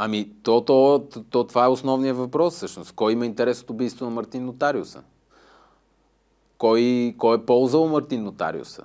Ами, 0.02 0.30
то, 0.42 0.60
то, 0.60 1.06
то, 1.12 1.22
то, 1.30 1.44
това 1.44 1.64
е 1.64 1.68
основният 1.68 2.16
въпрос 2.16 2.54
всъщност. 2.54 2.92
Кой 2.92 3.12
има 3.12 3.26
интерес 3.26 3.62
от 3.62 3.70
убийство 3.70 4.04
на 4.04 4.10
Мартин 4.10 4.44
Нотариуса? 4.44 5.02
Кой, 6.58 7.14
кой 7.18 7.36
е 7.36 7.46
ползвал 7.46 7.88
Мартин 7.88 8.24
Нотариуса? 8.24 8.82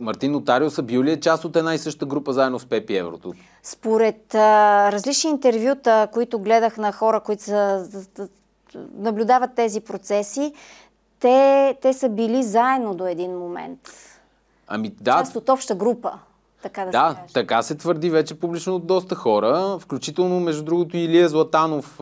Мартин 0.00 0.32
Нотариуса 0.32 0.82
бил 0.82 1.02
ли 1.02 1.12
е 1.12 1.20
част 1.20 1.44
от 1.44 1.56
една 1.56 1.74
и 1.74 1.78
съща 1.78 2.06
група 2.06 2.32
заедно 2.32 2.58
с 2.58 2.66
Пепи 2.66 2.96
Еврото? 2.96 3.32
Според 3.62 4.34
а, 4.34 4.92
различни 4.92 5.30
интервюта, 5.30 6.08
които 6.12 6.38
гледах 6.38 6.76
на 6.76 6.92
хора, 6.92 7.20
които 7.20 7.42
са, 7.42 7.88
наблюдават 8.94 9.54
тези 9.54 9.80
процеси, 9.80 10.52
те, 11.20 11.76
те 11.82 11.92
са 11.92 12.08
били 12.08 12.42
заедно 12.42 12.94
до 12.94 13.06
един 13.06 13.38
момент. 13.38 13.80
Ами 14.66 14.88
да. 15.00 15.18
Част 15.18 15.36
от 15.36 15.48
обща 15.48 15.74
група 15.74 16.18
така 16.62 16.84
да, 16.84 16.90
да 16.90 17.16
се 17.28 17.34
така 17.34 17.62
се 17.62 17.74
твърди 17.74 18.10
вече 18.10 18.34
публично 18.34 18.74
от 18.74 18.86
доста 18.86 19.14
хора, 19.14 19.78
включително 19.80 20.40
между 20.40 20.64
другото 20.64 20.96
Илия 20.96 21.28
Златанов, 21.28 22.00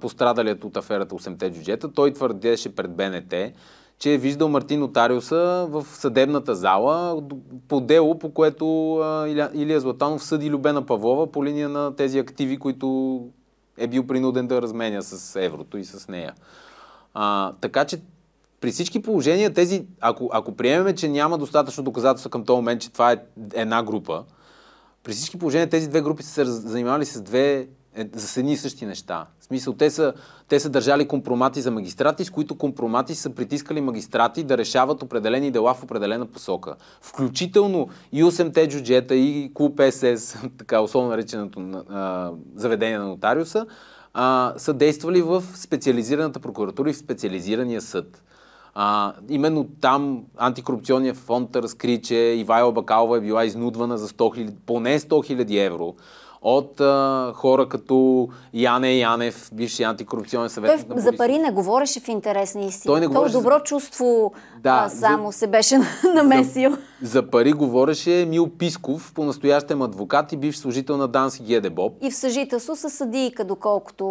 пострадалият 0.00 0.64
от 0.64 0.76
аферата 0.76 1.14
8-те 1.14 1.50
джуджета, 1.50 1.92
той 1.92 2.12
твърдеше 2.12 2.74
пред 2.74 2.94
БНТ, 2.94 3.34
че 3.98 4.14
е 4.14 4.18
виждал 4.18 4.48
Мартин 4.48 4.80
Нотариуса 4.80 5.66
в 5.70 5.86
съдебната 5.86 6.54
зала 6.54 7.22
по 7.68 7.80
дело, 7.80 8.18
по 8.18 8.30
което 8.30 8.64
Илия 9.54 9.80
Златанов 9.80 10.24
съди 10.24 10.50
Любена 10.50 10.86
Павлова 10.86 11.32
по 11.32 11.44
линия 11.44 11.68
на 11.68 11.96
тези 11.96 12.18
активи, 12.18 12.58
които 12.58 13.20
е 13.78 13.86
бил 13.86 14.06
принуден 14.06 14.46
да 14.46 14.62
разменя 14.62 15.02
с 15.02 15.36
еврото 15.42 15.78
и 15.78 15.84
с 15.84 16.08
нея. 16.08 16.34
А, 17.14 17.52
така 17.60 17.84
че 17.84 18.00
при 18.66 18.72
всички 18.72 19.02
положения 19.02 19.52
тези, 19.52 19.84
ако, 20.00 20.30
ако 20.32 20.56
приемеме, 20.56 20.94
че 20.94 21.08
няма 21.08 21.38
достатъчно 21.38 21.84
доказателства 21.84 22.30
към 22.30 22.44
този 22.44 22.56
момент, 22.56 22.80
че 22.80 22.92
това 22.92 23.12
е 23.12 23.18
една 23.54 23.82
група, 23.82 24.24
при 25.04 25.12
всички 25.12 25.38
положения 25.38 25.68
тези 25.68 25.88
две 25.88 26.02
групи 26.02 26.22
са 26.22 26.30
се 26.30 26.44
занимавали 26.44 27.04
с 27.04 27.22
две 27.22 27.68
е, 27.94 28.08
за 28.14 28.40
едни 28.40 28.52
и 28.52 28.56
същи 28.56 28.86
неща. 28.86 29.26
В 29.40 29.44
смисъл, 29.44 29.72
те 29.72 29.90
са, 29.90 30.12
те 30.48 30.60
са 30.60 30.70
държали 30.70 31.08
компромати 31.08 31.60
за 31.60 31.70
магистрати, 31.70 32.24
с 32.24 32.30
които 32.30 32.58
компромати 32.58 33.14
са 33.14 33.30
притискали 33.30 33.80
магистрати 33.80 34.44
да 34.44 34.58
решават 34.58 35.02
определени 35.02 35.50
дела 35.50 35.74
в 35.74 35.82
определена 35.82 36.26
посока. 36.26 36.74
Включително 37.00 37.88
и 38.12 38.24
8-те 38.24 38.68
джуджета, 38.68 39.14
и 39.14 39.50
клуб 39.54 39.80
СС, 39.90 40.38
така 40.58 40.80
условно 40.80 41.10
нареченото 41.10 41.60
а, 41.60 42.30
заведение 42.54 42.98
на 42.98 43.06
нотариуса, 43.06 43.66
а, 44.14 44.54
са 44.56 44.74
действали 44.74 45.22
в 45.22 45.44
специализираната 45.54 46.40
прокуратура 46.40 46.90
и 46.90 46.92
в 46.92 46.98
специализирания 46.98 47.80
съд. 47.80 48.22
А, 48.78 49.12
именно 49.28 49.66
там 49.80 50.24
антикорупционният 50.36 51.16
фонд 51.16 51.56
разкри, 51.56 52.02
че 52.02 52.14
Ивайла 52.14 52.72
Бакалова 52.72 53.16
е 53.16 53.20
била 53.20 53.44
изнудвана 53.44 53.98
за 53.98 54.08
100 54.08 54.14
000, 54.14 54.54
поне 54.66 54.98
100 54.98 55.08
000 55.08 55.66
евро 55.66 55.94
от 56.48 56.80
а, 56.80 57.32
хора 57.34 57.68
като 57.68 58.28
Яне 58.54 58.92
Янев, 58.92 59.50
бивши 59.52 59.82
антикорупционен 59.82 60.48
съвет. 60.48 60.86
Той 60.88 61.00
за 61.00 61.12
пари 61.16 61.38
не 61.38 61.50
говореше 61.50 62.00
в 62.00 62.08
интерес 62.08 62.54
на 62.54 62.64
истина. 62.64 62.92
Той 62.92 63.00
не 63.00 63.06
говореше 63.06 63.32
Той 63.32 63.42
добро 63.42 63.60
чувство 63.60 64.32
да, 64.62 64.82
а, 64.86 64.88
само 64.88 65.30
за, 65.30 65.38
се 65.38 65.46
беше 65.46 65.78
намесил. 66.14 66.70
За, 66.70 66.76
за 67.02 67.30
пари 67.30 67.52
говореше 67.52 68.26
Мил 68.28 68.48
Писков, 68.58 69.12
по-настоящем 69.14 69.82
адвокат 69.82 70.32
и 70.32 70.36
бивш 70.36 70.56
служител 70.56 70.96
на 70.96 71.08
Данс 71.08 71.40
и 71.40 71.42
Гедебоб. 71.42 71.92
И 72.02 72.10
в 72.10 72.16
съжителство 72.16 72.76
с 72.76 72.90
съдийка, 72.90 73.44
доколкото 73.44 74.06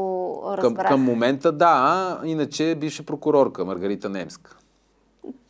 разбрах. 0.48 0.88
Към, 0.88 0.96
към 0.96 1.04
момента 1.04 1.52
да, 1.52 2.20
иначе 2.26 2.76
бивша 2.76 3.04
прокурорка 3.04 3.66
Маргарита 3.66 4.10
Немска. 4.10 4.55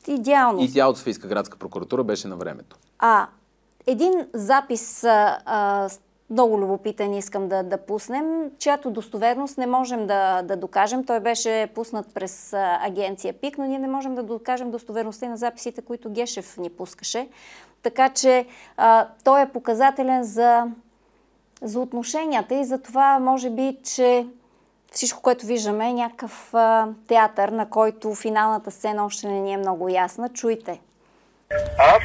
Идеално. 0.07 0.61
И 0.61 0.73
тя 0.73 0.88
от 0.88 0.97
Софийска 0.97 1.28
градска 1.28 1.57
прокуратура 1.57 2.03
беше 2.03 2.28
на 2.28 2.36
времето. 2.36 2.78
А, 2.99 3.28
един 3.88 4.28
запис 4.34 5.03
а, 5.03 5.89
много 6.30 6.59
любопитен 6.59 7.13
искам 7.13 7.49
да, 7.49 7.63
да 7.63 7.78
пуснем, 7.78 8.51
чиято 8.59 8.91
достоверност 8.91 9.57
не 9.57 9.67
можем 9.67 10.07
да, 10.07 10.41
да 10.41 10.57
докажем. 10.57 11.03
Той 11.03 11.19
беше 11.19 11.67
пуснат 11.76 12.13
през 12.13 12.53
агенция 12.82 13.34
ПИК, 13.34 13.57
но 13.57 13.65
ние 13.65 13.80
не 13.80 13.88
можем 13.88 14.15
да 14.15 14.23
докажем 14.23 14.71
достоверността 14.71 15.30
на 15.30 15.38
записите, 15.38 15.82
които 15.82 16.09
Гешев 16.09 16.57
ни 16.57 16.69
пускаше. 16.69 17.28
Така 17.84 18.09
че 18.09 18.45
а, 18.78 19.07
той 19.23 19.41
е 19.41 19.49
показателен 19.49 20.23
за, 20.23 20.65
за 21.61 21.80
отношенията 21.80 22.55
и 22.55 22.63
за 22.63 22.78
това 22.78 23.19
може 23.19 23.49
би, 23.49 23.78
че 23.84 24.28
всичко, 24.95 25.21
което 25.21 25.45
виждаме 25.45 25.89
е 25.89 25.93
някакъв 25.93 26.53
а, 26.53 26.87
театър, 27.07 27.49
на 27.49 27.69
който 27.69 28.15
финалната 28.15 28.71
сцена 28.71 29.05
още 29.05 29.27
не 29.27 29.39
ни 29.39 29.53
е 29.53 29.57
много 29.57 29.89
ясна. 29.89 30.29
Чуйте. 30.29 30.79
Аз 31.77 32.03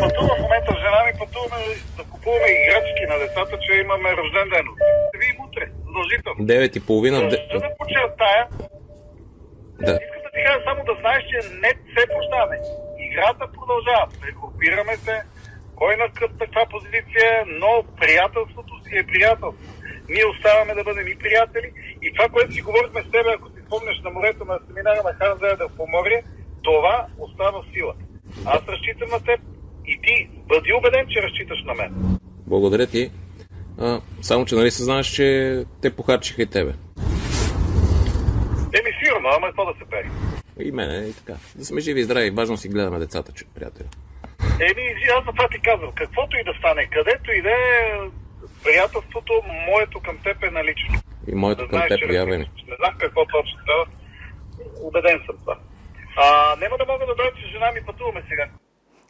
пътувам 0.00 0.36
в 0.38 0.42
момента 0.42 0.72
с 0.72 0.78
жена 0.84 1.00
ми, 1.06 1.12
пътуваме 1.18 1.64
да 1.96 2.04
купуваме 2.04 2.48
играчки 2.48 3.04
на 3.08 3.18
децата, 3.18 3.58
че 3.64 3.72
имаме 3.84 4.16
рожден 4.16 4.48
ден. 4.54 4.66
Ще 5.08 5.18
видим 5.18 5.44
утре, 5.46 5.64
задължително. 5.86 6.40
9 6.46 6.76
и 6.78 6.86
половина. 6.86 7.16
Ще 7.30 7.58
да 7.66 7.70
подчертая. 7.78 8.42
Да. 9.86 9.92
Искам 10.04 10.20
да 10.24 10.30
ти 10.34 10.40
кажа 10.46 10.60
само 10.68 10.80
да 10.90 10.94
знаеш, 11.00 11.22
че 11.30 11.38
не 11.64 11.70
се 11.94 12.02
прощаваме. 12.12 12.56
Играта 13.08 13.44
продължава. 13.58 14.04
Прегрупираме 14.20 14.96
се, 14.96 15.16
спокойна 15.82 16.08
като 16.14 16.34
такава 16.38 16.66
позиция, 16.66 17.44
но 17.46 17.84
приятелството 18.00 18.72
си 18.84 18.96
е 18.96 19.06
приятелство. 19.06 19.62
Ние 20.08 20.26
оставаме 20.26 20.74
да 20.74 20.84
бъдем 20.84 21.08
и 21.08 21.18
приятели. 21.18 21.72
И 22.02 22.12
това, 22.14 22.28
което 22.28 22.52
си 22.52 22.60
говорихме 22.62 23.02
с 23.02 23.10
теб, 23.10 23.26
ако 23.26 23.48
си 23.48 23.60
спомняш 23.66 24.00
на 24.04 24.10
морето 24.10 24.44
на 24.44 24.58
семинара 24.66 25.00
на 25.04 25.12
Ханза 25.14 25.56
да 25.56 25.68
по 25.76 25.86
море, 25.86 26.22
това 26.62 27.06
остава 27.18 27.62
сила. 27.72 27.94
Аз 28.46 28.60
разчитам 28.68 29.08
на 29.10 29.24
теб 29.24 29.40
и 29.86 30.00
ти 30.02 30.30
бъди 30.48 30.72
убеден, 30.72 31.06
че 31.08 31.22
разчиташ 31.22 31.64
на 31.64 31.74
мен. 31.74 32.18
Благодаря 32.46 32.86
ти. 32.86 33.10
А, 33.78 34.00
само, 34.22 34.44
че 34.44 34.54
нали 34.54 34.70
съзнаваш, 34.70 35.06
че 35.06 35.64
те 35.82 35.96
похарчиха 35.96 36.42
и 36.42 36.46
тебе. 36.46 36.72
Еми 38.72 38.90
сигурно, 39.04 39.28
ама 39.36 39.46
какво 39.46 39.64
да 39.64 39.72
се 39.78 39.90
пее? 39.90 40.04
И 40.66 40.72
мене, 40.72 41.06
и 41.06 41.12
така. 41.12 41.34
Да 41.54 41.64
сме 41.64 41.80
живи 41.80 42.00
и 42.00 42.04
здрави. 42.04 42.30
Важно 42.30 42.56
си 42.56 42.68
гледаме 42.68 42.98
децата, 42.98 43.32
че, 43.32 43.44
приятели. 43.54 43.86
Еми, 44.60 44.84
аз 45.18 45.24
за 45.24 45.30
това 45.32 45.48
ти 45.48 45.60
казвам. 45.60 45.92
Каквото 45.94 46.36
и 46.36 46.44
да 46.44 46.54
стане, 46.58 46.86
където 46.86 47.32
и 47.32 47.42
да 47.42 47.50
е, 47.50 47.98
приятелството, 48.64 49.32
моето 49.68 50.00
към 50.00 50.18
теб 50.24 50.42
е 50.42 50.50
налично. 50.50 50.94
И 51.26 51.34
моето 51.34 51.66
да 51.66 51.68
към 51.68 51.88
теб, 51.88 52.10
вярвай 52.10 52.38
ми. 52.38 52.50
Не 52.68 52.76
знам 52.76 52.94
какво 52.98 53.26
точно 53.26 53.58
става. 53.62 53.86
Убеден 54.82 55.20
съм 55.26 55.36
това. 55.38 55.58
А, 56.16 56.56
няма 56.60 56.76
да 56.78 56.84
мога 56.86 57.06
да 57.06 57.14
дойда, 57.14 57.32
че 57.36 57.52
жена 57.52 57.72
ми 57.72 57.86
пътуваме 57.86 58.22
сега. 58.28 58.46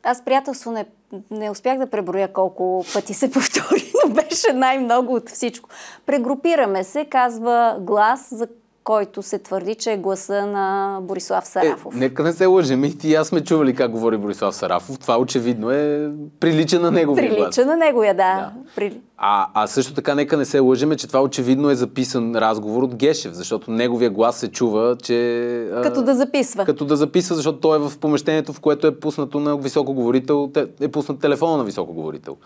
Аз 0.03 0.25
приятелство 0.25 0.71
не, 0.71 0.87
не 1.31 1.51
успях 1.51 1.79
да 1.79 1.91
преброя 1.91 2.33
колко 2.33 2.85
пъти 2.95 3.15
се 3.15 3.31
повтори, 3.33 3.93
но 4.05 4.15
беше 4.15 4.53
най-много 4.55 5.15
от 5.15 5.31
всичко. 5.31 5.69
Прегрупираме 6.07 6.85
се, 6.85 7.05
казва 7.05 7.77
глас, 7.81 8.29
за 8.35 8.49
който 8.85 9.23
се 9.23 9.39
твърди, 9.39 9.75
че 9.75 9.93
е 9.93 9.97
гласа 9.97 10.47
на 10.47 10.99
Борислав 11.03 11.47
Сарафов. 11.47 11.95
Е, 11.95 11.99
нека 11.99 12.23
не 12.23 12.33
се 12.33 12.47
лъжем. 12.47 12.85
И 12.85 12.99
ти 12.99 13.15
аз 13.15 13.29
сме 13.29 13.45
чували 13.45 13.75
как 13.75 13.91
говори 13.91 14.17
Борислав 14.17 14.55
Сарафов. 14.55 14.99
Това 14.99 15.19
очевидно 15.19 15.71
е 15.71 16.11
прилича 16.41 16.81
на 16.81 16.91
неговия 16.91 17.23
прилича 17.23 17.37
глас. 17.43 17.57
Прилича 17.57 17.71
на 17.71 17.77
неговия, 17.77 18.15
да. 18.15 18.35
да. 18.35 18.53
При... 18.77 19.01
А, 19.17 19.49
а 19.55 19.67
също 19.67 19.95
така 19.95 20.15
нека 20.15 20.37
не 20.37 20.45
се 20.45 20.59
лъжеме, 20.59 20.97
че 20.97 21.07
това 21.07 21.23
очевидно 21.23 21.71
е 21.71 21.75
записан 21.75 22.37
разговор 22.37 22.83
от 22.83 22.95
Гешев, 22.95 23.33
защото 23.33 23.71
неговия 23.71 24.11
глас 24.11 24.37
се 24.37 24.49
чува, 24.49 24.97
че... 25.03 25.69
Като 25.83 26.03
да 26.03 26.15
записва. 26.15 26.65
Като 26.65 26.85
да 26.85 26.97
записва, 26.97 27.35
защото 27.35 27.59
той 27.59 27.77
е 27.77 27.81
в 27.81 27.99
помещението, 27.99 28.53
в 28.53 28.61
което 28.61 28.87
е 28.87 29.01
пуснато 29.01 29.41
на 29.41 29.57
високоговорител, 29.57 30.51
е 30.81 30.89
пуснат 30.89 31.21
телефона 31.21 31.57
на 31.57 31.65
високоговорител. 31.65 32.37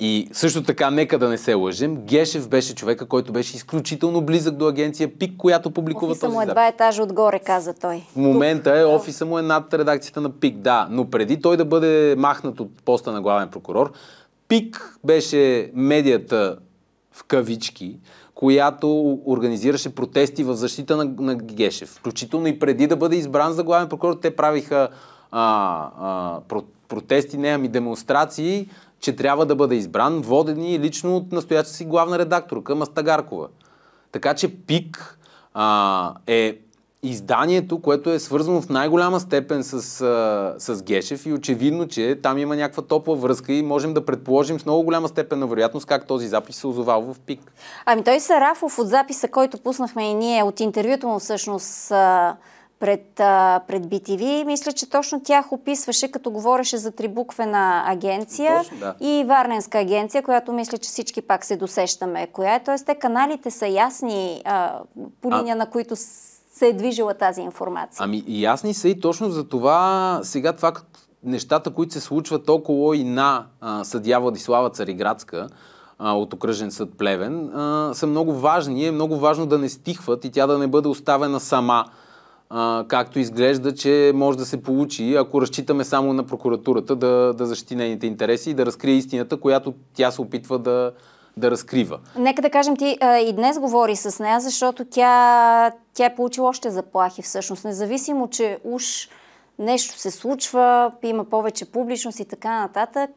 И 0.00 0.28
също 0.32 0.62
така, 0.62 0.90
нека 0.90 1.18
да 1.18 1.28
не 1.28 1.38
се 1.38 1.54
лъжем, 1.54 1.96
Гешев 1.96 2.48
беше 2.48 2.74
човека, 2.74 3.06
който 3.06 3.32
беше 3.32 3.56
изключително 3.56 4.20
близък 4.20 4.56
до 4.56 4.66
агенция 4.66 5.18
ПИК, 5.18 5.36
която 5.36 5.70
публикува 5.70 6.12
офиса 6.12 6.26
този 6.26 6.34
му 6.34 6.42
е 6.42 6.46
два 6.46 6.66
етажа 6.66 7.02
отгоре, 7.02 7.38
каза 7.38 7.74
той. 7.74 8.02
В 8.12 8.16
момента 8.16 8.78
е, 8.78 8.84
офиса 8.84 9.26
му 9.26 9.38
е 9.38 9.42
над 9.42 9.74
редакцията 9.74 10.20
на 10.20 10.30
ПИК, 10.30 10.56
да. 10.56 10.88
Но 10.90 11.10
преди 11.10 11.40
той 11.40 11.56
да 11.56 11.64
бъде 11.64 12.14
махнат 12.18 12.60
от 12.60 12.82
поста 12.84 13.12
на 13.12 13.22
главен 13.22 13.48
прокурор, 13.48 13.92
ПИК 14.48 14.98
беше 15.04 15.70
медията 15.74 16.56
в 17.12 17.24
кавички, 17.24 17.98
която 18.34 19.18
организираше 19.26 19.94
протести 19.94 20.44
в 20.44 20.54
защита 20.54 20.96
на, 20.96 21.04
на 21.18 21.34
Гешев. 21.34 21.88
Включително 21.88 22.46
и 22.46 22.58
преди 22.58 22.86
да 22.86 22.96
бъде 22.96 23.16
избран 23.16 23.52
за 23.52 23.64
главен 23.64 23.88
прокурор, 23.88 24.18
те 24.22 24.36
правиха 24.36 24.88
а, 25.30 25.90
а, 26.00 26.40
про, 26.48 26.62
протести, 26.88 27.38
не 27.38 27.48
ами 27.48 27.68
демонстрации, 27.68 28.68
че 29.00 29.16
трябва 29.16 29.46
да 29.46 29.54
бъде 29.54 29.74
избран, 29.74 30.20
водени 30.20 30.78
лично 30.78 31.16
от 31.16 31.32
настояща 31.32 31.72
си 31.72 31.84
главна 31.84 32.18
редакторка 32.18 32.74
Мастагаркова. 32.74 33.48
Така 34.12 34.34
че 34.34 34.56
ПИК 34.56 35.18
а, 35.54 36.14
е 36.26 36.58
изданието, 37.02 37.82
което 37.82 38.10
е 38.10 38.18
свързано 38.18 38.62
в 38.62 38.68
най-голяма 38.68 39.20
степен 39.20 39.64
с, 39.64 40.00
а, 40.00 40.54
с 40.58 40.82
Гешев 40.82 41.26
и 41.26 41.32
очевидно, 41.32 41.88
че 41.88 42.18
там 42.22 42.38
има 42.38 42.56
някаква 42.56 42.82
топла 42.82 43.16
връзка 43.16 43.52
и 43.52 43.62
можем 43.62 43.94
да 43.94 44.04
предположим 44.04 44.60
с 44.60 44.64
много 44.64 44.82
голяма 44.82 45.08
степен 45.08 45.38
на 45.38 45.46
вероятност 45.46 45.86
как 45.86 46.06
този 46.06 46.28
запис 46.28 46.56
се 46.56 46.66
озовал 46.66 47.02
в 47.02 47.20
ПИК. 47.26 47.52
Ами 47.86 48.04
той 48.04 48.20
Сарафов 48.20 48.78
от 48.78 48.88
записа, 48.88 49.28
който 49.28 49.58
пуснахме 49.58 50.10
и 50.10 50.14
ние, 50.14 50.42
от 50.42 50.60
интервюто 50.60 51.08
му 51.08 51.18
всъщност 51.18 51.90
а, 51.90 52.36
пред, 52.80 53.20
а, 53.20 53.60
пред 53.68 53.86
BTV. 53.86 54.44
Мисля, 54.44 54.72
че 54.72 54.90
точно 54.90 55.22
тях 55.22 55.52
описваше, 55.52 56.10
като 56.10 56.30
говореше 56.30 56.76
за 56.76 56.92
трибуквена 56.92 57.82
агенция 57.86 58.58
точно, 58.58 58.78
да. 58.78 58.94
и 59.00 59.24
Варненска 59.24 59.78
агенция, 59.78 60.22
която 60.22 60.52
мисля, 60.52 60.78
че 60.78 60.88
всички 60.88 61.22
пак 61.22 61.44
се 61.44 61.56
досещаме 61.56 62.26
коя 62.26 62.54
е. 62.54 62.64
Тоест, 62.64 62.86
те 62.86 62.94
каналите 62.94 63.50
са 63.50 63.66
ясни, 63.66 64.42
а, 64.44 64.80
по 65.22 65.30
линия 65.30 65.52
а... 65.52 65.58
на 65.58 65.66
които 65.70 65.96
се 65.96 66.66
е 66.66 66.72
движила 66.72 67.14
тази 67.14 67.40
информация. 67.40 68.04
Ами 68.04 68.24
ясни 68.26 68.74
са 68.74 68.88
и 68.88 69.00
точно 69.00 69.30
за 69.30 69.48
това 69.48 70.20
сега 70.22 70.52
това 70.52 70.72
нещата, 71.24 71.70
които 71.70 71.92
се 71.92 72.00
случват 72.00 72.48
около 72.48 72.94
и 72.94 73.04
на 73.04 73.46
а, 73.60 73.84
съдия 73.84 74.20
Владислава 74.20 74.70
Цариградска, 74.70 75.48
от 76.00 76.34
окръжен 76.34 76.70
съд 76.70 76.98
Плевен, 76.98 77.50
а, 77.54 77.90
са 77.94 78.06
много 78.06 78.32
важни. 78.32 78.86
Е 78.86 78.90
много 78.90 79.16
важно 79.16 79.46
да 79.46 79.58
не 79.58 79.68
стихват 79.68 80.24
и 80.24 80.30
тя 80.30 80.46
да 80.46 80.58
не 80.58 80.66
бъде 80.66 80.88
оставена 80.88 81.40
сама 81.40 81.84
а, 82.50 82.84
както 82.88 83.18
изглежда, 83.18 83.74
че 83.74 84.12
може 84.14 84.38
да 84.38 84.44
се 84.44 84.62
получи, 84.62 85.14
ако 85.14 85.40
разчитаме 85.40 85.84
само 85.84 86.12
на 86.12 86.26
прокуратурата 86.26 86.96
да, 86.96 87.34
да 87.36 87.46
защити 87.46 87.76
нейните 87.76 88.06
интереси 88.06 88.50
и 88.50 88.54
да 88.54 88.66
разкрие 88.66 88.94
истината, 88.94 89.40
която 89.40 89.74
тя 89.94 90.10
се 90.10 90.20
опитва 90.20 90.58
да, 90.58 90.92
да 91.36 91.50
разкрива. 91.50 91.98
Нека 92.18 92.42
да 92.42 92.50
кажем, 92.50 92.76
ти 92.76 92.98
а, 93.00 93.18
и 93.18 93.32
днес 93.32 93.58
говори 93.58 93.96
с 93.96 94.22
нея, 94.22 94.40
защото 94.40 94.84
тя, 94.84 95.72
тя 95.94 96.06
е 96.06 96.14
получила 96.14 96.48
още 96.48 96.70
заплахи 96.70 97.22
всъщност. 97.22 97.64
Независимо, 97.64 98.28
че 98.30 98.58
уж 98.64 99.08
нещо 99.58 99.98
се 99.98 100.10
случва, 100.10 100.92
има 101.02 101.24
повече 101.24 101.64
публичност 101.64 102.20
и 102.20 102.24
така 102.24 102.60
нататък, 102.60 103.10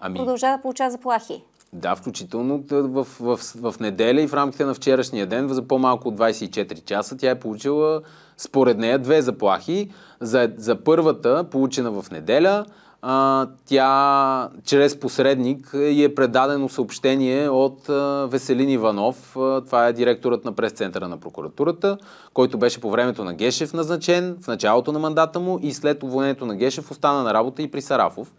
ами... 0.00 0.18
продължава 0.18 0.56
да 0.56 0.62
получава 0.62 0.90
заплахи. 0.90 1.42
Да, 1.74 1.96
включително 1.96 2.64
в, 2.70 3.06
в, 3.20 3.38
в, 3.54 3.74
неделя 3.80 4.20
и 4.20 4.28
в 4.28 4.34
рамките 4.34 4.64
на 4.64 4.74
вчерашния 4.74 5.26
ден, 5.26 5.48
за 5.48 5.68
по-малко 5.68 6.08
от 6.08 6.14
24 6.16 6.84
часа, 6.84 7.16
тя 7.16 7.30
е 7.30 7.38
получила 7.38 8.02
според 8.42 8.78
нея 8.78 8.98
две 8.98 9.22
заплахи. 9.22 9.90
За, 10.20 10.50
за 10.56 10.76
първата, 10.84 11.44
получена 11.50 12.02
в 12.02 12.10
неделя, 12.10 12.64
а, 13.02 13.46
тя 13.66 14.48
чрез 14.64 15.00
посредник 15.00 15.70
и 15.74 16.04
е 16.04 16.14
предадено 16.14 16.68
съобщение 16.68 17.48
от 17.48 17.88
а, 17.88 18.26
Веселин 18.30 18.70
Иванов. 18.70 19.36
А, 19.36 19.60
това 19.60 19.86
е 19.86 19.92
директорът 19.92 20.44
на 20.44 20.52
прес-центъра 20.52 21.08
на 21.08 21.16
прокуратурата, 21.16 21.98
който 22.34 22.58
беше 22.58 22.80
по 22.80 22.90
времето 22.90 23.24
на 23.24 23.34
Гешев 23.34 23.72
назначен 23.72 24.38
в 24.42 24.46
началото 24.46 24.92
на 24.92 24.98
мандата 24.98 25.40
му 25.40 25.58
и 25.62 25.72
след 25.72 26.02
уволнението 26.02 26.46
на 26.46 26.56
Гешев 26.56 26.90
остана 26.90 27.22
на 27.22 27.34
работа 27.34 27.62
и 27.62 27.70
при 27.70 27.82
Сарафов. 27.82 28.32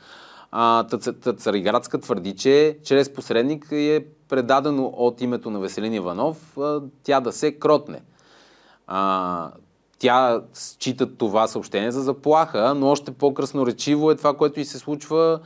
Цариградска 1.37 1.97
твърди, 1.97 2.35
че 2.35 2.77
чрез 2.83 3.13
посредник 3.13 3.67
е 3.71 4.05
предадено 4.29 4.85
от 4.85 5.21
името 5.21 5.49
на 5.49 5.59
Веселин 5.59 5.93
Иванов 5.93 6.57
а, 6.57 6.81
тя 7.03 7.19
да 7.19 7.31
се 7.31 7.51
кротне. 7.51 8.01
А, 8.87 9.51
тя 10.03 10.41
счита 10.53 11.15
това 11.15 11.47
съобщение 11.47 11.91
за 11.91 12.01
заплаха, 12.01 12.73
но 12.75 12.87
още 12.87 13.11
по-красноречиво 13.11 14.11
е 14.11 14.15
това, 14.15 14.33
което 14.33 14.59
и 14.59 14.65
се 14.65 14.79
случва 14.79 15.39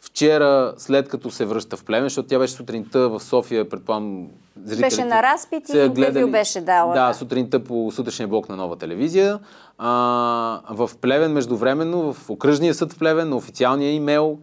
вчера, 0.00 0.74
след 0.76 1.08
като 1.08 1.30
се 1.30 1.44
връща 1.44 1.76
в 1.76 1.84
племе, 1.84 2.06
защото 2.06 2.28
тя 2.28 2.38
беше 2.38 2.54
сутринта 2.54 3.08
в 3.08 3.20
София, 3.20 3.68
предполагам, 3.68 4.28
зрителите. 4.64 4.96
Беше 4.96 5.04
на 5.04 5.22
разпит 5.22 5.68
и 5.68 5.78
интервю 5.78 6.30
беше 6.30 6.60
дала. 6.60 6.94
Да, 6.94 7.14
сутринта 7.14 7.64
по 7.64 7.90
сутрешния 7.94 8.28
блок 8.28 8.48
на 8.48 8.56
нова 8.56 8.76
телевизия. 8.76 9.38
А, 9.78 10.60
в 10.70 10.90
Плевен, 11.00 11.32
междувременно, 11.32 12.12
в 12.12 12.30
окръжния 12.30 12.74
съд 12.74 12.92
в 12.92 12.98
Плевен, 12.98 13.28
на 13.28 13.36
официалния 13.36 13.92
имейл 13.92 14.38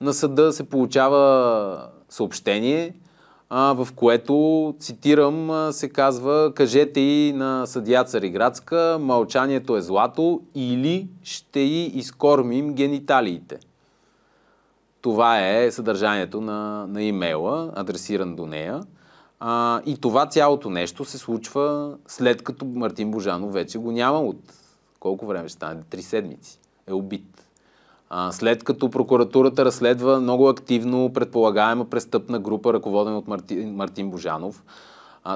на 0.00 0.14
съда 0.14 0.52
се 0.52 0.68
получава 0.68 1.88
съобщение, 2.08 2.94
в 3.50 3.88
което, 3.96 4.74
цитирам, 4.80 5.68
се 5.72 5.88
казва 5.88 6.52
Кажете 6.54 7.00
и 7.00 7.32
на 7.32 7.66
съдия 7.66 8.04
Цариградска, 8.04 8.98
мълчанието 9.00 9.76
е 9.76 9.82
злато 9.82 10.42
или 10.54 11.08
ще 11.22 11.60
и 11.60 11.84
изкормим 11.86 12.74
гениталиите. 12.74 13.58
Това 15.00 15.48
е 15.48 15.70
съдържанието 15.70 16.40
на, 16.40 16.86
на 16.86 17.02
имейла, 17.02 17.72
адресиран 17.74 18.36
до 18.36 18.46
нея. 18.46 18.80
А, 19.40 19.80
и 19.86 19.96
това 19.96 20.26
цялото 20.26 20.70
нещо 20.70 21.04
се 21.04 21.18
случва 21.18 21.96
след 22.06 22.42
като 22.42 22.64
Мартин 22.64 23.10
Божанов 23.10 23.52
вече 23.52 23.78
го 23.78 23.92
няма 23.92 24.20
от 24.20 24.40
колко 25.00 25.26
време 25.26 25.48
ще 25.48 25.56
стане? 25.56 25.82
Три 25.90 26.02
седмици. 26.02 26.58
Е 26.86 26.92
убит. 26.92 27.45
След 28.30 28.64
като 28.64 28.90
прокуратурата 28.90 29.64
разследва 29.64 30.20
много 30.20 30.48
активно 30.48 31.12
предполагаема 31.12 31.84
престъпна 31.84 32.38
група, 32.38 32.72
ръководена 32.72 33.18
от 33.18 33.28
Мартин, 33.28 33.74
Мартин 33.74 34.10
Божанов, 34.10 34.64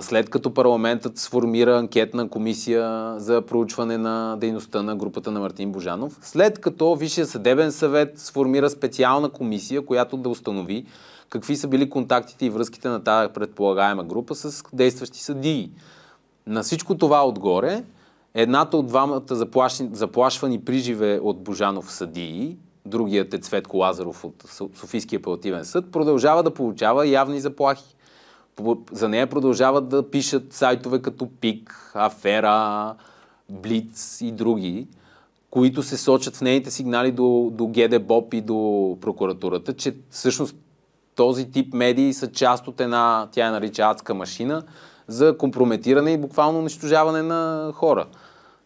след 0.00 0.30
като 0.30 0.54
парламентът 0.54 1.18
сформира 1.18 1.78
анкетна 1.78 2.28
комисия 2.28 3.14
за 3.18 3.42
проучване 3.42 3.98
на 3.98 4.36
дейността 4.36 4.82
на 4.82 4.96
групата 4.96 5.30
на 5.30 5.40
Мартин 5.40 5.72
Божанов, 5.72 6.18
след 6.22 6.58
като 6.58 6.94
Висшия 6.94 7.26
съдебен 7.26 7.72
съвет 7.72 8.18
сформира 8.18 8.70
специална 8.70 9.30
комисия, 9.30 9.86
която 9.86 10.16
да 10.16 10.28
установи 10.28 10.86
какви 11.28 11.56
са 11.56 11.68
били 11.68 11.90
контактите 11.90 12.46
и 12.46 12.50
връзките 12.50 12.88
на 12.88 13.04
тази 13.04 13.32
предполагаема 13.32 14.04
група 14.04 14.34
с 14.34 14.64
действащи 14.72 15.18
съдии. 15.22 15.70
На 16.46 16.62
всичко 16.62 16.98
това 16.98 17.26
отгоре, 17.26 17.84
Едната 18.34 18.76
от 18.76 18.86
двамата 18.86 19.46
заплашвани 19.92 20.64
приживе 20.64 21.20
от 21.22 21.42
Божанов 21.42 21.92
съдии, 21.92 22.56
другият 22.86 23.34
е 23.34 23.38
Цветко 23.38 23.76
Лазаров 23.76 24.24
от 24.24 24.44
Софийския 24.74 25.18
апелативен 25.18 25.64
съд, 25.64 25.92
продължава 25.92 26.42
да 26.42 26.54
получава 26.54 27.06
явни 27.06 27.40
заплахи. 27.40 27.96
За 28.92 29.08
нея 29.08 29.26
продължават 29.26 29.88
да 29.88 30.10
пишат 30.10 30.52
сайтове 30.52 31.02
като 31.02 31.28
ПИК, 31.40 31.92
Афера, 31.94 32.94
Блиц 33.50 34.20
и 34.20 34.32
други, 34.32 34.88
които 35.50 35.82
се 35.82 35.96
сочат 35.96 36.36
в 36.36 36.40
нейните 36.40 36.70
сигнали 36.70 37.12
до, 37.12 37.50
до 37.52 37.66
ГД 37.66 38.06
БОП 38.06 38.34
и 38.34 38.40
до 38.40 38.98
прокуратурата, 39.00 39.72
че 39.72 39.96
всъщност 40.10 40.56
този 41.14 41.50
тип 41.50 41.74
медии 41.74 42.12
са 42.12 42.32
част 42.32 42.68
от 42.68 42.80
една, 42.80 43.28
тя 43.32 43.46
я 43.46 43.52
нарича 43.52 43.82
адска 43.82 44.14
машина, 44.14 44.62
за 45.10 45.38
компрометиране 45.38 46.12
и 46.12 46.18
буквално 46.18 46.58
унищожаване 46.58 47.22
на 47.22 47.72
хора. 47.74 48.06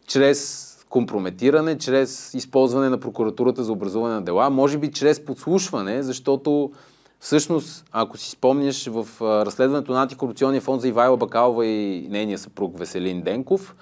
Чрез 0.07 0.71
компрометиране, 0.89 1.79
чрез 1.79 2.35
използване 2.35 2.89
на 2.89 3.01
прокуратурата 3.01 3.65
за 3.65 3.73
образуване 3.73 4.15
на 4.15 4.23
дела, 4.23 4.51
може 4.51 4.79
би 4.79 4.93
чрез 4.93 5.25
подслушване, 5.25 6.03
защото 6.03 6.73
всъщност, 7.21 7.85
ако 7.93 8.17
си 8.17 8.31
спомняш, 8.31 8.87
в 8.87 9.07
разследването 9.21 9.93
на 9.93 10.03
антикорупционния 10.03 10.61
фонд 10.61 10.83
за 10.83 10.89
Ивайла 10.89 11.17
Бакалова 11.17 11.67
и 11.67 12.09
нейния 12.11 12.39
съпруг 12.39 12.79
Веселин 12.79 13.23
Денков, 13.23 13.77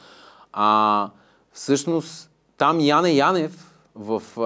а, 0.52 1.10
всъщност 1.52 2.30
там 2.58 2.80
Яне 2.80 3.12
Янев 3.12 3.71
в, 3.94 4.22
а, 4.36 4.42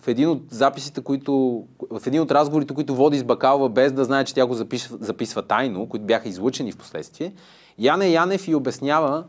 в 0.00 0.08
един 0.08 0.28
от 0.28 0.42
записите, 0.50 1.00
които, 1.00 1.64
в 1.90 2.06
един 2.06 2.22
от 2.22 2.30
разговорите, 2.30 2.74
които 2.74 2.94
води 2.94 3.18
с 3.18 3.24
Бакалова, 3.24 3.68
без 3.68 3.92
да 3.92 4.04
знае, 4.04 4.24
че 4.24 4.34
тя 4.34 4.46
го 4.46 4.54
записва, 4.54 4.98
записва 5.00 5.42
тайно, 5.42 5.88
които 5.88 6.06
бяха 6.06 6.28
излучени 6.28 6.72
в 6.72 6.76
последствие, 6.76 7.32
Яне 7.78 8.08
Янев 8.08 8.48
и 8.48 8.54
обяснява, 8.54 9.24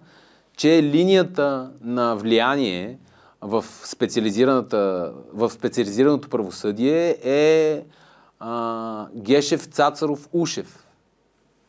че 0.57 0.83
линията 0.83 1.71
на 1.81 2.15
влияние 2.15 2.97
в, 3.41 3.65
специализираната, 3.83 5.13
в 5.33 5.49
специализираното 5.49 6.29
правосъдие 6.29 7.17
е 7.23 7.83
а, 8.39 9.07
Гешев, 9.15 9.65
Цацаров, 9.65 10.29
Ушев. 10.33 10.87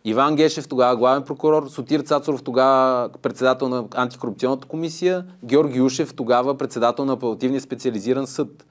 Иван 0.04 0.36
Гешев, 0.36 0.68
тогава 0.68 0.96
главен 0.96 1.22
прокурор, 1.22 1.68
Сотир 1.68 2.00
Цацаров, 2.00 2.42
тогава 2.42 3.08
председател 3.22 3.68
на 3.68 3.84
антикорупционната 3.94 4.68
комисия, 4.68 5.24
Георги 5.44 5.80
Ушев, 5.80 6.14
тогава 6.14 6.58
председател 6.58 7.04
на 7.04 7.12
апелативния 7.12 7.60
специализиран 7.60 8.26
съд. 8.26 8.66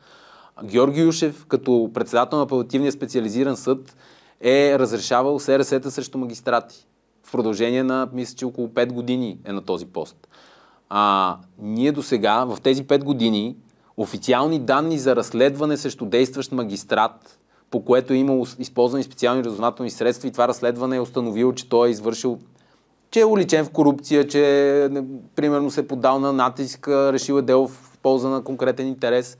Георги 0.64 1.06
Ушев, 1.06 1.46
като 1.46 1.90
председател 1.94 2.38
на 2.38 2.44
апелативния 2.44 2.92
специализиран 2.92 3.58
съд, 3.58 3.96
е 4.42 4.80
разрешавал 4.80 5.40
СРС-та 5.40 5.92
срещу 5.92 6.18
магистрати. 6.18 6.88
В 7.24 7.32
продължение 7.32 7.84
на, 7.84 8.10
мисля, 8.14 8.36
че 8.36 8.46
около 8.46 8.68
5 8.68 8.92
години 8.92 9.40
е 9.46 9.52
на 9.52 9.62
този 9.62 9.86
пост. 9.86 10.28
А, 10.90 11.38
ние 11.60 11.92
до 11.92 12.04
сега, 12.04 12.46
в 12.46 12.58
тези 12.64 12.84
5 12.84 13.04
години, 13.04 13.56
официални 13.98 14.60
данни 14.60 14.98
за 14.98 15.16
разследване 15.16 15.78
срещу 15.78 16.06
действащ 16.06 16.52
магистрат 16.52 17.40
по 17.72 17.86
което 17.86 18.14
е 18.14 18.18
имало 18.18 18.46
използвани 18.60 19.04
специални 19.04 19.44
разузнавателни 19.44 19.90
средства 19.90 20.28
и 20.28 20.32
това 20.32 20.48
разследване 20.48 20.96
е 20.96 21.02
установило, 21.02 21.54
че 21.54 21.70
той 21.70 21.88
е 21.88 21.92
извършил 21.92 22.40
че 23.12 23.20
е 23.20 23.26
уличен 23.26 23.66
в 23.66 23.70
корупция, 23.70 24.28
че 24.28 24.90
примерно 25.36 25.72
се 25.72 25.80
е 25.80 25.88
подал 25.88 26.20
на 26.20 26.34
натиск, 26.34 26.88
решил 26.88 27.34
е 27.34 27.42
дело 27.42 27.68
в 27.68 28.00
полза 28.02 28.30
на 28.30 28.44
конкретен 28.44 28.88
интерес. 28.88 29.38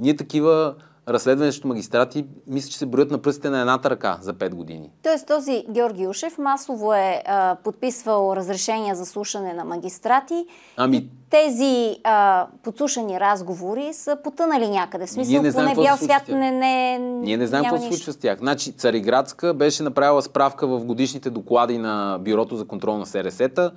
Ние 0.00 0.16
такива 0.16 0.74
разследване 1.08 1.52
срещу 1.52 1.68
магистрати, 1.68 2.26
мисля, 2.46 2.70
че 2.70 2.78
се 2.78 2.86
броят 2.86 3.10
на 3.10 3.18
пръстите 3.18 3.50
на 3.50 3.60
едната 3.60 3.90
ръка 3.90 4.18
за 4.20 4.34
5 4.34 4.54
години. 4.54 4.90
Тоест 5.02 5.26
този 5.26 5.64
Георги 5.70 6.06
Ушев 6.06 6.38
масово 6.38 6.94
е 6.94 7.22
а, 7.26 7.56
подписвал 7.64 8.36
разрешения 8.36 8.94
за 8.94 9.06
слушане 9.06 9.52
на 9.52 9.64
магистрати. 9.64 10.46
Ами... 10.76 10.96
И 10.96 11.08
тези 11.30 11.96
а, 12.04 12.46
подслушани 12.62 13.20
разговори 13.20 13.92
са 13.92 14.16
потънали 14.24 14.68
някъде. 14.68 15.06
В 15.06 15.10
смисъл, 15.10 15.32
Ние 15.32 15.40
не 15.40 15.50
знаем 15.50 15.74
поне 15.74 15.86
бял 15.86 15.96
свят 15.96 16.28
не, 16.28 16.50
не... 16.50 16.98
Ние 16.98 17.36
не 17.36 17.46
знаем 17.46 17.64
какво 17.64 17.78
се 17.78 17.88
случва 17.88 18.12
с 18.12 18.16
тях. 18.16 18.38
Значи, 18.38 18.72
Цариградска 18.72 19.54
беше 19.54 19.82
направила 19.82 20.22
справка 20.22 20.66
в 20.66 20.84
годишните 20.84 21.30
доклади 21.30 21.78
на 21.78 22.18
Бюрото 22.20 22.56
за 22.56 22.64
контрол 22.64 22.98
на 22.98 23.06
СРС-та, 23.06 23.70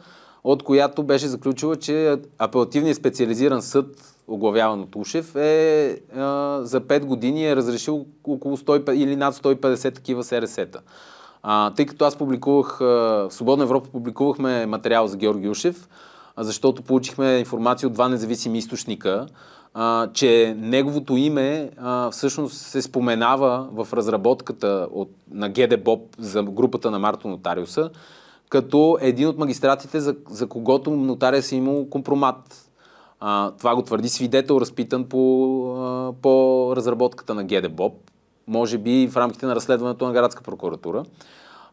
от 0.44 0.64
която 0.64 1.04
беше 1.04 1.28
заключила, 1.28 1.76
че 1.76 2.18
апелативният 2.38 2.98
специализиран 2.98 3.62
съд 3.62 4.17
оглавяван 4.28 4.82
от 4.82 4.96
Ушев, 4.96 5.36
е 5.36 6.00
а, 6.16 6.60
за 6.64 6.82
5 6.82 7.06
години 7.06 7.48
е 7.48 7.56
разрешил 7.56 8.06
около 8.24 8.58
100 8.58 8.92
или 8.92 9.16
над 9.16 9.36
150 9.36 9.96
такива 9.96 10.24
СРС-та. 10.24 10.80
А, 11.44 11.74
тъй 11.74 11.86
като 11.86 12.06
аз 12.06 12.16
публикувах, 12.16 12.78
в 12.80 13.28
Свободна 13.32 13.64
Европа 13.64 13.90
публикувахме 13.90 14.66
материал 14.66 15.08
за 15.08 15.18
Георги 15.18 15.50
Ушев, 15.50 15.90
защото 16.38 16.82
получихме 16.82 17.38
информация 17.38 17.88
от 17.88 17.94
два 17.94 18.10
независими 18.10 18.58
източника, 18.58 19.28
а, 19.74 20.08
че 20.14 20.56
неговото 20.58 21.18
име 21.18 21.70
а, 21.78 22.12
всъщност 22.12 22.58
се 22.58 22.82
споменава 22.82 23.68
в 23.72 23.88
разработката 23.94 24.88
от, 24.92 25.10
на 25.32 25.50
ГД 25.50 25.84
Боб 25.84 26.02
за 26.20 26.44
групата 26.44 26.92
на 26.92 27.00
Марто 27.00 27.28
Нотариуса, 27.28 27.90
като 28.50 28.98
един 29.02 29.28
от 29.28 29.38
магистратите, 29.38 30.00
за, 30.00 30.16
за 30.30 30.48
когото 30.48 30.92
нотариус 30.92 31.52
е 31.52 31.56
имал 31.56 31.90
компромат 31.90 32.67
а, 33.20 33.52
това 33.52 33.76
го 33.76 33.82
твърди 33.82 34.10
свидетел, 34.10 34.62
разпитан 34.62 35.04
по, 35.04 36.14
по 36.22 36.74
разработката 36.76 37.34
на 37.34 37.44
ГДБОП, 37.44 37.94
може 38.48 38.78
би 38.78 39.08
в 39.08 39.18
рамките 39.18 39.46
на 39.46 39.56
разследването 39.56 40.08
на 40.08 40.14
градска 40.14 40.44
прокуратура. 40.44 41.04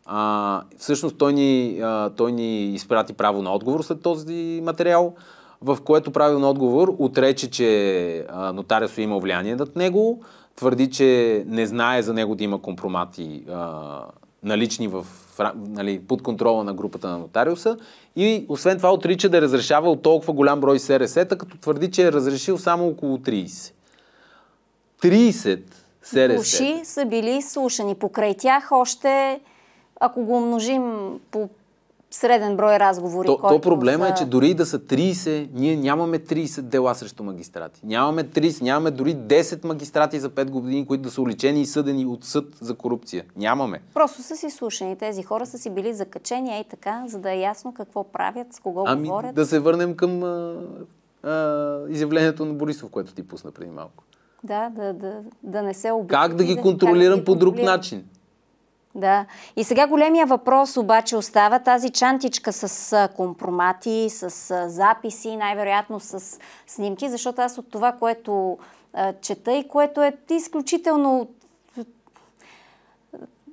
А, 0.06 0.62
всъщност 0.78 1.18
той 1.18 1.32
ни, 1.32 1.80
а, 1.82 2.10
той 2.10 2.32
ни 2.32 2.74
изпрати 2.74 3.12
право 3.12 3.42
на 3.42 3.54
отговор 3.54 3.82
след 3.82 4.02
този 4.02 4.60
материал, 4.64 5.14
в 5.62 5.78
което 5.84 6.10
прави 6.10 6.40
на 6.40 6.50
отговор 6.50 6.94
отрече, 6.98 7.50
че 7.50 8.26
а, 8.28 8.52
нотариус 8.52 8.98
има 8.98 9.18
влияние 9.18 9.56
над 9.56 9.76
него, 9.76 10.22
твърди, 10.56 10.90
че 10.90 11.44
не 11.46 11.66
знае 11.66 12.02
за 12.02 12.14
него 12.14 12.34
да 12.34 12.44
има 12.44 12.62
компромати 12.62 13.44
а, 13.52 14.00
налични 14.42 14.88
в, 14.88 15.06
нали, 15.56 16.00
под 16.00 16.22
контрола 16.22 16.64
на 16.64 16.74
групата 16.74 17.08
на 17.08 17.18
нотариуса 17.18 17.76
и 18.16 18.46
освен 18.48 18.76
това 18.76 18.92
отрича 18.92 19.28
да 19.28 19.38
е 19.38 19.40
разрешавал 19.40 19.96
толкова 19.96 20.32
голям 20.32 20.60
брой 20.60 20.78
СРС-та, 20.78 21.38
като 21.38 21.58
твърди, 21.58 21.90
че 21.90 22.06
е 22.06 22.12
разрешил 22.12 22.58
само 22.58 22.88
около 22.88 23.18
30. 23.18 23.72
30 25.02 25.60
СРС. 26.02 26.36
Души 26.36 26.80
са 26.84 27.04
били 27.04 27.42
слушани. 27.42 27.94
Покрай 27.94 28.34
тях 28.34 28.68
още, 28.72 29.40
ако 30.00 30.24
го 30.24 30.36
умножим 30.36 31.10
по 31.30 31.48
среден 32.14 32.56
брой 32.56 32.78
разговори. 32.78 33.26
То, 33.26 33.36
то 33.36 33.60
проблема 33.60 34.06
са... 34.06 34.12
е, 34.12 34.14
че 34.14 34.24
дори 34.24 34.54
да 34.54 34.66
са 34.66 34.78
30, 34.78 35.48
ние 35.52 35.76
нямаме 35.76 36.18
30 36.18 36.60
дела 36.60 36.94
срещу 36.94 37.24
магистрати. 37.24 37.80
Нямаме 37.84 38.24
30, 38.24 38.62
нямаме 38.62 38.90
дори 38.90 39.16
10 39.16 39.64
магистрати 39.64 40.20
за 40.20 40.30
5 40.30 40.50
години, 40.50 40.86
които 40.86 41.02
да 41.02 41.10
са 41.10 41.22
уличени 41.22 41.60
и 41.60 41.66
съдени 41.66 42.06
от 42.06 42.24
съд 42.24 42.44
за 42.60 42.74
корупция. 42.74 43.24
Нямаме. 43.36 43.80
Просто 43.94 44.22
са 44.22 44.36
си 44.36 44.50
слушани. 44.50 44.96
Тези 44.96 45.22
хора 45.22 45.46
са 45.46 45.58
си 45.58 45.70
били 45.70 45.94
закачени, 45.94 46.60
и 46.60 46.64
така, 46.70 47.04
за 47.06 47.18
да 47.18 47.32
е 47.32 47.40
ясно 47.40 47.74
какво 47.74 48.04
правят, 48.04 48.52
с 48.54 48.60
кого 48.60 48.84
ами, 48.86 49.08
говорят. 49.08 49.34
Да 49.34 49.46
се 49.46 49.58
върнем 49.58 49.96
към 49.96 50.22
а, 50.22 50.56
а, 51.22 51.78
изявлението 51.88 52.44
на 52.44 52.54
Борисов, 52.54 52.90
което 52.90 53.14
ти 53.14 53.28
пусна 53.28 53.50
преди 53.50 53.70
малко. 53.70 54.04
Да, 54.44 54.70
да, 54.70 54.92
да, 54.92 55.20
да 55.42 55.62
не 55.62 55.74
се 55.74 55.92
обичат. 55.92 56.10
Как 56.10 56.34
да 56.34 56.44
ги 56.44 56.56
контролирам 56.62 57.18
да 57.18 57.24
по 57.24 57.34
друг 57.34 57.62
начин? 57.62 58.04
Да. 58.94 59.26
И 59.56 59.64
сега 59.64 59.86
големия 59.86 60.26
въпрос 60.26 60.76
обаче 60.76 61.16
остава 61.16 61.58
тази 61.58 61.90
чантичка 61.90 62.52
с 62.52 63.08
компромати, 63.16 64.06
с 64.10 64.68
записи, 64.68 65.36
най-вероятно 65.36 66.00
с 66.00 66.38
снимки, 66.66 67.08
защото 67.08 67.42
аз 67.42 67.58
от 67.58 67.70
това, 67.70 67.92
което 67.92 68.58
чета 69.20 69.52
и 69.52 69.68
което 69.68 70.02
е 70.02 70.16
изключително 70.30 71.28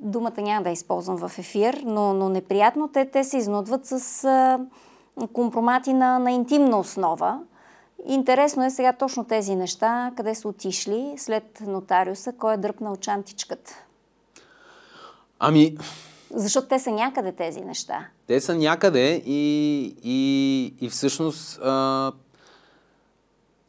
думата 0.02 0.42
няма 0.42 0.64
да 0.64 0.70
използвам 0.70 1.18
в 1.18 1.40
ефир, 1.40 1.82
но, 1.86 2.14
но 2.14 2.30
неприятно, 2.30 2.88
те, 2.88 3.06
те 3.06 3.24
се 3.24 3.38
изнудват 3.38 3.86
с 3.86 4.24
а, 4.24 4.60
компромати 5.34 5.94
на, 5.94 6.20
на 6.20 6.32
интимна 6.32 6.80
основа. 6.80 7.40
Интересно 8.06 8.66
е 8.66 8.70
сега 8.70 8.94
точно 8.94 9.24
тези 9.24 9.56
неща, 9.56 10.12
къде 10.18 10.36
са 10.36 10.48
отишли 10.48 11.14
след 11.18 11.62
нотариуса, 11.68 12.34
кой 12.34 12.54
е 12.54 12.58
дръпнал 12.58 12.96
чантичката. 12.96 13.86
Ами... 15.44 15.78
Защото 16.36 16.68
те 16.68 16.80
са 16.80 16.92
някъде 16.92 17.32
тези 17.32 17.62
неща. 17.62 18.08
Те 18.28 18.42
са 18.42 18.56
някъде 18.56 19.24
и, 19.26 19.96
и, 20.04 20.74
и 20.82 20.90
всъщност 20.90 21.60
а, 21.64 22.12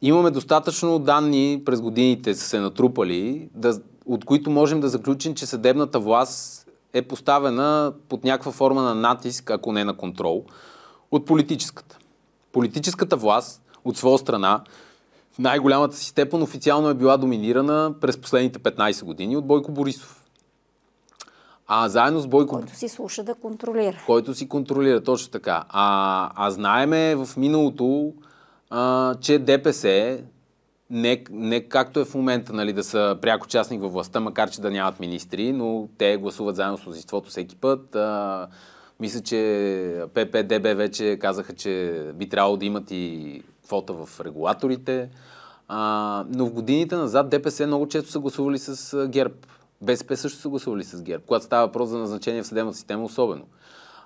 имаме 0.01 0.31
достатъчно 0.31 0.99
данни 0.99 1.61
през 1.65 1.81
годините 1.81 2.33
са 2.33 2.47
се 2.47 2.59
натрупали, 2.59 3.49
да, 3.55 3.81
от 4.05 4.25
които 4.25 4.49
можем 4.49 4.79
да 4.79 4.89
заключим, 4.89 5.35
че 5.35 5.45
съдебната 5.45 5.99
власт 5.99 6.67
е 6.93 7.01
поставена 7.01 7.93
под 8.09 8.23
някаква 8.23 8.51
форма 8.51 8.81
на 8.81 8.95
натиск, 8.95 9.49
ако 9.49 9.71
не 9.71 9.83
на 9.83 9.97
контрол, 9.97 10.45
от 11.11 11.25
политическата. 11.25 11.97
Политическата 12.51 13.15
власт 13.15 13.61
от 13.85 13.97
своя 13.97 14.17
страна 14.17 14.63
в 15.31 15.39
най-голямата 15.39 15.95
си 15.95 16.05
степен 16.05 16.41
официално 16.41 16.89
е 16.89 16.93
била 16.93 17.17
доминирана 17.17 17.93
през 18.01 18.17
последните 18.17 18.59
15 18.59 19.03
години 19.03 19.37
от 19.37 19.47
Бойко 19.47 19.71
Борисов. 19.71 20.22
А 21.67 21.89
заедно 21.89 22.19
с 22.19 22.27
Бойко... 22.27 22.55
Който 22.55 22.75
си 22.75 22.89
слуша 22.89 23.23
да 23.23 23.35
контролира. 23.35 24.03
Който 24.05 24.33
си 24.33 24.49
контролира, 24.49 25.03
точно 25.03 25.31
така. 25.31 25.63
А, 25.69 26.31
а 26.35 26.51
знаеме 26.51 27.15
в 27.15 27.29
миналото, 27.37 28.13
а, 28.69 29.15
че 29.15 29.39
ДПС 29.39 30.17
не, 30.89 31.23
не 31.31 31.61
както 31.61 31.99
е 31.99 32.05
в 32.05 32.13
момента, 32.15 32.53
нали, 32.53 32.73
да 32.73 32.83
са 32.83 33.17
пряко 33.21 33.45
участник 33.45 33.81
във 33.81 33.93
властта, 33.93 34.19
макар 34.19 34.49
че 34.49 34.61
да 34.61 34.71
нямат 34.71 34.99
министри, 34.99 35.53
но 35.53 35.87
те 35.97 36.17
гласуват 36.17 36.55
заедно 36.55 36.77
с 36.77 36.85
мнозинството 36.85 37.29
всеки 37.29 37.55
път. 37.55 37.95
А, 37.95 38.47
мисля, 38.99 39.21
че 39.21 40.03
ППДБ 40.13 40.75
вече 40.75 41.17
казаха, 41.21 41.53
че 41.53 42.03
би 42.15 42.29
трябвало 42.29 42.57
да 42.57 42.65
имат 42.65 42.91
и 42.91 43.41
квота 43.65 43.93
в 43.93 44.19
регулаторите. 44.19 45.09
А, 45.67 46.25
но 46.29 46.45
в 46.45 46.53
годините 46.53 46.95
назад 46.95 47.29
ДПС 47.29 47.67
много 47.67 47.87
често 47.87 48.11
са 48.11 48.19
гласували 48.19 48.57
с 48.57 49.07
ГЕРБ. 49.07 49.33
БСП 49.83 50.17
също 50.17 50.39
са 50.39 50.49
гласували 50.49 50.83
с 50.83 51.01
ГЕРБ, 51.01 51.23
когато 51.27 51.45
става 51.45 51.67
въпрос 51.67 51.89
за 51.89 51.97
назначение 51.97 52.43
в 52.43 52.47
съдебната 52.47 52.77
система 52.77 53.03
особено. 53.03 53.45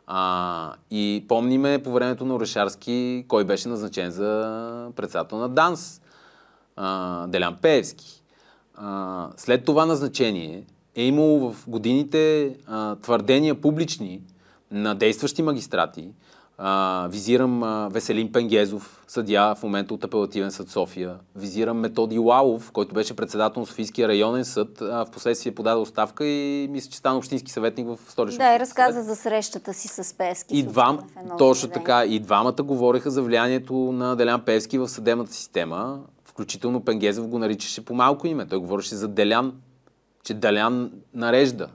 А, 0.08 0.74
и 0.92 1.26
помниме 1.28 1.84
по 1.84 1.92
времето 1.92 2.26
на 2.26 2.36
Орешарски, 2.36 3.26
кой 3.28 3.44
беше 3.44 3.70
назначен 3.70 4.12
за 4.12 4.92
председател 4.96 5.38
на 5.38 5.50
ДАНС. 5.50 6.02
А, 6.76 7.28
Делян 7.28 7.58
Пеевски. 7.62 8.24
А, 8.76 9.30
след 9.38 9.66
това 9.66 9.86
назначение 9.86 10.64
е 10.96 11.04
имало 11.04 11.52
в 11.52 11.70
годините 11.70 12.56
а, 12.68 12.96
твърдения 12.96 13.62
публични 13.62 14.22
на 14.72 14.96
действащи 14.96 15.42
магистрати, 15.42 16.10
а, 16.58 17.08
визирам 17.12 17.64
а, 17.64 17.90
Веселин 17.92 18.32
Пенгезов, 18.32 19.04
съдия 19.08 19.56
в 19.56 19.64
момента 19.64 19.94
от 19.94 20.04
апелативен 20.04 20.52
съд 20.52 20.70
София. 20.70 21.16
Визирам 21.36 21.78
Методи 21.78 22.20
Лалов, 22.20 22.72
който 22.72 22.96
беше 22.96 23.16
председател 23.16 23.60
на 23.60 23.66
Софийския 23.66 24.08
районен 24.08 24.46
съд. 24.46 24.82
А, 24.82 25.06
в 25.06 25.12
последствие 25.12 25.56
подаде 25.56 25.80
оставка 25.80 26.26
и 26.26 26.68
мисля, 26.72 26.92
че 26.92 26.98
стана 26.98 27.18
общински 27.18 27.52
съветник 27.52 27.88
в 27.88 27.98
столична. 28.12 28.46
Да, 28.46 28.56
и 28.56 28.60
разказа 28.60 29.04
за 29.04 29.16
срещата 29.16 29.74
си 29.74 29.88
с 29.88 30.18
Пески. 30.18 30.58
И 30.58 30.64
двам, 30.64 31.00
точно 31.38 31.70
така. 31.70 32.06
И 32.06 32.20
двамата 32.20 32.64
говореха 32.64 33.12
за 33.12 33.22
влиянието 33.22 33.74
на 33.74 34.16
Делян 34.16 34.42
Пески 34.42 34.78
в 34.78 34.88
съдебната 34.88 35.34
система. 35.34 36.00
Включително 36.26 36.82
Пенгезов 36.86 37.28
го 37.28 37.40
наричаше 37.40 37.86
по 37.86 37.94
малко 37.94 38.28
име. 38.28 38.48
Той 38.48 38.60
говореше 38.60 38.96
за 38.96 39.08
Делян, 39.08 39.54
че 40.24 40.34
Делян 40.34 40.92
нарежда 41.14 41.68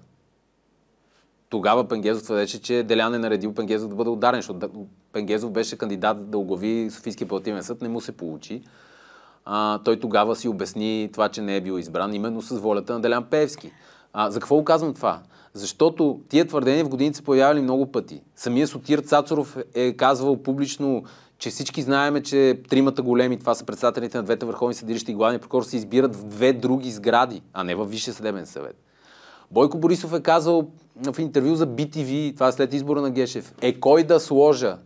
тогава 1.53 1.89
Пенгезов 1.89 2.23
твърдеше, 2.23 2.63
че 2.63 2.83
Делян 2.83 3.15
е 3.15 3.19
наредил 3.19 3.55
Пенгезов 3.55 3.89
да 3.89 3.95
бъде 3.95 4.11
ударен, 4.11 4.39
защото 4.39 4.71
Пенгезов 5.13 5.51
беше 5.51 5.79
кандидат 5.79 6.31
да 6.31 6.39
оглави 6.39 6.91
Софийския 6.91 7.25
апелативен 7.25 7.63
съд, 7.63 7.83
не 7.83 7.89
му 7.89 8.01
се 8.01 8.13
получи. 8.13 8.63
А, 9.45 9.79
той 9.79 10.01
тогава 10.01 10.37
си 10.37 10.49
обясни 10.49 11.11
това, 11.13 11.29
че 11.29 11.43
не 11.43 11.57
е 11.57 11.61
бил 11.61 11.79
избран 11.79 12.15
именно 12.15 12.43
с 12.43 12.59
волята 12.59 12.93
на 12.93 13.01
Делян 13.01 13.25
Певски. 13.25 13.73
А, 14.13 14.31
за 14.31 14.41
какво 14.41 14.57
го 14.57 14.65
казвам 14.65 14.95
това? 14.95 15.21
Защото 15.55 16.21
тия 16.29 16.47
твърдения 16.47 16.85
в 16.85 16.89
годините 16.89 17.17
се 17.17 17.25
появявали 17.25 17.61
много 17.61 17.87
пъти. 17.87 18.23
Самия 18.37 18.67
Сотир 18.67 18.99
Цацаров 18.99 19.57
е 19.75 19.93
казвал 19.93 20.43
публично, 20.43 21.05
че 21.39 21.51
всички 21.51 21.83
знаеме, 21.83 22.23
че 22.23 22.61
тримата 22.69 23.03
големи, 23.03 23.39
това 23.39 23.55
са 23.55 23.65
председателите 23.65 24.17
на 24.17 24.23
двете 24.23 24.47
върховни 24.47 24.75
съдилища 24.75 25.13
и 25.13 25.15
главния 25.15 25.41
прокурор, 25.41 25.63
се 25.63 25.77
избират 25.77 26.17
в 26.17 26.25
две 26.25 26.53
други 26.53 26.91
сгради, 26.91 27.43
а 27.53 27.65
не 27.65 27.75
във 27.75 27.91
Висше 27.91 28.13
съдебен 28.13 28.47
съвет. 28.47 28.77
Бойко 29.51 29.79
Борисов 29.79 30.13
е 30.13 30.21
казал 30.21 30.69
в 30.97 31.19
интервю 31.19 31.55
за 31.55 31.67
BTV, 31.67 32.35
това 32.35 32.49
е 32.49 32.53
след 32.53 32.75
избора 32.75 33.01
на 33.01 33.11
Гешев, 33.11 33.55
е 33.61 33.81
кой 33.81 34.03
да 34.03 34.21
сложа. 34.21 34.79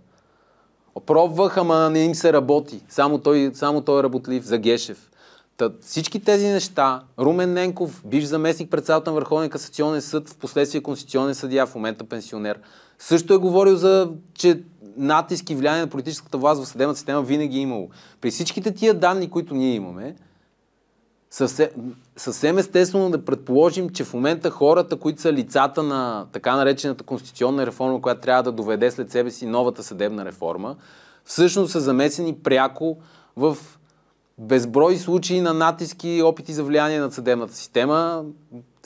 Пробвах, 1.07 1.57
ама 1.57 1.91
не 1.91 2.05
им 2.05 2.15
се 2.15 2.33
работи. 2.33 2.81
Само 2.89 3.19
той, 3.19 3.51
само 3.55 3.81
той 3.81 4.01
е 4.01 4.03
работлив 4.03 4.45
за 4.45 4.59
Гешев. 4.59 5.11
Та, 5.57 5.71
всички 5.81 6.21
тези 6.21 6.47
неща, 6.47 7.03
Румен 7.19 7.53
Ненков, 7.53 8.03
биш 8.07 8.25
заместник 8.25 8.71
председател 8.71 9.13
на 9.13 9.15
Върховния 9.15 9.51
касационен 9.51 10.03
съд, 10.03 10.29
в 10.29 10.37
последствие 10.37 10.83
конституционен 10.83 11.35
съдия, 11.35 11.67
в 11.67 11.75
момента 11.75 12.05
пенсионер, 12.05 12.61
също 12.99 13.35
е 13.35 13.37
говорил 13.37 13.77
за, 13.77 14.11
че 14.35 14.63
натиски 14.97 15.53
и 15.53 15.57
влияние 15.57 15.81
на 15.81 15.87
политическата 15.87 16.39
власт 16.39 16.65
в 16.65 16.69
съдебната 16.69 16.97
система 16.97 17.23
винаги 17.23 17.59
е 17.59 17.61
имало. 17.61 17.89
При 18.21 18.31
всичките 18.31 18.75
тия 18.75 18.95
данни, 18.95 19.31
които 19.31 19.55
ние 19.55 19.75
имаме, 19.75 20.17
съвсем, 21.37 21.69
съвсем 22.17 22.59
естествено 22.59 23.11
да 23.11 23.25
предположим, 23.25 23.91
че 23.91 24.05
в 24.05 24.15
момента 24.15 24.51
хората, 24.51 24.97
които 24.97 25.21
са 25.21 25.33
лицата 25.33 25.83
на 25.83 26.27
така 26.33 26.57
наречената 26.57 27.05
конституционна 27.05 27.67
реформа, 27.67 28.03
която 28.03 28.21
трябва 28.21 28.43
да 28.43 28.53
доведе 28.53 28.91
след 28.91 29.11
себе 29.11 29.31
си 29.31 29.47
новата 29.47 29.83
съдебна 29.83 30.25
реформа, 30.25 30.77
всъщност 31.25 31.73
са 31.73 31.81
замесени 31.81 32.35
пряко 32.35 32.97
в 33.37 33.57
безброй 34.39 34.97
случаи 34.97 35.41
на 35.41 35.55
натиски 35.55 36.09
и 36.09 36.23
опити 36.23 36.53
за 36.53 36.65
влияние 36.65 37.01
на 37.01 37.13
съдебната 37.13 37.55
система 37.55 38.25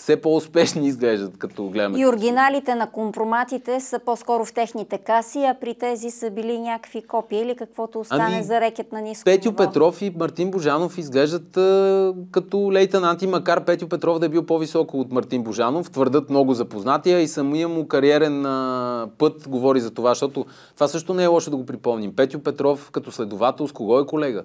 все 0.01 0.17
по-успешни 0.17 0.87
изглеждат, 0.87 1.39
като 1.39 1.69
гледаме. 1.69 1.99
И 1.99 2.07
оригиналите 2.07 2.75
на 2.75 2.91
компроматите 2.91 3.81
са 3.81 3.99
по-скоро 3.99 4.45
в 4.45 4.53
техните 4.53 4.99
каси, 4.99 5.39
а 5.39 5.55
при 5.61 5.75
тези 5.75 6.11
са 6.11 6.31
били 6.31 6.59
някакви 6.59 7.03
копии 7.03 7.39
или 7.39 7.57
каквото 7.57 8.01
остане 8.01 8.35
ами, 8.35 8.43
за 8.43 8.61
рекет 8.61 8.93
на 8.93 9.01
ниско 9.01 9.25
Петю 9.25 9.49
ниво. 9.49 9.57
Петров 9.57 10.03
и 10.03 10.13
Мартин 10.19 10.51
Божанов 10.51 10.99
изглеждат 10.99 11.57
а, 11.57 12.15
като 12.31 12.73
лейтенанти, 12.73 13.27
макар 13.27 13.65
Петю 13.65 13.89
Петров 13.89 14.19
да 14.19 14.27
е 14.27 14.29
бил 14.29 14.47
по-високо 14.47 15.01
от 15.01 15.13
Мартин 15.13 15.43
Божанов, 15.43 15.91
твърдат 15.91 16.31
много 16.31 16.55
запознатия 16.55 17.21
и 17.21 17.29
самия 17.29 17.69
му 17.69 17.89
кариерен 17.89 18.47
а, 18.47 19.09
път 19.19 19.49
говори 19.49 19.81
за 19.81 19.91
това, 19.91 20.11
защото 20.11 20.47
това 20.75 20.89
също 20.89 21.15
не 21.15 21.25
е 21.25 21.27
лошо 21.27 21.51
да 21.51 21.57
го 21.57 21.67
припомним. 21.67 22.17
Петю 22.17 22.39
Петров 22.39 22.91
като 22.91 23.13
следовател 23.13 23.69
с 23.69 23.73
кого 23.73 23.99
е 23.99 24.07
колега? 24.07 24.43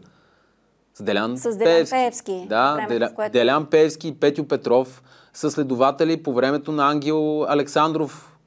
С 0.96 1.04
Делян, 1.04 1.38
с 1.38 1.58
Делян 1.58 1.76
Певски. 1.76 1.96
Певски. 1.96 2.46
Да, 2.50 2.86
Деля... 2.90 3.10
което... 3.16 3.32
Делян 3.32 3.66
Певски 3.66 4.08
и 4.08 4.14
Петю 4.14 4.44
Петров 4.44 5.04
са 5.36 5.52
следователи 5.52 6.24
по 6.24 6.34
времето 6.34 6.72
на 6.72 6.92
Ангел 6.92 7.46
Александров, 7.50 8.38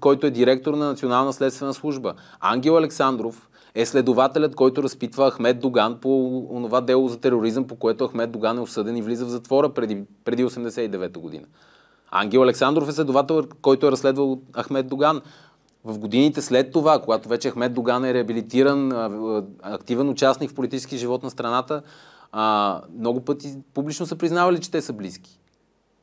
който 0.00 0.26
е 0.26 0.30
директор 0.30 0.74
на 0.74 0.86
Национална 0.86 1.32
следствена 1.32 1.74
служба. 1.74 2.14
Ангел 2.40 2.76
Александров 2.76 3.48
е 3.74 3.86
следователят, 3.86 4.54
който 4.54 4.82
разпитва 4.82 5.30
Ахмед 5.30 5.60
Доган 5.60 5.98
по 6.00 6.42
това 6.64 6.80
дело 6.80 7.08
за 7.08 7.20
тероризъм, 7.20 7.66
по 7.66 7.76
което 7.76 8.08
Ахмед 8.08 8.30
Доган 8.30 8.58
е 8.58 8.60
осъден 8.60 8.96
и 8.96 9.02
влиза 9.02 9.24
в 9.24 9.28
затвора 9.28 9.68
преди, 9.68 10.02
преди 10.24 10.44
89-та 10.44 11.20
година. 11.20 11.46
Ангел 12.10 12.42
Александров 12.42 12.88
е 12.88 12.92
следовател, 12.92 13.44
който 13.62 13.86
е 13.86 13.92
разследвал 13.92 14.40
Ахмед 14.56 14.88
Доган. 14.88 15.22
В 15.84 15.98
годините 15.98 16.42
след 16.42 16.72
това, 16.72 17.00
когато 17.00 17.28
вече 17.28 17.50
Ахмед 17.50 17.74
Доган 17.74 18.04
е 18.04 18.14
реабилитиран, 18.14 18.92
активен 19.62 20.08
участник 20.08 20.50
в 20.50 20.54
политически 20.54 20.96
живот 20.96 21.22
на 21.22 21.30
страната, 21.30 21.82
много 22.98 23.20
пъти 23.20 23.54
публично 23.74 24.06
са 24.06 24.16
признавали, 24.16 24.60
че 24.60 24.70
те 24.70 24.82
са 24.82 24.92
близки. 24.92 25.40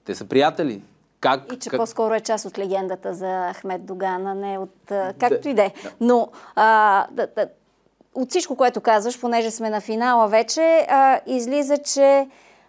Те 0.05 0.15
са 0.15 0.25
приятели. 0.25 0.81
Как, 1.19 1.53
и 1.53 1.59
че 1.59 1.69
как... 1.69 1.79
по-скоро 1.79 2.13
е 2.13 2.19
част 2.19 2.45
от 2.45 2.57
легендата 2.57 3.13
за 3.13 3.53
Ахмед 3.53 3.85
Догана, 3.85 4.35
не 4.35 4.57
от... 4.57 4.91
Както 5.19 5.49
и 5.49 5.53
да 5.53 5.63
е. 5.63 5.73
Но 5.99 6.27
а, 6.55 7.07
да, 7.11 7.27
да, 7.35 7.47
от 8.15 8.29
всичко, 8.29 8.55
което 8.55 8.81
казваш, 8.81 9.21
понеже 9.21 9.51
сме 9.51 9.69
на 9.69 9.81
финала 9.81 10.27
вече, 10.27 10.87
а, 10.89 11.19
излиза, 11.25 11.77
че 11.77 12.27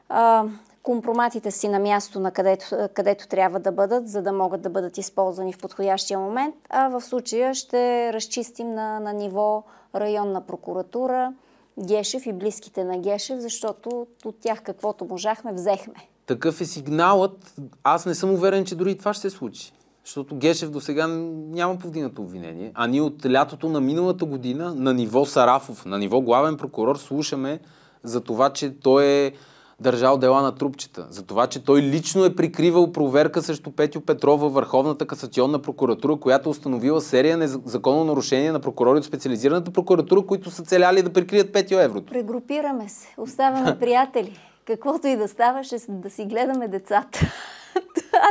а, 0.09 0.45
компроматите 0.83 1.51
си 1.51 1.69
на 1.69 1.79
място, 1.79 2.21
на 2.21 2.31
където, 2.31 2.89
където 2.95 3.29
трябва 3.29 3.61
да 3.61 3.73
бъдат, 3.73 4.09
за 4.09 4.23
да 4.23 4.33
могат 4.33 4.63
да 4.63 4.71
бъдат 4.71 4.99
използвани 4.99 5.53
в 5.53 5.59
подходящия 5.59 6.19
момент, 6.19 6.55
а 6.69 6.89
в 6.89 7.01
случая 7.01 7.55
ще 7.55 8.13
разчистим 8.13 8.75
на, 8.75 9.01
на 9.01 9.13
ниво 9.13 9.63
районна 9.95 10.41
прокуратура, 10.41 11.33
Гешев 11.79 12.27
и 12.27 12.33
близките 12.33 12.85
на 12.85 12.99
Гешев, 12.99 13.39
защото 13.39 14.07
от 14.25 14.41
тях 14.41 14.63
каквото 14.63 15.05
можахме, 15.05 15.53
взехме 15.53 16.12
такъв 16.27 16.61
е 16.61 16.65
сигналът. 16.65 17.55
Аз 17.85 18.07
не 18.07 18.15
съм 18.15 18.31
уверен, 18.31 18.65
че 18.65 18.75
дори 18.75 18.99
това 18.99 19.15
ще 19.15 19.31
се 19.31 19.37
случи. 19.37 19.73
Защото 20.05 20.37
Гешев 20.37 20.71
до 20.71 20.81
сега 20.81 21.07
няма 21.07 21.79
повдигнато 21.79 22.23
обвинение. 22.23 22.73
А 22.75 22.87
ние 22.87 23.01
от 23.01 23.27
лятото 23.27 23.69
на 23.69 23.81
миналата 23.81 24.25
година 24.25 24.75
на 24.75 24.95
ниво 24.95 25.25
Сарафов, 25.25 25.85
на 25.85 25.99
ниво 25.99 26.21
главен 26.21 26.57
прокурор, 26.57 26.97
слушаме 26.97 27.61
за 28.03 28.21
това, 28.21 28.51
че 28.51 28.81
той 28.81 29.05
е 29.05 29.33
държал 29.81 30.19
дела 30.19 30.43
на 30.43 30.55
трупчета. 30.55 31.07
За 31.11 31.23
това, 31.23 31.47
че 31.47 31.65
той 31.65 31.83
лично 31.83 32.25
е 32.25 32.37
прикривал 32.37 32.93
проверка 32.93 33.43
срещу 33.43 33.71
Петю 33.71 34.01
Петров 34.01 34.41
във 34.41 34.53
Върховната 34.53 35.07
касационна 35.07 35.59
прокуратура, 35.59 36.17
която 36.17 36.49
е 36.49 36.51
установила 36.51 37.01
серия 37.01 37.37
незаконно 37.37 38.05
нарушения 38.05 38.53
на 38.53 38.61
прокурори 38.61 38.99
от 38.99 39.05
специализираната 39.05 39.71
прокуратура, 39.71 40.27
които 40.27 40.51
са 40.51 40.63
целяли 40.63 41.03
да 41.03 41.13
прикрият 41.13 41.53
Петю 41.53 41.75
еврото. 41.75 42.13
Прегрупираме 42.13 42.89
се. 42.89 43.15
Оставаме 43.19 43.79
приятели 43.79 44.39
каквото 44.67 45.07
и 45.07 45.17
да 45.17 45.29
става, 45.29 45.65
ще 45.65 45.77
да 45.89 46.11
си 46.11 46.25
гледаме 46.25 46.69
децата. 46.69 47.21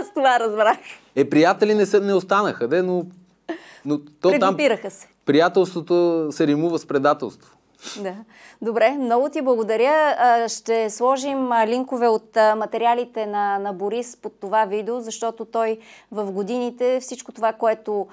Аз 0.01 0.13
това 0.13 0.39
разбрах. 0.39 0.77
Е, 1.15 1.29
приятели 1.29 1.75
не, 1.75 1.85
са, 1.85 1.99
не 1.99 2.13
останаха, 2.13 2.67
де, 2.67 2.81
но, 2.81 3.05
но 3.85 3.99
то 4.21 4.39
там... 4.39 4.57
се. 4.89 5.07
Приятелството 5.25 6.27
се 6.31 6.47
римува 6.47 6.79
с 6.79 6.85
предателство. 6.85 7.57
Да. 8.01 8.15
Добре, 8.61 8.91
много 8.91 9.29
ти 9.29 9.41
благодаря. 9.41 10.15
Ще 10.49 10.89
сложим 10.89 11.49
линкове 11.65 12.07
от 12.07 12.35
материалите 12.35 13.25
на, 13.25 13.59
на 13.59 13.73
Борис 13.73 14.17
под 14.17 14.39
това 14.39 14.65
видео, 14.65 15.01
защото 15.01 15.45
той 15.45 15.79
в 16.11 16.31
годините 16.31 16.99
всичко 16.99 17.31
това, 17.31 17.53
което 17.53 18.07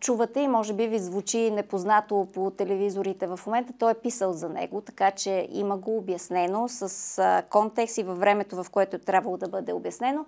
чувате 0.00 0.40
и 0.40 0.48
може 0.48 0.72
би 0.72 0.86
ви 0.86 0.98
звучи 0.98 1.50
непознато 1.50 2.28
по 2.34 2.50
телевизорите 2.50 3.26
в 3.26 3.40
момента, 3.46 3.72
той 3.78 3.92
е 3.92 3.94
писал 3.94 4.32
за 4.32 4.48
него, 4.48 4.80
така 4.80 5.10
че 5.10 5.48
има 5.52 5.76
го 5.76 5.96
обяснено 5.96 6.68
с 6.68 7.42
контекст 7.50 7.98
и 7.98 8.02
във 8.02 8.18
времето, 8.18 8.62
в 8.62 8.70
което 8.70 8.96
е 8.96 8.98
трябвало 8.98 9.36
да 9.36 9.48
бъде 9.48 9.72
обяснено. 9.72 10.24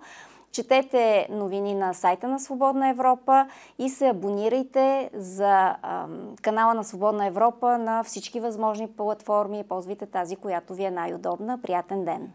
Четете 0.51 1.27
новини 1.29 1.73
на 1.73 1.93
сайта 1.93 2.27
на 2.27 2.39
Свободна 2.39 2.89
Европа 2.89 3.47
и 3.79 3.89
се 3.89 4.07
абонирайте 4.07 5.09
за 5.13 5.75
канала 6.41 6.73
на 6.73 6.83
Свободна 6.83 7.25
Европа 7.25 7.77
на 7.77 8.03
всички 8.03 8.39
възможни 8.39 8.87
платформи. 8.87 9.63
Ползвайте 9.69 10.05
тази, 10.05 10.35
която 10.35 10.73
ви 10.73 10.83
е 10.83 10.91
най-удобна. 10.91 11.61
Приятен 11.61 12.05
ден! 12.05 12.31